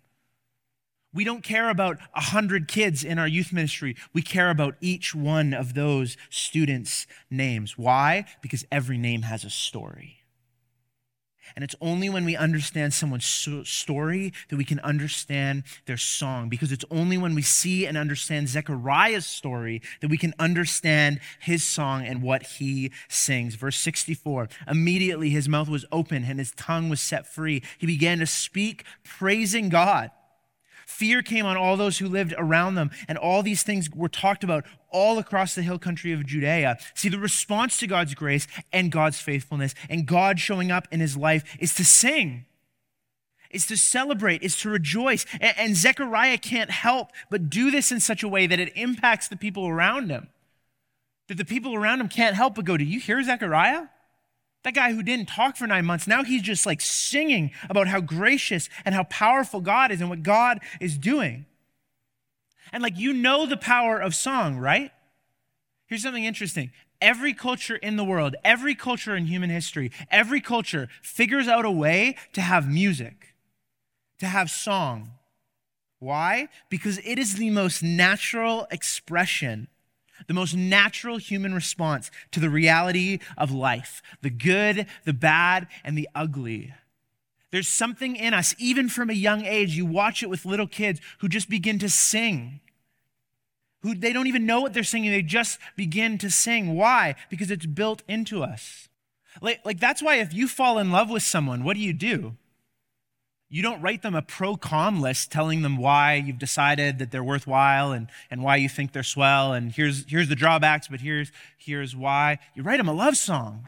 We 1.13 1.23
don't 1.23 1.43
care 1.43 1.69
about 1.69 1.97
100 2.13 2.67
kids 2.67 3.03
in 3.03 3.19
our 3.19 3.27
youth 3.27 3.51
ministry. 3.51 3.97
We 4.13 4.21
care 4.21 4.49
about 4.49 4.75
each 4.79 5.13
one 5.13 5.53
of 5.53 5.73
those 5.73 6.15
students' 6.29 7.05
names. 7.29 7.77
Why? 7.77 8.25
Because 8.41 8.65
every 8.71 8.97
name 8.97 9.23
has 9.23 9.43
a 9.43 9.49
story. 9.49 10.21
And 11.55 11.63
it's 11.63 11.75
only 11.81 12.09
when 12.09 12.23
we 12.23 12.35
understand 12.35 12.93
someone's 12.93 13.25
story 13.25 14.31
that 14.49 14.55
we 14.55 14.63
can 14.63 14.79
understand 14.79 15.63
their 15.85 15.97
song. 15.97 16.47
Because 16.47 16.71
it's 16.71 16.85
only 16.89 17.17
when 17.17 17.35
we 17.35 17.41
see 17.41 17.85
and 17.85 17.97
understand 17.97 18.47
Zechariah's 18.47 19.25
story 19.25 19.81
that 19.99 20.09
we 20.09 20.17
can 20.17 20.33
understand 20.39 21.19
his 21.41 21.63
song 21.63 22.05
and 22.05 22.21
what 22.21 22.43
he 22.43 22.91
sings. 23.09 23.55
Verse 23.55 23.77
64 23.77 24.49
Immediately 24.67 25.29
his 25.29 25.49
mouth 25.49 25.67
was 25.67 25.85
open 25.91 26.23
and 26.23 26.39
his 26.39 26.51
tongue 26.51 26.89
was 26.89 27.01
set 27.01 27.27
free. 27.27 27.61
He 27.77 27.87
began 27.87 28.19
to 28.19 28.27
speak, 28.27 28.85
praising 29.03 29.67
God. 29.67 30.11
Fear 30.85 31.21
came 31.21 31.45
on 31.45 31.57
all 31.57 31.77
those 31.77 31.97
who 31.97 32.07
lived 32.07 32.33
around 32.37 32.75
them, 32.75 32.91
and 33.07 33.17
all 33.17 33.43
these 33.43 33.63
things 33.63 33.89
were 33.89 34.09
talked 34.09 34.43
about 34.43 34.65
all 34.89 35.17
across 35.17 35.55
the 35.55 35.61
hill 35.61 35.79
country 35.79 36.11
of 36.11 36.25
Judea. 36.25 36.77
See, 36.95 37.09
the 37.09 37.19
response 37.19 37.77
to 37.77 37.87
God's 37.87 38.13
grace 38.13 38.47
and 38.71 38.91
God's 38.91 39.19
faithfulness 39.19 39.73
and 39.89 40.05
God 40.05 40.39
showing 40.39 40.71
up 40.71 40.87
in 40.91 40.99
his 40.99 41.17
life 41.17 41.43
is 41.59 41.73
to 41.75 41.85
sing, 41.85 42.45
is 43.49 43.65
to 43.67 43.77
celebrate, 43.77 44.43
is 44.43 44.57
to 44.57 44.69
rejoice. 44.69 45.25
And, 45.39 45.53
and 45.57 45.75
Zechariah 45.75 46.37
can't 46.37 46.71
help 46.71 47.11
but 47.29 47.49
do 47.49 47.71
this 47.71 47.91
in 47.91 47.99
such 47.99 48.23
a 48.23 48.27
way 48.27 48.47
that 48.47 48.59
it 48.59 48.75
impacts 48.75 49.27
the 49.27 49.37
people 49.37 49.67
around 49.67 50.09
him. 50.09 50.29
That 51.27 51.37
the 51.37 51.45
people 51.45 51.75
around 51.75 52.01
him 52.01 52.09
can't 52.09 52.35
help 52.35 52.55
but 52.55 52.65
go, 52.65 52.77
Do 52.77 52.83
you 52.83 52.99
hear 52.99 53.23
Zechariah? 53.23 53.87
That 54.63 54.75
guy 54.75 54.93
who 54.93 55.01
didn't 55.01 55.27
talk 55.27 55.57
for 55.57 55.65
nine 55.65 55.85
months, 55.85 56.07
now 56.07 56.23
he's 56.23 56.43
just 56.43 56.65
like 56.65 56.81
singing 56.81 57.51
about 57.69 57.87
how 57.87 57.99
gracious 57.99 58.69
and 58.85 58.93
how 58.93 59.03
powerful 59.03 59.59
God 59.59 59.91
is 59.91 60.01
and 60.01 60.09
what 60.09 60.23
God 60.23 60.59
is 60.79 60.97
doing. 60.97 61.45
And 62.71 62.83
like, 62.83 62.97
you 62.97 63.13
know 63.13 63.45
the 63.45 63.57
power 63.57 63.99
of 63.99 64.13
song, 64.13 64.57
right? 64.57 64.91
Here's 65.87 66.03
something 66.03 66.23
interesting 66.23 66.71
every 67.01 67.33
culture 67.33 67.75
in 67.75 67.95
the 67.95 68.03
world, 68.03 68.35
every 68.45 68.75
culture 68.75 69.15
in 69.15 69.25
human 69.25 69.49
history, 69.49 69.91
every 70.11 70.39
culture 70.39 70.87
figures 71.01 71.47
out 71.47 71.65
a 71.65 71.71
way 71.71 72.15
to 72.33 72.41
have 72.41 72.69
music, 72.69 73.33
to 74.19 74.27
have 74.27 74.51
song. 74.51 75.11
Why? 75.99 76.47
Because 76.69 76.99
it 76.99 77.19
is 77.19 77.35
the 77.35 77.49
most 77.49 77.83
natural 77.83 78.67
expression, 78.71 79.67
the 80.27 80.33
most 80.33 80.55
natural 80.55 81.17
human 81.17 81.53
response 81.53 82.11
to 82.31 82.39
the 82.39 82.49
reality 82.49 83.19
of 83.37 83.51
life 83.51 84.01
the 84.21 84.29
good, 84.29 84.85
the 85.05 85.13
bad, 85.13 85.67
and 85.83 85.97
the 85.97 86.09
ugly. 86.13 86.73
There's 87.51 87.67
something 87.67 88.15
in 88.15 88.33
us, 88.33 88.55
even 88.57 88.87
from 88.87 89.09
a 89.09 89.13
young 89.13 89.45
age. 89.45 89.75
You 89.75 89.85
watch 89.85 90.23
it 90.23 90.29
with 90.29 90.45
little 90.45 90.67
kids 90.67 91.01
who 91.19 91.27
just 91.27 91.49
begin 91.49 91.79
to 91.79 91.89
sing 91.89 92.61
who 93.81 93.95
they 93.95 94.13
don't 94.13 94.27
even 94.27 94.45
know 94.45 94.61
what 94.61 94.73
they're 94.73 94.83
singing, 94.83 95.11
they 95.11 95.21
just 95.21 95.59
begin 95.75 96.17
to 96.19 96.29
sing. 96.29 96.75
Why? 96.75 97.15
Because 97.29 97.51
it's 97.51 97.65
built 97.65 98.03
into 98.07 98.43
us. 98.43 98.89
Like, 99.41 99.65
like 99.65 99.79
that's 99.79 100.01
why 100.01 100.15
if 100.17 100.33
you 100.33 100.47
fall 100.47 100.77
in 100.77 100.91
love 100.91 101.09
with 101.09 101.23
someone, 101.23 101.63
what 101.63 101.75
do 101.75 101.79
you 101.79 101.93
do? 101.93 102.35
You 103.53 103.61
don't 103.61 103.81
write 103.81 104.01
them 104.01 104.15
a 104.15 104.21
pro 104.21 104.55
con 104.55 105.01
list 105.01 105.29
telling 105.29 105.61
them 105.61 105.75
why 105.75 106.15
you've 106.15 106.39
decided 106.39 106.99
that 106.99 107.11
they're 107.11 107.21
worthwhile 107.21 107.91
and, 107.91 108.07
and 108.31 108.41
why 108.41 108.55
you 108.55 108.69
think 108.69 108.93
they're 108.93 109.03
swell 109.03 109.51
and 109.51 109.73
here's, 109.73 110.09
here's 110.09 110.29
the 110.29 110.37
drawbacks, 110.37 110.87
but 110.87 111.01
here's, 111.01 111.33
here's 111.57 111.93
why. 111.93 112.39
You 112.55 112.63
write 112.63 112.77
them 112.77 112.87
a 112.87 112.93
love 112.93 113.17
song. 113.17 113.67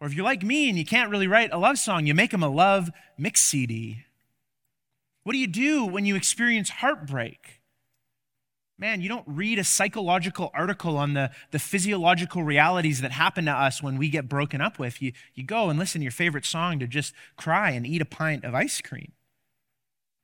Or 0.00 0.06
if 0.06 0.14
you're 0.14 0.24
like 0.24 0.42
me 0.42 0.70
and 0.70 0.78
you 0.78 0.86
can't 0.86 1.10
really 1.10 1.26
write 1.26 1.52
a 1.52 1.58
love 1.58 1.78
song, 1.78 2.06
you 2.06 2.14
make 2.14 2.30
them 2.30 2.42
a 2.42 2.48
love 2.48 2.90
mix 3.18 3.42
CD. 3.42 4.04
What 5.22 5.34
do 5.34 5.38
you 5.38 5.46
do 5.46 5.84
when 5.84 6.06
you 6.06 6.16
experience 6.16 6.70
heartbreak? 6.70 7.57
Man, 8.80 9.00
you 9.00 9.08
don't 9.08 9.24
read 9.26 9.58
a 9.58 9.64
psychological 9.64 10.52
article 10.54 10.96
on 10.96 11.14
the, 11.14 11.32
the 11.50 11.58
physiological 11.58 12.44
realities 12.44 13.00
that 13.00 13.10
happen 13.10 13.46
to 13.46 13.50
us 13.50 13.82
when 13.82 13.98
we 13.98 14.08
get 14.08 14.28
broken 14.28 14.60
up 14.60 14.78
with. 14.78 15.02
You, 15.02 15.12
you 15.34 15.42
go 15.42 15.68
and 15.68 15.78
listen 15.78 16.00
to 16.00 16.04
your 16.04 16.12
favorite 16.12 16.44
song 16.44 16.78
to 16.78 16.86
just 16.86 17.12
cry 17.36 17.70
and 17.70 17.84
eat 17.84 18.00
a 18.00 18.04
pint 18.04 18.44
of 18.44 18.54
ice 18.54 18.80
cream. 18.80 19.12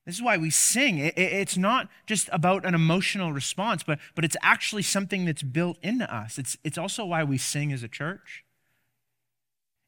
This 0.07 0.15
is 0.15 0.23
why 0.23 0.37
we 0.37 0.51
sing. 0.51 0.99
It, 0.99 1.19
it, 1.19 1.33
it's 1.33 1.57
not 1.57 1.89
just 2.07 2.29
about 2.31 2.65
an 2.65 2.75
emotional 2.75 3.33
response, 3.33 3.83
but, 3.83 3.99
but 4.15 4.25
it's 4.25 4.37
actually 4.41 4.83
something 4.83 5.25
that's 5.25 5.43
built 5.43 5.79
into 5.83 6.13
us. 6.15 6.39
It's, 6.39 6.57
it's 6.63 6.79
also 6.79 7.05
why 7.05 7.25
we 7.25 7.39
sing 7.39 7.73
as 7.73 7.83
a 7.83 7.89
church. 7.89 8.45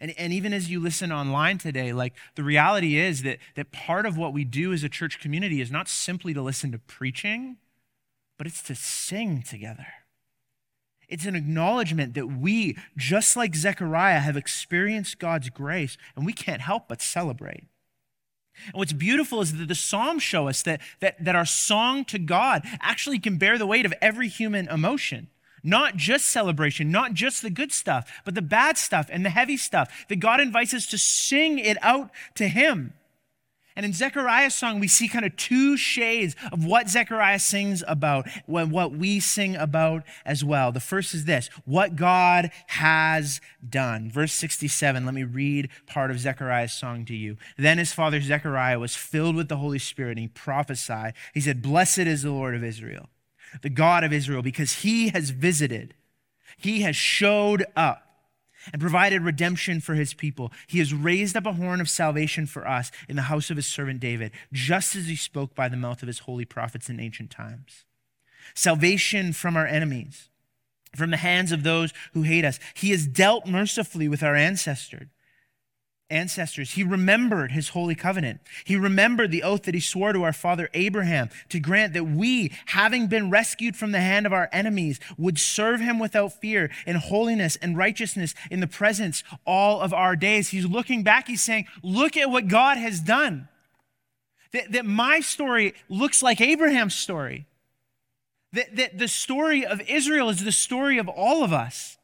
And, 0.01 0.13
and 0.19 0.33
even 0.33 0.53
as 0.53 0.69
you 0.71 0.81
listen 0.81 1.13
online 1.13 1.59
today, 1.59 1.93
like 1.93 2.15
the 2.35 2.43
reality 2.43 2.99
is 2.99 3.23
that, 3.23 3.39
that 3.55 3.71
part 3.71 4.07
of 4.07 4.19
what 4.19 4.33
we 4.33 4.43
do 4.43 4.73
as 4.73 4.83
a 4.83 4.89
church 4.89 5.21
community 5.21 5.61
is 5.61 5.71
not 5.71 5.87
simply 5.87 6.35
to 6.35 6.43
listen 6.43 6.73
to 6.73 6.79
preaching 6.79 7.59
but 8.39 8.47
it's 8.47 8.63
to 8.63 8.75
sing 8.75 9.43
together. 9.43 9.87
It's 11.09 11.27
an 11.27 11.37
acknowledgement 11.37 12.15
that 12.15 12.27
we, 12.27 12.77
just 12.97 13.37
like 13.37 13.55
Zechariah, 13.55 14.21
have 14.21 14.37
experienced 14.37 15.19
God's 15.19 15.51
grace, 15.51 15.97
and 16.17 16.27
we 16.27 16.33
can't 16.33 16.61
help 16.61 16.89
but 16.89 17.01
celebrate. 17.01 17.65
And 18.67 18.75
what's 18.75 18.93
beautiful 18.93 19.41
is 19.41 19.57
that 19.57 19.69
the 19.69 19.75
Psalms 19.75 20.23
show 20.23 20.49
us 20.49 20.63
that, 20.63 20.81
that, 21.01 21.23
that 21.23 21.37
our 21.37 21.45
song 21.45 22.05
to 22.07 22.19
God 22.19 22.63
actually 22.81 23.19
can 23.19 23.39
bear 23.39 23.59
the 23.59 23.67
weight 23.67 23.87
of 23.87 23.95
every 24.01 24.29
human 24.29 24.69
emotion. 24.69 25.29
Not 25.63 25.97
just 25.97 26.27
celebration, 26.27 26.91
not 26.91 27.13
just 27.13 27.43
the 27.43 27.51
good 27.51 27.73
stuff, 27.73 28.11
but 28.25 28.35
the 28.35 28.43
bad 28.43 28.79
stuff 28.79 29.09
and 29.11 29.25
the 29.25 29.31
heavy 29.31 29.57
stuff. 29.57 30.07
That 30.09 30.17
God 30.17 30.41
invites 30.41 30.73
us 30.73 30.87
to 30.89 30.99
sing 30.99 31.59
it 31.59 31.77
out 31.83 32.11
to 32.37 32.49
Him. 32.49 32.95
And 33.77 33.85
in 33.85 33.93
Zechariah's 33.93 34.55
song, 34.55 34.81
we 34.81 34.89
see 34.89 35.07
kind 35.07 35.27
of 35.27 35.37
two 35.37 35.77
shades 35.77 36.35
of 36.51 36.65
what 36.65 36.89
Zechariah 36.89 37.39
sings 37.39 37.85
about, 37.87 38.27
what 38.47 38.93
we 38.93 39.21
sing 39.21 39.55
about 39.55 40.03
as 40.25 40.43
well. 40.43 40.73
The 40.73 40.81
first 40.81 41.13
is 41.13 41.27
this 41.27 41.51
what 41.67 41.95
God 41.95 42.51
has 42.69 43.43
done. 43.69 44.11
Verse 44.11 44.33
67, 44.33 45.05
let 45.05 45.15
me 45.15 45.25
read 45.25 45.69
part 45.87 46.11
of 46.11 46.19
Zechariah's 46.19 46.73
song 46.73 47.05
to 47.05 47.15
you. 47.15 47.37
Then 47.59 47.77
his 47.77 47.93
father 47.93 48.21
Zechariah 48.21 48.79
was 48.79 48.97
filled 48.97 49.37
with 49.37 49.49
the 49.49 49.59
Holy 49.59 49.79
Spirit 49.79 50.13
and 50.13 50.21
he 50.21 50.29
prophesied. 50.29 51.13
He 51.35 51.41
said, 51.43 51.61
Blessed 51.61 51.99
is 51.99 52.23
the 52.23 52.31
Lord 52.31 52.55
of 52.55 52.65
Israel, 52.65 53.11
the 53.61 53.69
God 53.69 54.05
of 54.05 54.13
Israel, 54.13 54.41
because 54.41 54.73
he 54.77 55.11
has 55.11 55.31
visited, 55.31 55.95
he 56.57 56.81
has 56.81 56.97
showed 56.97 57.67
up 57.77 58.06
and 58.73 58.81
provided 58.81 59.23
redemption 59.23 59.81
for 59.81 59.95
his 59.95 60.15
people. 60.15 60.53
He 60.67 60.79
has 60.79 60.95
raised 60.95 61.37
up 61.37 61.47
a 61.47 61.53
horn 61.53 61.81
of 61.81 61.91
salvation 61.91 62.47
for 62.47 62.67
us 62.67 62.91
in 63.09 63.17
the 63.17 63.23
house 63.23 63.51
of 63.51 63.57
his 63.57 63.67
servant 63.67 64.01
David, 64.01 64.33
just 64.53 64.97
as 64.97 65.07
he 65.07 65.17
spoke 65.17 65.55
by 65.55 65.69
the 65.69 65.77
mouth 65.77 66.03
of 66.03 66.09
his 66.09 66.21
holy 66.21 66.45
prophets 66.45 66.89
in 66.89 67.01
ancient 67.01 67.31
times. 67.31 67.85
Salvation 68.55 69.33
from 69.33 69.57
our 69.57 69.67
enemies, 69.67 70.29
from 70.95 71.11
the 71.11 71.17
hands 71.17 71.53
of 71.53 71.63
those 71.63 71.93
who 72.15 72.23
hate 72.23 72.45
us. 72.45 72.59
He 72.75 72.91
has 72.91 73.07
dealt 73.07 73.47
mercifully 73.47 74.09
with 74.09 74.23
our 74.23 74.35
ancestors 74.35 75.09
ancestors. 76.09 76.73
He 76.73 76.85
remembered 76.85 77.51
his 77.51 77.71
holy 77.71 77.95
covenant. 77.95 78.41
He 78.65 78.77
remembered 78.77 79.31
the 79.31 79.43
oath 79.43 79.63
that 79.65 79.75
he 79.75 79.81
swore 79.81 80.13
to 80.13 80.23
our 80.23 80.33
father 80.33 80.69
Abraham 80.73 81.31
to 81.49 81.59
grant 81.59 81.95
that 81.95 82.05
we, 82.05 82.53
having 82.67 83.09
been 83.09 83.31
rescued 83.31 83.77
from 83.77 83.93
the 83.93 84.01
hand 84.01 84.27
of 84.27 84.33
our 84.33 84.49
enemies, 84.53 85.01
would 85.19 85.39
serve 85.39 85.81
him 85.81 85.99
without 85.99 86.33
fear 86.33 86.71
in 86.87 86.97
holiness 86.97 87.57
and 87.57 87.77
righteousness 87.77 88.35
in 88.51 88.61
the 88.61 88.67
presence 88.67 89.25
all 89.45 89.81
of 89.81 89.93
our 89.93 90.15
days. 90.15 90.51
He's 90.51 90.67
looking 90.67 91.03
back. 91.03 91.27
He's 91.27 91.43
saying, 91.43 91.67
look 91.83 92.17
at 92.17 92.31
what 92.31 92.49
God 92.49 92.79
has 92.79 93.01
done. 93.01 93.49
That, 94.53 94.73
that 94.73 94.87
my 94.87 95.21
story 95.21 95.75
looks 95.89 96.23
like 96.23 96.41
Abraham's 96.41 96.95
story. 96.95 97.47
That, 98.53 98.77
that 98.77 98.99
the 98.99 99.09
story 99.09 99.67
of 99.67 99.81
Israel 99.89 100.29
is 100.29 100.45
the 100.45 100.53
story 100.53 100.99
of 100.99 101.09
all 101.09 101.43
of 101.43 101.53
us. 101.53 101.96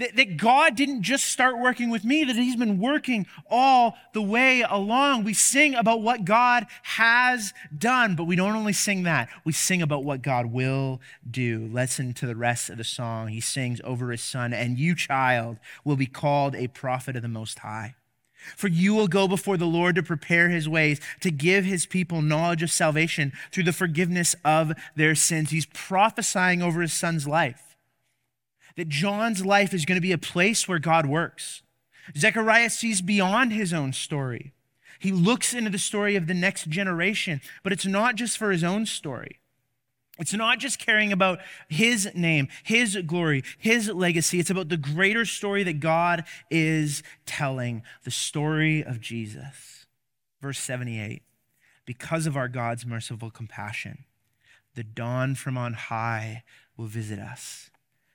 That, 0.00 0.16
that 0.16 0.38
God 0.38 0.76
didn't 0.76 1.02
just 1.02 1.26
start 1.26 1.58
working 1.58 1.90
with 1.90 2.04
me, 2.04 2.24
that 2.24 2.34
He's 2.34 2.56
been 2.56 2.78
working 2.78 3.26
all 3.50 3.98
the 4.14 4.22
way 4.22 4.62
along. 4.62 5.24
We 5.24 5.34
sing 5.34 5.74
about 5.74 6.00
what 6.00 6.24
God 6.24 6.66
has 6.82 7.52
done, 7.76 8.16
but 8.16 8.24
we 8.24 8.34
don't 8.34 8.56
only 8.56 8.72
sing 8.72 9.02
that, 9.02 9.28
we 9.44 9.52
sing 9.52 9.82
about 9.82 10.02
what 10.02 10.22
God 10.22 10.46
will 10.46 11.02
do. 11.30 11.68
Listen 11.70 12.14
to 12.14 12.26
the 12.26 12.34
rest 12.34 12.70
of 12.70 12.78
the 12.78 12.84
song. 12.84 13.28
He 13.28 13.42
sings 13.42 13.82
over 13.84 14.10
his 14.10 14.22
son, 14.22 14.54
and 14.54 14.78
you, 14.78 14.94
child, 14.94 15.58
will 15.84 15.96
be 15.96 16.06
called 16.06 16.54
a 16.54 16.68
prophet 16.68 17.14
of 17.14 17.20
the 17.20 17.28
Most 17.28 17.58
High. 17.58 17.94
For 18.56 18.68
you 18.68 18.94
will 18.94 19.06
go 19.06 19.28
before 19.28 19.58
the 19.58 19.66
Lord 19.66 19.96
to 19.96 20.02
prepare 20.02 20.48
his 20.48 20.66
ways, 20.66 20.98
to 21.20 21.30
give 21.30 21.66
his 21.66 21.84
people 21.84 22.22
knowledge 22.22 22.62
of 22.62 22.70
salvation 22.70 23.32
through 23.52 23.64
the 23.64 23.72
forgiveness 23.74 24.34
of 24.46 24.72
their 24.96 25.14
sins. 25.14 25.50
He's 25.50 25.66
prophesying 25.66 26.62
over 26.62 26.80
his 26.80 26.94
son's 26.94 27.28
life 27.28 27.69
that 28.76 28.88
John's 28.88 29.44
life 29.44 29.74
is 29.74 29.84
going 29.84 29.96
to 29.96 30.02
be 30.02 30.12
a 30.12 30.18
place 30.18 30.68
where 30.68 30.78
God 30.78 31.06
works. 31.06 31.62
Zechariah 32.16 32.70
sees 32.70 33.02
beyond 33.02 33.52
his 33.52 33.72
own 33.72 33.92
story. 33.92 34.52
He 34.98 35.12
looks 35.12 35.54
into 35.54 35.70
the 35.70 35.78
story 35.78 36.16
of 36.16 36.26
the 36.26 36.34
next 36.34 36.68
generation, 36.68 37.40
but 37.62 37.72
it's 37.72 37.86
not 37.86 38.16
just 38.16 38.36
for 38.36 38.50
his 38.50 38.64
own 38.64 38.86
story. 38.86 39.40
It's 40.18 40.34
not 40.34 40.58
just 40.58 40.78
caring 40.78 41.12
about 41.12 41.38
his 41.68 42.10
name, 42.14 42.48
his 42.62 42.98
glory, 43.06 43.42
his 43.56 43.88
legacy. 43.88 44.38
It's 44.38 44.50
about 44.50 44.68
the 44.68 44.76
greater 44.76 45.24
story 45.24 45.62
that 45.62 45.80
God 45.80 46.24
is 46.50 47.02
telling 47.24 47.82
the 48.04 48.10
story 48.10 48.84
of 48.84 49.00
Jesus. 49.00 49.86
Verse 50.42 50.58
78 50.58 51.22
Because 51.86 52.26
of 52.26 52.36
our 52.36 52.48
God's 52.48 52.84
merciful 52.84 53.30
compassion, 53.30 54.04
the 54.74 54.84
dawn 54.84 55.34
from 55.34 55.56
on 55.56 55.72
high 55.72 56.44
will 56.76 56.86
visit 56.86 57.18
us 57.18 57.70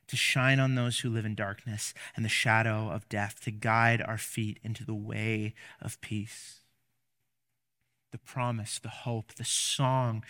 to 0.07 0.15
shine 0.15 0.59
on 0.59 0.75
those 0.75 0.99
who 0.99 1.09
live 1.09 1.25
in 1.25 1.35
darkness 1.35 1.93
and 2.15 2.23
the 2.23 2.29
shadow 2.29 2.89
of 2.89 3.09
death, 3.09 3.39
to 3.43 3.51
guide 3.51 4.01
our 4.01 4.17
feet 4.17 4.59
into 4.63 4.85
the 4.85 4.93
way 4.93 5.53
of 5.81 5.99
peace. 6.01 6.61
The 8.11 8.17
promise, 8.17 8.79
the 8.79 8.89
hope, 8.89 9.33
the 9.33 9.43
song 9.43 10.23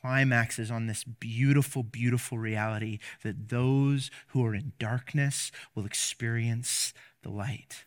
climaxes 0.00 0.70
on 0.70 0.86
this 0.86 1.04
beautiful, 1.04 1.82
beautiful 1.82 2.38
reality 2.38 2.98
that 3.22 3.48
those 3.48 4.10
who 4.28 4.44
are 4.44 4.54
in 4.54 4.72
darkness 4.78 5.52
will 5.74 5.84
experience 5.84 6.92
the 7.22 7.30
light. 7.30 7.84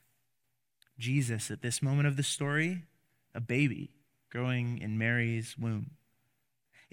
Jesus, 1.00 1.50
at 1.50 1.62
this 1.62 1.82
moment 1.82 2.08
of 2.08 2.18
the 2.18 2.24
story, 2.24 2.84
a 3.34 3.42
baby 3.42 3.96
growing 4.30 4.78
in 4.78 4.98
Mary's 4.98 5.58
womb 5.58 5.92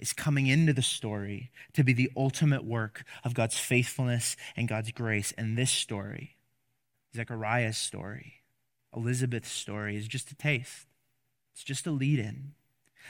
is 0.01 0.13
coming 0.13 0.47
into 0.47 0.73
the 0.73 0.81
story 0.81 1.51
to 1.73 1.83
be 1.83 1.93
the 1.93 2.11
ultimate 2.17 2.65
work 2.65 3.03
of 3.23 3.33
God's 3.33 3.57
faithfulness 3.57 4.35
and 4.57 4.67
God's 4.67 4.91
grace. 4.91 5.31
And 5.37 5.57
this 5.57 5.71
story, 5.71 6.35
Zechariah's 7.15 7.77
story, 7.77 8.41
Elizabeth's 8.95 9.51
story, 9.51 9.95
is 9.95 10.07
just 10.07 10.31
a 10.31 10.35
taste. 10.35 10.87
It's 11.53 11.63
just 11.63 11.87
a 11.87 11.91
lead 11.91 12.19
in. 12.19 12.53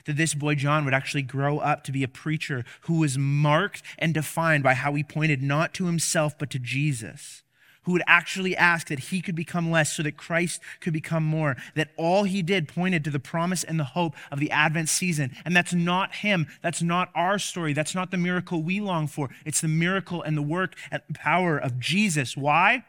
That 0.05 0.17
this 0.17 0.33
boy 0.33 0.55
John 0.55 0.85
would 0.85 0.93
actually 0.93 1.21
grow 1.23 1.59
up 1.59 1.83
to 1.83 1.91
be 1.91 2.03
a 2.03 2.07
preacher 2.07 2.63
who 2.81 2.99
was 2.99 3.17
marked 3.17 3.81
and 3.97 4.13
defined 4.13 4.63
by 4.63 4.73
how 4.73 4.93
he 4.93 5.03
pointed 5.03 5.41
not 5.41 5.73
to 5.75 5.85
himself 5.85 6.37
but 6.37 6.49
to 6.51 6.59
Jesus 6.59 7.43
who 7.83 7.93
would 7.93 8.03
actually 8.05 8.55
ask 8.55 8.87
that 8.87 8.99
he 8.99 9.21
could 9.21 9.35
become 9.35 9.71
less 9.71 9.95
so 9.95 10.03
that 10.03 10.17
Christ 10.17 10.61
could 10.79 10.93
become 10.93 11.23
more. 11.23 11.57
That 11.75 11.89
all 11.97 12.23
he 12.23 12.41
did 12.41 12.67
pointed 12.67 13.03
to 13.05 13.09
the 13.09 13.19
promise 13.19 13.63
and 13.63 13.79
the 13.79 13.83
hope 13.83 14.15
of 14.31 14.39
the 14.39 14.51
Advent 14.51 14.89
season. 14.89 15.35
And 15.45 15.55
that's 15.55 15.73
not 15.73 16.15
him. 16.15 16.47
That's 16.61 16.81
not 16.81 17.09
our 17.15 17.39
story. 17.39 17.73
That's 17.73 17.95
not 17.95 18.11
the 18.11 18.17
miracle 18.17 18.61
we 18.61 18.79
long 18.79 19.07
for. 19.07 19.29
It's 19.45 19.61
the 19.61 19.67
miracle 19.67 20.21
and 20.21 20.37
the 20.37 20.41
work 20.41 20.75
and 20.91 21.01
power 21.13 21.57
of 21.57 21.79
Jesus. 21.79 22.37
Why? 22.37 22.83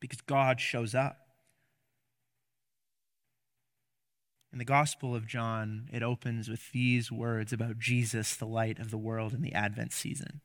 because 0.00 0.20
God 0.22 0.60
shows 0.60 0.94
up. 0.94 1.18
In 4.52 4.58
the 4.58 4.64
Gospel 4.64 5.14
of 5.14 5.28
John, 5.28 5.88
it 5.92 6.02
opens 6.02 6.48
with 6.48 6.72
these 6.72 7.12
words 7.12 7.52
about 7.52 7.78
Jesus, 7.78 8.34
the 8.34 8.46
light 8.46 8.80
of 8.80 8.90
the 8.90 8.98
world 8.98 9.32
in 9.32 9.42
the 9.42 9.52
Advent 9.52 9.92
season. 9.92 10.40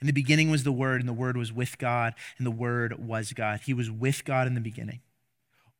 In 0.00 0.06
the 0.06 0.12
beginning 0.12 0.50
was 0.50 0.64
the 0.64 0.72
Word, 0.72 1.00
and 1.00 1.08
the 1.08 1.12
Word 1.12 1.36
was 1.36 1.52
with 1.52 1.78
God, 1.78 2.14
and 2.38 2.46
the 2.46 2.50
Word 2.50 2.98
was 2.98 3.32
God. 3.32 3.60
He 3.64 3.74
was 3.74 3.90
with 3.90 4.24
God 4.24 4.46
in 4.46 4.54
the 4.54 4.60
beginning. 4.60 5.00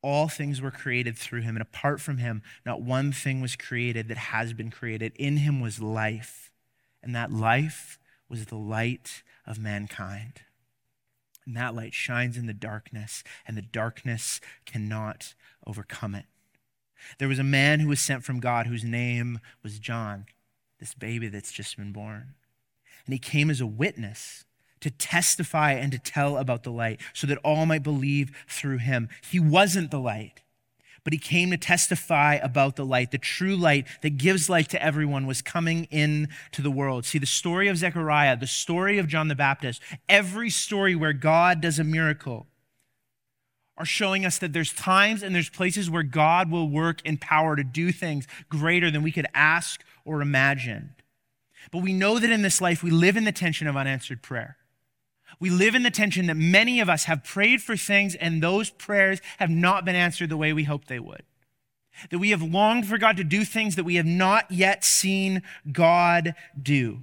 All 0.02 0.28
things 0.28 0.60
were 0.60 0.70
created 0.70 1.16
through 1.18 1.42
him, 1.42 1.56
and 1.56 1.62
apart 1.62 2.00
from 2.00 2.18
him, 2.18 2.42
not 2.64 2.82
one 2.82 3.12
thing 3.12 3.40
was 3.40 3.56
created 3.56 4.08
that 4.08 4.18
has 4.18 4.52
been 4.52 4.70
created. 4.70 5.12
In 5.16 5.38
him 5.38 5.60
was 5.60 5.80
life, 5.80 6.52
and 7.02 7.14
that 7.14 7.32
life 7.32 7.98
was 8.28 8.46
the 8.46 8.56
light 8.56 9.22
of 9.46 9.58
mankind. 9.58 10.42
And 11.44 11.56
that 11.56 11.74
light 11.74 11.94
shines 11.94 12.36
in 12.36 12.46
the 12.46 12.52
darkness, 12.52 13.24
and 13.46 13.56
the 13.56 13.62
darkness 13.62 14.40
cannot 14.64 15.34
overcome 15.66 16.14
it. 16.14 16.26
There 17.18 17.28
was 17.28 17.38
a 17.38 17.44
man 17.44 17.80
who 17.80 17.88
was 17.88 18.00
sent 18.00 18.24
from 18.24 18.40
God 18.40 18.66
whose 18.66 18.84
name 18.84 19.40
was 19.62 19.78
John, 19.78 20.26
this 20.78 20.94
baby 20.94 21.28
that's 21.28 21.52
just 21.52 21.76
been 21.76 21.92
born. 21.92 22.34
And 23.06 23.12
he 23.12 23.18
came 23.18 23.50
as 23.50 23.60
a 23.60 23.66
witness 23.66 24.44
to 24.80 24.90
testify 24.90 25.72
and 25.72 25.90
to 25.92 25.98
tell 25.98 26.36
about 26.36 26.62
the 26.62 26.70
light 26.70 27.00
so 27.14 27.26
that 27.26 27.38
all 27.38 27.66
might 27.66 27.82
believe 27.82 28.30
through 28.48 28.78
him. 28.78 29.08
He 29.30 29.40
wasn't 29.40 29.90
the 29.90 30.00
light, 30.00 30.42
but 31.02 31.12
he 31.12 31.18
came 31.18 31.50
to 31.50 31.56
testify 31.56 32.34
about 32.34 32.76
the 32.76 32.84
light. 32.84 33.10
The 33.10 33.18
true 33.18 33.56
light 33.56 33.86
that 34.02 34.18
gives 34.18 34.50
light 34.50 34.68
to 34.70 34.82
everyone 34.82 35.26
was 35.26 35.40
coming 35.40 35.84
in 35.84 36.28
to 36.52 36.62
the 36.62 36.70
world. 36.70 37.04
See, 37.04 37.18
the 37.18 37.26
story 37.26 37.68
of 37.68 37.78
Zechariah, 37.78 38.36
the 38.36 38.46
story 38.46 38.98
of 38.98 39.08
John 39.08 39.28
the 39.28 39.34
Baptist, 39.34 39.80
every 40.08 40.50
story 40.50 40.94
where 40.94 41.12
God 41.12 41.60
does 41.60 41.78
a 41.78 41.84
miracle 41.84 42.46
are 43.78 43.84
showing 43.84 44.24
us 44.24 44.38
that 44.38 44.52
there's 44.52 44.72
times 44.72 45.22
and 45.22 45.34
there's 45.34 45.50
places 45.50 45.90
where 45.90 46.02
God 46.02 46.50
will 46.50 46.68
work 46.68 47.02
in 47.04 47.18
power 47.18 47.56
to 47.56 47.64
do 47.64 47.92
things 47.92 48.26
greater 48.48 48.90
than 48.90 49.02
we 49.02 49.12
could 49.12 49.26
ask 49.34 49.84
or 50.04 50.22
imagine. 50.22 50.94
But 51.70 51.82
we 51.82 51.92
know 51.92 52.18
that 52.18 52.30
in 52.30 52.42
this 52.42 52.60
life 52.60 52.82
we 52.82 52.90
live 52.90 53.16
in 53.16 53.24
the 53.24 53.32
tension 53.32 53.66
of 53.66 53.76
unanswered 53.76 54.22
prayer. 54.22 54.56
We 55.38 55.50
live 55.50 55.74
in 55.74 55.82
the 55.82 55.90
tension 55.90 56.26
that 56.26 56.36
many 56.36 56.80
of 56.80 56.88
us 56.88 57.04
have 57.04 57.24
prayed 57.24 57.60
for 57.60 57.76
things 57.76 58.14
and 58.14 58.42
those 58.42 58.70
prayers 58.70 59.20
have 59.38 59.50
not 59.50 59.84
been 59.84 59.96
answered 59.96 60.30
the 60.30 60.36
way 60.36 60.52
we 60.52 60.64
hoped 60.64 60.88
they 60.88 61.00
would. 61.00 61.24
That 62.10 62.18
we 62.18 62.30
have 62.30 62.42
longed 62.42 62.86
for 62.86 62.98
God 62.98 63.16
to 63.16 63.24
do 63.24 63.44
things 63.44 63.76
that 63.76 63.84
we 63.84 63.96
have 63.96 64.06
not 64.06 64.50
yet 64.50 64.84
seen 64.84 65.42
God 65.72 66.34
do. 66.60 67.00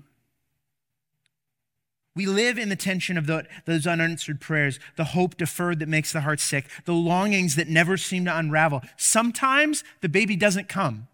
We 2.15 2.27
live 2.27 2.59
in 2.59 2.69
the 2.69 2.75
tension 2.75 3.17
of 3.17 3.25
the, 3.25 3.47
those 3.65 3.87
unanswered 3.87 4.39
prayers, 4.39 4.79
the 4.97 5.03
hope 5.03 5.35
deferred 5.35 5.79
that 5.79 5.89
makes 5.89 6.13
the 6.13 6.21
heart 6.21 6.39
sick, 6.39 6.69
the 6.85 6.93
longings 6.93 7.55
that 7.55 7.67
never 7.67 7.97
seem 7.97 8.25
to 8.25 8.37
unravel. 8.37 8.81
Sometimes 8.97 9.83
the 10.01 10.09
baby 10.09 10.35
doesn't 10.35 10.69
come. 10.69 11.07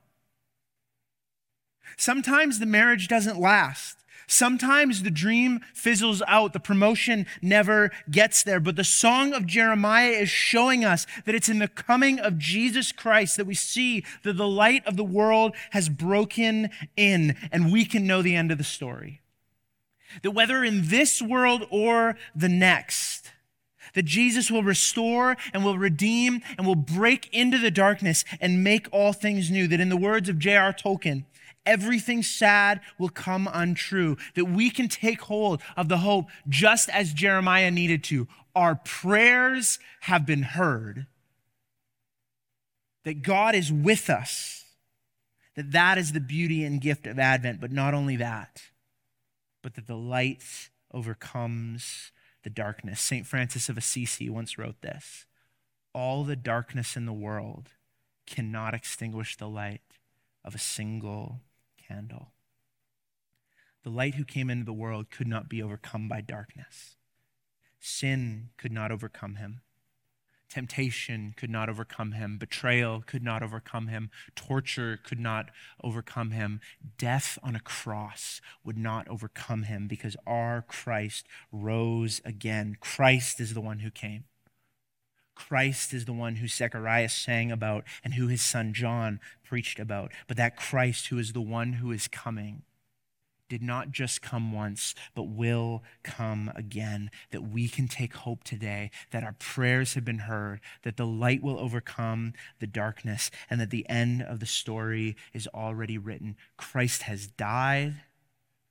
Sometimes 2.00 2.60
the 2.60 2.66
marriage 2.66 3.10
doesn't 3.10 3.38
last. 3.38 3.98
Sometimes 4.26 5.04
the 5.04 5.12
dream 5.12 5.60
fizzles 5.74 6.22
out, 6.28 6.54
the 6.54 6.60
promotion 6.60 7.26
never 7.42 7.92
gets 8.10 8.42
there. 8.42 8.62
But 8.62 8.78
the 8.78 8.86
song 8.86 9.34
of 9.34 9.46
Jeremiah 9.46 10.12
is 10.12 10.30
showing 10.30 10.86
us 10.86 11.06
that 11.26 11.36
it's 11.36 11.50
in 11.50 11.60
the 11.60 11.68
coming 11.68 12.18
of 12.18 12.38
Jesus 12.38 12.94
Christ 12.94 13.36
that 13.36 13.48
we 13.48 13.54
see 13.54 14.06
that 14.24 14.38
the 14.38 14.48
light 14.48 14.88
of 14.88 14.96
the 14.96 15.04
world 15.04 15.56
has 15.72 15.90
broken 15.90 16.70
in 16.96 17.36
and 17.52 17.70
we 17.70 17.84
can 17.84 18.08
know 18.08 18.22
the 18.22 18.36
end 18.36 18.52
of 18.52 18.58
the 18.58 18.64
story. 18.64 19.20
That 20.24 20.32
whether 20.32 20.64
in 20.64 20.88
this 20.88 21.22
world 21.22 21.68
or 21.70 22.16
the 22.34 22.50
next, 22.50 23.32
that 23.94 24.06
Jesus 24.06 24.50
will 24.50 24.64
restore 24.64 25.36
and 25.54 25.66
will 25.66 25.78
redeem 25.78 26.44
and 26.58 26.66
will 26.66 26.76
break 26.76 27.28
into 27.34 27.58
the 27.58 27.72
darkness 27.72 28.24
and 28.40 28.64
make 28.64 28.88
all 28.92 29.12
things 29.12 29.52
new. 29.52 29.68
That 29.68 29.82
in 29.82 29.90
the 29.90 29.98
words 29.98 30.30
of 30.30 30.40
J.R. 30.40 30.72
Tolkien, 30.72 31.26
everything 31.66 32.24
sad 32.24 32.82
will 32.98 33.10
come 33.10 33.50
untrue, 33.52 34.18
that 34.36 34.46
we 34.46 34.70
can 34.70 34.88
take 34.88 35.22
hold 35.22 35.62
of 35.78 35.90
the 35.90 36.00
hope 36.00 36.28
just 36.48 36.90
as 36.90 37.14
Jeremiah 37.14 37.72
needed 37.72 38.04
to. 38.06 38.28
Our 38.56 38.76
prayers 38.76 39.80
have 40.02 40.26
been 40.26 40.44
heard, 40.44 41.08
that 43.06 43.22
God 43.22 43.56
is 43.56 43.72
with 43.72 44.10
us, 44.10 44.66
that 45.56 45.72
that 45.72 45.98
is 45.98 46.12
the 46.12 46.20
beauty 46.20 46.64
and 46.64 46.82
gift 46.82 47.08
of 47.08 47.20
Advent, 47.20 47.62
but 47.62 47.72
not 47.72 47.94
only 47.94 48.16
that, 48.18 48.64
but 49.62 49.76
that 49.76 49.88
the 49.88 49.96
light 49.96 50.70
overcomes 50.94 52.12
the 52.44 52.50
darkness. 52.50 53.02
St. 53.02 53.28
Francis 53.28 53.70
of 53.70 53.78
Assisi 53.78 54.30
once 54.30 54.58
wrote 54.58 54.82
this 54.82 55.26
All 55.94 56.24
the 56.24 56.36
darkness 56.36 56.96
in 56.96 57.06
the 57.06 57.14
world 57.14 57.70
cannot 58.26 58.74
extinguish 58.74 59.38
the 59.38 59.50
light 59.50 59.82
of 60.44 60.56
a 60.56 60.60
single 60.60 61.42
The 63.84 63.90
light 63.90 64.16
who 64.16 64.26
came 64.26 64.50
into 64.50 64.66
the 64.66 64.74
world 64.74 65.10
could 65.10 65.28
not 65.28 65.50
be 65.50 65.64
overcome 65.64 66.08
by 66.08 66.22
darkness. 66.22 66.96
Sin 67.80 68.50
could 68.58 68.72
not 68.72 68.92
overcome 68.92 69.36
him. 69.36 69.62
Temptation 70.50 71.34
could 71.38 71.50
not 71.50 71.70
overcome 71.70 72.14
him. 72.14 72.38
Betrayal 72.38 73.04
could 73.06 73.24
not 73.24 73.44
overcome 73.44 73.88
him. 73.88 74.10
Torture 74.36 74.98
could 74.98 75.20
not 75.20 75.52
overcome 75.84 76.32
him. 76.32 76.60
Death 76.98 77.38
on 77.44 77.56
a 77.56 77.60
cross 77.60 78.42
would 78.64 78.78
not 78.78 79.08
overcome 79.08 79.64
him 79.64 79.88
because 79.88 80.18
our 80.26 80.64
Christ 80.68 81.28
rose 81.52 82.20
again. 82.26 82.78
Christ 82.80 83.40
is 83.40 83.54
the 83.54 83.62
one 83.62 83.80
who 83.80 83.92
came. 83.92 84.26
Christ 85.40 85.94
is 85.94 86.04
the 86.04 86.14
one 86.14 86.36
who 86.36 86.50
Zechariah 86.50 87.08
sang 87.08 87.50
about 87.50 87.86
and 88.04 88.16
who 88.16 88.28
his 88.28 88.42
son 88.42 88.74
John 88.74 89.22
preached 89.44 89.80
about. 89.80 90.12
But 90.28 90.36
that 90.36 90.58
Christ, 90.58 91.08
who 91.08 91.18
is 91.18 91.32
the 91.32 91.42
one 91.42 91.74
who 91.74 91.92
is 91.92 92.10
coming, 92.10 92.64
did 93.48 93.64
not 93.64 93.92
just 93.92 94.22
come 94.22 94.52
once, 94.52 94.94
but 95.16 95.24
will 95.24 95.82
come 96.04 96.52
again. 96.56 97.10
That 97.32 97.44
we 97.44 97.70
can 97.70 97.88
take 97.88 98.16
hope 98.16 98.44
today, 98.44 98.92
that 99.12 99.24
our 99.24 99.36
prayers 99.40 99.94
have 99.94 100.04
been 100.04 100.20
heard, 100.20 100.60
that 100.84 100.98
the 100.98 101.08
light 101.08 101.42
will 101.42 101.58
overcome 101.58 102.34
the 102.60 102.68
darkness, 102.68 103.32
and 103.50 103.62
that 103.62 103.72
the 103.72 103.88
end 103.90 104.22
of 104.22 104.42
the 104.42 104.46
story 104.46 105.16
is 105.34 105.48
already 105.48 105.98
written. 105.98 106.36
Christ 106.58 107.04
has 107.04 107.28
died, 107.28 108.02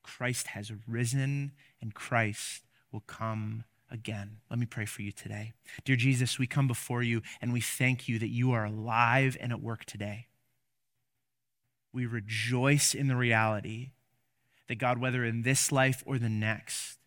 Christ 0.03 0.49
has 0.49 0.71
risen, 0.87 1.53
and 1.81 1.95
Christ 1.95 2.63
will 2.93 3.03
come 3.07 3.65
again. 3.91 4.39
Let 4.51 4.59
me 4.59 4.67
pray 4.67 4.85
for 4.85 5.03
you 5.03 5.13
today. 5.13 5.53
Dear 5.85 5.97
Jesus, 5.97 6.39
we 6.39 6.47
come 6.47 6.67
before 6.67 7.03
you 7.03 7.23
and 7.41 7.53
we 7.53 7.61
thank 7.61 8.09
you 8.09 8.19
that 8.19 8.29
you 8.29 8.53
are 8.53 8.65
alive 8.65 9.37
and 9.41 9.53
at 9.53 9.61
work 9.61 9.85
today. 9.85 10.27
We 11.93 12.07
rejoice 12.07 12.95
in 12.95 13.09
the 13.09 13.17
reality 13.17 13.91
that 14.69 14.77
God, 14.79 14.99
whether 14.99 15.25
in 15.25 15.43
this 15.43 15.73
life 15.73 16.03
or 16.07 16.19
the 16.19 16.29
next, 16.29 16.99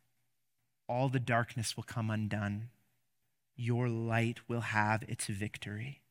all 0.88 1.08
the 1.08 1.20
darkness 1.20 1.78
will 1.78 1.84
come 1.84 2.10
undone. 2.10 2.70
Your 3.56 3.88
light 3.88 4.40
will 4.48 4.62
have 4.62 5.04
its 5.04 5.28
victory. 5.28 6.02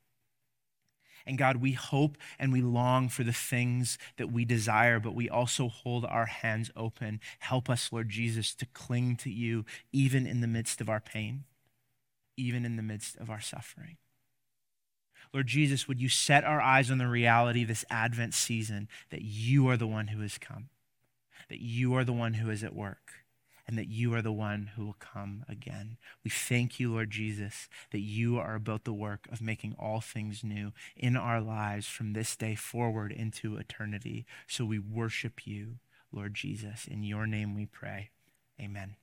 And 1.26 1.38
God, 1.38 1.56
we 1.56 1.72
hope 1.72 2.16
and 2.38 2.52
we 2.52 2.60
long 2.60 3.08
for 3.08 3.24
the 3.24 3.32
things 3.32 3.98
that 4.16 4.32
we 4.32 4.44
desire, 4.44 4.98
but 4.98 5.14
we 5.14 5.28
also 5.28 5.68
hold 5.68 6.04
our 6.04 6.26
hands 6.26 6.70
open. 6.76 7.20
Help 7.40 7.68
us, 7.68 7.92
Lord 7.92 8.08
Jesus, 8.08 8.54
to 8.54 8.66
cling 8.66 9.16
to 9.16 9.30
you 9.30 9.64
even 9.92 10.26
in 10.26 10.40
the 10.40 10.46
midst 10.46 10.80
of 10.80 10.88
our 10.88 11.00
pain, 11.00 11.44
even 12.36 12.64
in 12.64 12.76
the 12.76 12.82
midst 12.82 13.16
of 13.16 13.30
our 13.30 13.40
suffering. 13.40 13.96
Lord 15.32 15.46
Jesus, 15.46 15.86
would 15.86 16.00
you 16.00 16.08
set 16.08 16.44
our 16.44 16.60
eyes 16.60 16.90
on 16.90 16.98
the 16.98 17.06
reality 17.06 17.62
this 17.62 17.84
Advent 17.88 18.34
season 18.34 18.88
that 19.10 19.22
you 19.22 19.68
are 19.68 19.76
the 19.76 19.86
one 19.86 20.08
who 20.08 20.20
has 20.22 20.38
come, 20.38 20.70
that 21.48 21.60
you 21.60 21.94
are 21.94 22.04
the 22.04 22.12
one 22.12 22.34
who 22.34 22.50
is 22.50 22.64
at 22.64 22.74
work 22.74 23.12
and 23.70 23.78
that 23.78 23.88
you 23.88 24.12
are 24.12 24.20
the 24.20 24.32
one 24.32 24.72
who 24.74 24.84
will 24.84 24.96
come 24.98 25.44
again. 25.48 25.96
We 26.24 26.30
thank 26.30 26.80
you, 26.80 26.92
Lord 26.92 27.12
Jesus, 27.12 27.68
that 27.92 28.00
you 28.00 28.36
are 28.36 28.56
about 28.56 28.82
the 28.82 28.92
work 28.92 29.28
of 29.30 29.40
making 29.40 29.76
all 29.78 30.00
things 30.00 30.42
new 30.42 30.72
in 30.96 31.16
our 31.16 31.40
lives 31.40 31.86
from 31.86 32.12
this 32.12 32.34
day 32.34 32.56
forward 32.56 33.12
into 33.12 33.56
eternity. 33.56 34.26
So 34.48 34.64
we 34.64 34.80
worship 34.80 35.46
you, 35.46 35.76
Lord 36.10 36.34
Jesus. 36.34 36.88
In 36.88 37.04
your 37.04 37.28
name 37.28 37.54
we 37.54 37.64
pray. 37.64 38.10
Amen. 38.60 38.96